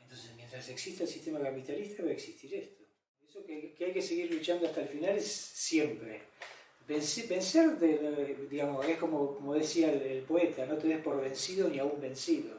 Entonces, 0.00 0.30
mientras 0.36 0.66
exista 0.70 1.02
el 1.02 1.10
sistema 1.10 1.38
capitalista, 1.40 2.02
va 2.02 2.08
a 2.08 2.12
existir 2.12 2.54
esto. 2.54 2.82
Eso 3.28 3.44
que, 3.44 3.74
hay 3.78 3.92
que 3.92 4.02
seguir 4.02 4.32
luchando 4.32 4.66
hasta 4.66 4.80
el 4.80 4.88
final 4.88 5.16
es 5.16 5.26
siempre. 5.26 6.22
Vencer, 6.86 7.78
digamos, 8.50 8.86
es 8.86 8.98
como, 8.98 9.36
como 9.36 9.54
decía 9.54 9.90
el, 9.90 10.22
poeta, 10.22 10.66
no 10.66 10.76
te 10.76 10.88
des 10.88 11.02
por 11.02 11.20
vencido 11.20 11.68
ni 11.68 11.78
aún 11.78 11.98
vencido. 12.00 12.58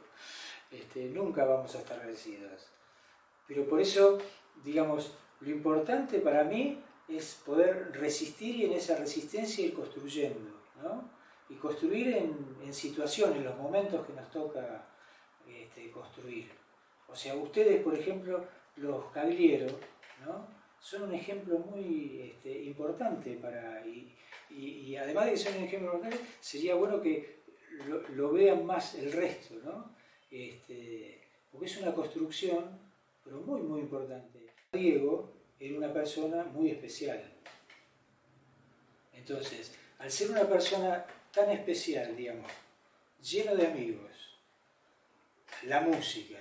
Este, 0.70 1.04
nunca 1.06 1.44
vamos 1.44 1.74
a 1.76 1.78
estar 1.78 2.04
vencidos. 2.04 2.66
Pero 3.46 3.68
por 3.68 3.80
eso, 3.80 4.18
digamos, 4.64 5.12
lo 5.40 5.50
importante 5.50 6.18
para 6.18 6.42
mí 6.42 6.82
es 7.08 7.40
poder 7.46 7.92
resistir 7.92 8.56
y 8.56 8.64
en 8.64 8.72
esa 8.72 8.96
resistencia 8.96 9.64
ir 9.64 9.74
construyendo, 9.74 10.50
¿no? 10.82 11.08
Y 11.48 11.54
construir 11.54 12.08
en, 12.08 12.56
en 12.64 12.74
situaciones, 12.74 13.36
en 13.36 13.44
los 13.44 13.56
momentos 13.56 14.04
que 14.04 14.12
nos 14.12 14.28
toca 14.32 14.88
este, 15.46 15.88
construir. 15.92 16.50
O 17.08 17.14
sea, 17.14 17.36
ustedes, 17.36 17.80
por 17.84 17.94
ejemplo, 17.94 18.44
los 18.76 19.04
caglieros, 19.12 19.72
¿no? 20.24 20.55
Son 20.80 21.04
un 21.04 21.14
ejemplo 21.14 21.58
muy 21.58 22.32
este, 22.32 22.62
importante 22.64 23.36
para... 23.36 23.84
Y, 23.86 24.96
además 24.96 25.26
de 25.26 25.32
que 25.32 25.36
son 25.36 25.56
un 25.56 25.64
ejemplo 25.64 25.94
importante, 25.94 26.24
sería 26.40 26.74
bueno 26.76 27.02
que 27.02 27.40
lo, 28.14 28.32
vean 28.32 28.64
más 28.64 28.94
el 28.94 29.12
resto, 29.12 29.56
¿no? 29.64 29.94
Este, 30.30 31.20
porque 31.52 31.66
es 31.66 31.76
una 31.78 31.92
construcción, 31.92 32.78
pero 33.24 33.40
muy, 33.40 33.60
muy 33.60 33.80
importante. 33.80 34.46
Diego 34.72 35.32
era 35.58 35.76
una 35.76 35.92
persona 35.92 36.44
muy 36.44 36.70
especial. 36.70 37.22
Entonces, 39.12 39.74
al 39.98 40.10
ser 40.10 40.30
una 40.30 40.48
persona 40.48 41.04
tan 41.32 41.50
especial, 41.50 42.16
digamos, 42.16 42.50
lleno 43.20 43.54
de 43.56 43.66
amigos, 43.66 44.38
la 45.64 45.80
música, 45.80 46.38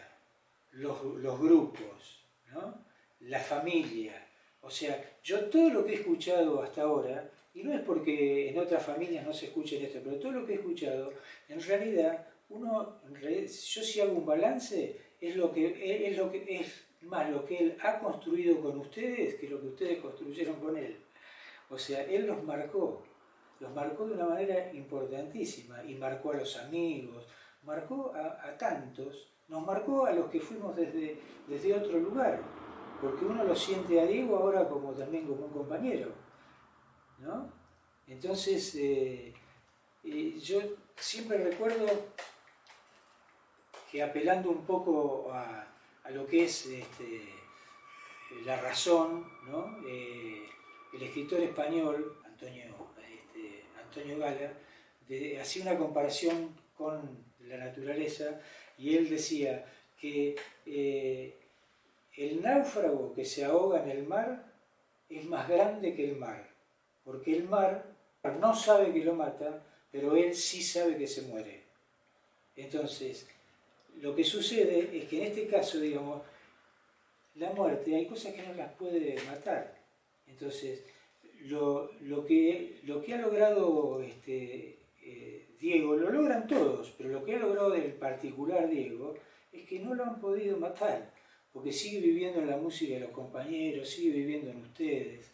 los, 0.71 1.01
grupos, 1.39 2.23
la 3.21 3.39
familia. 3.39 4.13
O 4.61 4.69
sea, 4.69 5.17
yo 5.23 5.45
todo 5.45 5.69
lo 5.69 5.85
que 5.85 5.93
he 5.93 5.95
escuchado 5.95 6.61
hasta 6.61 6.83
ahora, 6.83 7.29
y 7.53 7.63
no 7.63 7.73
es 7.73 7.81
porque 7.81 8.49
en 8.49 8.57
otras 8.57 8.83
familias 8.83 9.25
no 9.25 9.33
se 9.33 9.47
escuchen 9.47 9.83
esto, 9.83 9.99
pero 10.03 10.17
todo 10.17 10.31
lo 10.31 10.45
que 10.45 10.53
he 10.53 10.55
escuchado, 10.55 11.13
en 11.47 11.61
realidad, 11.61 12.27
uno, 12.49 13.01
yo 13.21 13.83
si 13.83 14.01
hago 14.01 14.13
un 14.13 14.25
balance, 14.25 14.99
es 15.21 15.35
lo 15.35 15.51
que 15.51 16.07
es 16.07 16.17
lo 16.17 16.31
que 16.31 16.45
es 16.47 16.85
más 17.01 17.29
lo 17.29 17.45
que 17.45 17.57
él 17.57 17.77
ha 17.81 17.99
construido 17.99 18.59
con 18.61 18.79
ustedes 18.79 19.35
que 19.35 19.47
lo 19.47 19.61
que 19.61 19.67
ustedes 19.67 19.99
construyeron 19.99 20.59
con 20.59 20.75
él. 20.77 20.97
O 21.69 21.77
sea, 21.77 22.03
él 22.03 22.27
los 22.27 22.43
marcó, 22.43 23.03
los 23.59 23.73
marcó 23.73 24.07
de 24.07 24.13
una 24.13 24.25
manera 24.25 24.71
importantísima 24.73 25.83
y 25.83 25.95
marcó 25.95 26.31
a 26.31 26.37
los 26.37 26.57
amigos, 26.57 27.27
marcó 27.63 28.13
a, 28.15 28.57
tantos, 28.57 29.31
nos 29.47 29.65
marcó 29.65 30.05
a 30.05 30.13
los 30.13 30.29
que 30.29 30.39
fuimos 30.39 30.75
desde, 30.75 31.17
desde 31.47 31.73
otro 31.73 31.99
lugar, 31.99 32.41
porque 33.01 33.25
uno 33.25 33.43
lo 33.43 33.55
siente 33.55 33.99
a 33.99 34.05
Diego 34.05 34.37
ahora 34.37 34.67
como 34.67 34.93
también 34.93 35.27
como 35.27 35.45
un 35.45 35.51
compañero, 35.51 36.11
¿no? 37.19 37.51
Entonces, 38.07 38.75
eh, 38.75 39.33
eh, 40.03 40.39
yo 40.39 40.61
siempre 40.95 41.37
recuerdo 41.37 41.85
que 43.91 44.03
apelando 44.03 44.51
un 44.51 44.65
poco 44.65 45.31
a, 45.31 45.67
lo 46.11 46.27
que 46.27 46.45
es 46.45 46.67
este, 46.67 47.29
la 48.45 48.61
razón. 48.61 49.25
Eh, 49.87 50.43
el 50.93 51.01
escritor 51.01 51.41
español, 51.41 52.21
Antonio, 52.23 52.63
este, 52.97 53.65
Antonio 53.83 54.17
Gala, 54.19 54.53
hacía 55.41 55.63
una 55.63 55.77
comparación 55.77 56.55
con 56.77 57.25
la 57.41 57.57
naturaleza 57.57 58.39
y 58.77 58.95
él 58.95 59.09
decía 59.09 59.65
que 59.99 60.35
el 62.17 62.41
náufrago 62.41 63.13
que 63.13 63.25
se 63.25 63.45
ahoga 63.45 63.83
en 63.83 63.89
el 63.91 64.03
mar 64.05 64.53
es 65.09 65.25
más 65.25 65.47
grande 65.47 65.93
que 65.93 66.09
el 66.09 66.17
mar, 66.17 66.49
porque 67.03 67.35
el 67.35 67.43
mar 67.43 67.85
no 68.39 68.55
sabe 68.55 68.93
que 68.93 69.03
lo 69.03 69.13
mata, 69.13 69.63
pero 69.91 70.15
él 70.15 70.33
sí 70.33 70.63
sabe 70.63 70.97
que 70.97 71.07
se 71.07 71.23
muere. 71.23 71.63
Entonces, 72.55 73.27
lo 74.01 74.15
que 74.15 74.23
sucede 74.23 74.97
es 74.97 75.05
que 75.05 75.17
en 75.17 75.27
este 75.27 75.47
caso, 75.47 75.79
digamos, 75.79 76.21
la 77.35 77.51
muerte 77.51 77.95
hay 77.95 78.05
cosas 78.05 78.33
que 78.33 78.43
no 78.43 78.53
las 78.53 78.71
puede 78.73 79.15
matar. 79.27 79.75
Entonces, 80.27 80.83
lo, 81.43 81.89
que, 82.25 82.79
lo 82.83 83.01
que 83.01 83.13
ha 83.13 83.17
logrado 83.17 84.01
este, 84.01 84.79
eh, 85.03 85.47
Diego, 85.59 85.95
lo 85.95 86.09
logran 86.09 86.47
todos, 86.47 86.93
pero 86.97 87.09
lo 87.09 87.23
que 87.23 87.35
ha 87.35 87.39
logrado 87.39 87.71
del 87.71 87.93
particular 87.93 88.69
Diego 88.69 89.15
es 89.51 89.65
que 89.67 89.79
no 89.79 89.93
lo 89.93 90.03
han 90.03 90.19
podido 90.19 90.57
matar, 90.57 91.11
porque 91.55 91.71
sigue 91.71 92.01
viviendo 92.01 92.41
en 92.41 92.49
la 92.49 92.57
música 92.57 92.95
de 92.95 92.99
los 92.99 93.11
compañeros, 93.11 93.89
sigue 93.89 94.11
viviendo 94.11 94.51
en 94.51 94.57
ustedes, 94.57 95.31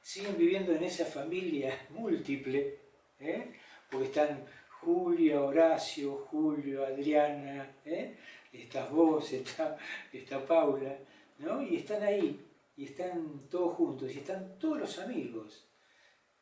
siguen 0.00 0.38
viviendo 0.38 0.72
en 0.72 0.84
esa 0.84 1.04
familia 1.04 1.88
múltiple, 1.90 2.78
¿eh? 3.18 3.50
porque 3.90 4.06
están 4.06 4.46
Julio, 4.82 5.46
Horacio, 5.46 6.28
Julio, 6.30 6.86
Adriana, 6.86 7.74
¿eh? 7.84 8.14
estás 8.52 8.88
vos, 8.88 9.32
está, 9.32 9.76
está 10.12 10.46
Paula, 10.46 10.96
¿no? 11.40 11.60
y 11.60 11.74
están 11.74 12.04
ahí 12.04 12.40
y 12.76 12.84
están 12.84 13.48
todos 13.50 13.74
juntos, 13.74 14.14
y 14.14 14.18
están 14.18 14.56
todos 14.60 14.78
los 14.78 14.98
amigos, 15.00 15.66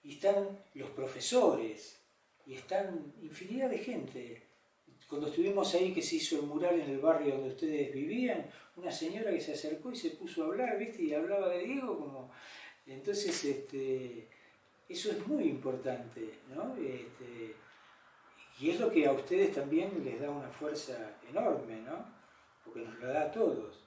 y 0.02 0.10
están 0.16 0.62
los 0.74 0.90
profesores, 0.90 2.02
y 2.44 2.52
están 2.52 3.14
infinidad 3.22 3.70
de 3.70 3.78
gente. 3.78 4.41
Cuando 5.12 5.28
estuvimos 5.28 5.74
ahí 5.74 5.92
que 5.92 6.00
se 6.00 6.16
hizo 6.16 6.36
el 6.36 6.46
mural 6.46 6.80
en 6.80 6.88
el 6.88 6.98
barrio 6.98 7.34
donde 7.34 7.50
ustedes 7.50 7.92
vivían, 7.92 8.46
una 8.76 8.90
señora 8.90 9.30
que 9.30 9.42
se 9.42 9.52
acercó 9.52 9.92
y 9.92 9.96
se 9.96 10.12
puso 10.12 10.42
a 10.42 10.46
hablar, 10.46 10.78
¿viste? 10.78 11.02
Y 11.02 11.12
hablaba 11.12 11.50
de 11.50 11.64
Diego 11.64 11.98
como... 11.98 12.30
Entonces, 12.86 13.44
este, 13.44 14.26
eso 14.88 15.10
es 15.10 15.26
muy 15.26 15.44
importante, 15.44 16.38
¿no? 16.48 16.74
Este, 16.76 17.54
y 18.58 18.70
es 18.70 18.80
lo 18.80 18.90
que 18.90 19.06
a 19.06 19.12
ustedes 19.12 19.52
también 19.52 20.02
les 20.02 20.18
da 20.18 20.30
una 20.30 20.48
fuerza 20.48 21.18
enorme, 21.28 21.82
¿no? 21.82 22.06
Porque 22.64 22.80
nos 22.80 22.98
la 22.98 23.08
da 23.08 23.22
a 23.24 23.32
todos. 23.32 23.84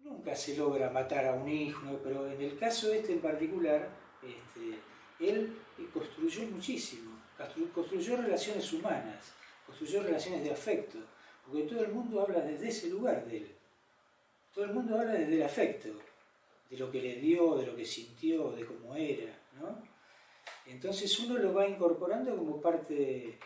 Nunca 0.00 0.34
se 0.34 0.56
logra 0.56 0.90
matar 0.90 1.24
a 1.26 1.34
un 1.34 1.48
hijo, 1.48 2.00
pero 2.02 2.28
en 2.28 2.42
el 2.42 2.58
caso 2.58 2.92
este 2.92 3.12
en 3.12 3.20
particular, 3.20 3.90
este, 4.24 4.80
él 5.24 5.56
construyó 5.94 6.42
muchísimo, 6.48 7.12
construyó 7.72 8.16
relaciones 8.16 8.72
humanas, 8.72 9.38
construyó 9.68 10.02
relaciones 10.02 10.42
de 10.42 10.50
afecto, 10.50 10.98
porque 11.44 11.62
todo 11.64 11.84
el 11.84 11.92
mundo 11.92 12.22
habla 12.22 12.40
desde 12.40 12.68
ese 12.68 12.88
lugar 12.88 13.26
de 13.26 13.36
él. 13.36 13.56
Todo 14.54 14.64
el 14.64 14.72
mundo 14.72 14.98
habla 14.98 15.12
desde 15.12 15.34
el 15.34 15.42
afecto, 15.42 15.90
de 16.70 16.78
lo 16.78 16.90
que 16.90 17.02
le 17.02 17.16
dio, 17.16 17.56
de 17.56 17.66
lo 17.66 17.76
que 17.76 17.84
sintió, 17.84 18.50
de 18.52 18.64
cómo 18.64 18.96
era. 18.96 19.38
¿no? 19.60 19.82
Entonces 20.66 21.18
uno 21.20 21.38
lo 21.38 21.52
va 21.52 21.68
incorporando 21.68 22.34
como 22.34 22.60
parte 22.60 23.38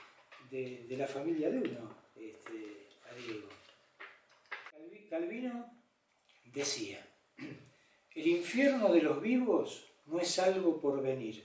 de, 0.51 0.97
la 0.97 1.07
familia 1.07 1.51
de 1.51 1.59
uno, 1.59 1.97
este, 2.17 2.87
a 3.11 3.15
Diego. 3.15 3.49
Calvino 5.11 5.71
decía, 6.55 7.07
el 8.15 8.27
infierno 8.27 8.91
de 8.91 9.03
los 9.03 9.21
vivos 9.21 9.85
no 10.07 10.19
es 10.19 10.39
algo 10.39 10.81
por 10.81 11.03
venir. 11.03 11.45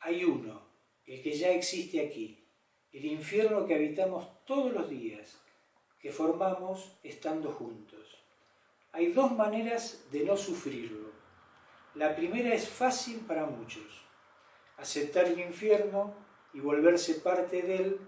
Hay 0.00 0.24
uno, 0.24 0.62
el 1.04 1.22
que 1.22 1.36
ya 1.36 1.50
existe 1.50 2.00
aquí, 2.00 2.45
el 2.96 3.04
infierno 3.04 3.66
que 3.66 3.74
habitamos 3.74 4.26
todos 4.46 4.72
los 4.72 4.88
días, 4.88 5.38
que 6.00 6.10
formamos 6.10 6.96
estando 7.02 7.52
juntos. 7.52 8.24
Hay 8.92 9.12
dos 9.12 9.32
maneras 9.32 10.06
de 10.10 10.24
no 10.24 10.34
sufrirlo. 10.34 11.10
La 11.94 12.16
primera 12.16 12.54
es 12.54 12.66
fácil 12.66 13.18
para 13.20 13.44
muchos, 13.44 14.06
aceptar 14.78 15.26
el 15.26 15.38
infierno 15.40 16.14
y 16.54 16.60
volverse 16.60 17.16
parte 17.16 17.60
de 17.60 17.76
él 17.76 18.00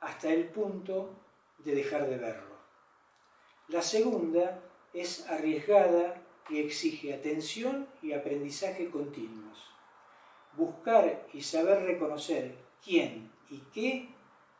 hasta 0.00 0.32
el 0.32 0.46
punto 0.46 1.18
de 1.58 1.74
dejar 1.74 2.08
de 2.08 2.16
verlo. 2.16 2.54
La 3.66 3.82
segunda 3.82 4.62
es 4.92 5.28
arriesgada 5.28 6.22
y 6.48 6.60
exige 6.60 7.14
atención 7.14 7.88
y 8.00 8.12
aprendizaje 8.12 8.90
continuos. 8.90 9.58
Buscar 10.52 11.26
y 11.32 11.40
saber 11.40 11.82
reconocer 11.82 12.54
quién 12.80 13.33
y 13.50 13.58
qué 13.72 14.08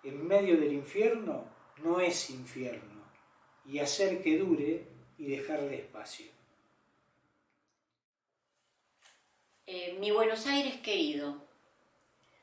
en 0.03 0.27
medio 0.27 0.59
del 0.59 0.73
infierno 0.73 1.45
no 1.79 2.01
es 2.01 2.31
infierno 2.31 3.03
y 3.67 3.79
hacer 3.79 4.23
que 4.23 4.39
dure 4.39 4.87
y 5.19 5.27
dejarle 5.27 5.77
espacio. 5.77 6.27
Eh, 9.67 9.97
mi 9.99 10.11
Buenos 10.11 10.47
Aires 10.47 10.81
querido, 10.81 11.43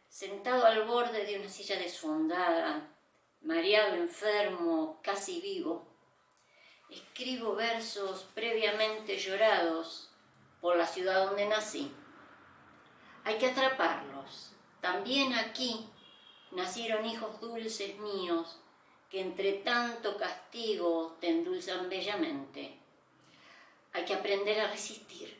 sentado 0.09 0.65
al 0.65 0.83
borde 0.85 1.25
de 1.25 1.39
una 1.39 1.49
silla 1.49 1.77
desfondada, 1.77 2.89
mareado 3.41 3.95
enfermo, 3.95 4.99
casi 5.03 5.39
vivo, 5.39 5.87
escribo 6.89 7.55
versos 7.55 8.27
previamente 8.33 9.17
llorados 9.17 10.11
por 10.59 10.77
la 10.77 10.87
ciudad 10.87 11.27
donde 11.27 11.45
nací. 11.47 11.91
Hay 13.23 13.37
que 13.37 13.47
atraparlos. 13.47 14.53
También 14.81 15.33
aquí 15.33 15.87
nacieron 16.51 17.05
hijos 17.05 17.39
dulces 17.39 17.97
míos 17.99 18.59
que 19.09 19.21
entre 19.21 19.53
tanto 19.53 20.17
castigo 20.17 21.17
te 21.19 21.29
endulzan 21.29 21.89
bellamente. 21.89 22.77
Hay 23.93 24.05
que 24.05 24.13
aprender 24.13 24.59
a 24.61 24.71
resistir, 24.71 25.37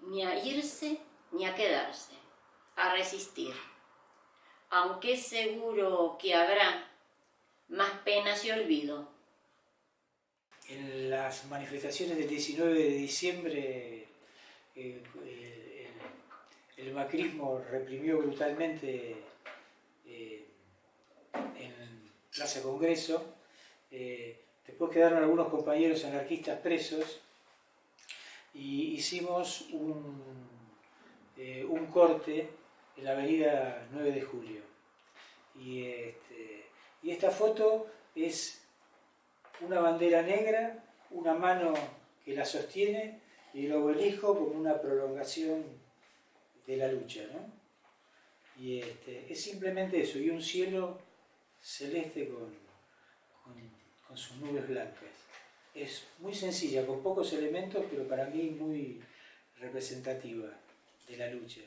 ni 0.00 0.22
a 0.22 0.44
irse 0.44 0.98
ni 1.32 1.46
a 1.46 1.54
quedarse, 1.54 2.12
a 2.76 2.92
resistir. 2.92 3.54
Aunque 4.70 5.14
es 5.14 5.26
seguro 5.26 6.18
que 6.20 6.34
habrá 6.34 6.90
más 7.68 7.90
penas 8.04 8.44
y 8.44 8.50
olvido 8.50 9.14
en 10.68 11.10
las 11.10 11.46
manifestaciones 11.46 12.16
del 12.16 12.28
19 12.28 12.74
de 12.74 12.88
diciembre 12.88 14.06
eh, 14.74 15.02
el, 16.76 16.92
macrismo 16.92 17.62
reprimió 17.70 18.18
brutalmente 18.18 19.16
eh, 20.14 20.46
en 21.58 22.10
Plaza 22.32 22.62
Congreso. 22.62 23.34
Eh, 23.90 24.40
después 24.66 24.90
quedaron 24.90 25.18
algunos 25.18 25.48
compañeros 25.48 26.04
anarquistas 26.04 26.58
presos 26.60 27.20
y 28.52 28.92
hicimos 28.94 29.68
un, 29.72 30.22
un 31.68 31.86
corte 31.86 32.48
en 32.96 33.04
la 33.04 33.12
avenida 33.12 33.86
9 33.92 34.12
de 34.12 34.22
Julio. 34.22 34.60
Y, 35.58 35.84
este, 35.84 36.66
y 37.02 37.10
esta 37.10 37.30
foto 37.30 37.86
es 38.14 38.62
una 39.60 39.80
bandera 39.80 40.22
negra, 40.22 40.84
una 41.10 41.34
mano 41.34 41.74
que 42.24 42.34
la 42.34 42.44
sostiene 42.44 43.20
y 43.52 43.66
el 43.66 43.72
obelisco 43.72 44.36
como 44.36 44.58
una 44.58 44.80
prolongación 44.80 45.64
de 46.66 46.76
la 46.76 46.88
lucha. 46.88 47.22
¿no? 47.32 47.63
Y 48.58 48.78
este, 48.78 49.32
es 49.32 49.40
simplemente 49.40 50.00
eso, 50.02 50.18
y 50.18 50.30
un 50.30 50.42
cielo 50.42 50.98
celeste 51.60 52.28
con, 52.28 52.54
con, 54.06 54.16
sus 54.16 54.36
nubes 54.36 54.68
blancas. 54.68 55.10
es 55.74 56.04
muy 56.20 56.32
sencilla, 56.32 56.86
con 56.86 57.02
pocos 57.02 57.32
elementos, 57.32 57.84
pero 57.90 58.06
para 58.06 58.26
mí 58.26 58.50
muy 58.50 59.00
representativa 59.58 60.46
de 61.08 61.16
la 61.16 61.32
lucha. 61.32 61.62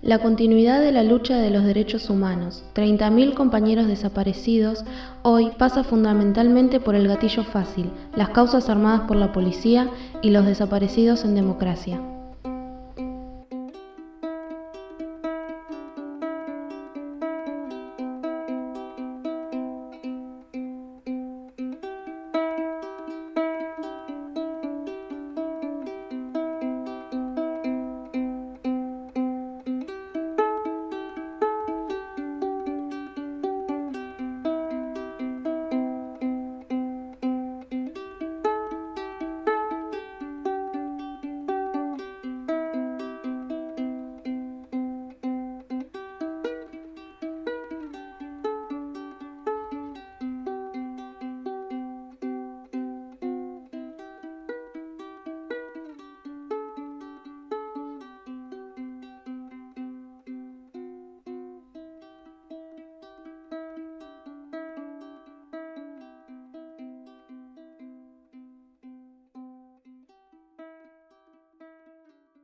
La 0.00 0.20
continuidad 0.20 0.80
de 0.80 0.92
la 0.92 1.02
lucha 1.02 1.38
de 1.38 1.50
los 1.50 1.64
derechos 1.64 2.08
humanos, 2.08 2.64
30.000 2.74 3.34
compañeros 3.34 3.88
desaparecidos, 3.88 4.84
hoy 5.22 5.50
pasa 5.58 5.82
fundamentalmente 5.82 6.78
por 6.78 6.94
el 6.94 7.08
gatillo 7.08 7.42
fácil, 7.42 7.90
las 8.14 8.30
causas 8.30 8.68
armadas 8.68 9.08
por 9.08 9.16
la 9.16 9.32
policía 9.32 9.90
y 10.22 10.30
los 10.30 10.46
desaparecidos 10.46 11.24
en 11.24 11.34
democracia. 11.34 12.00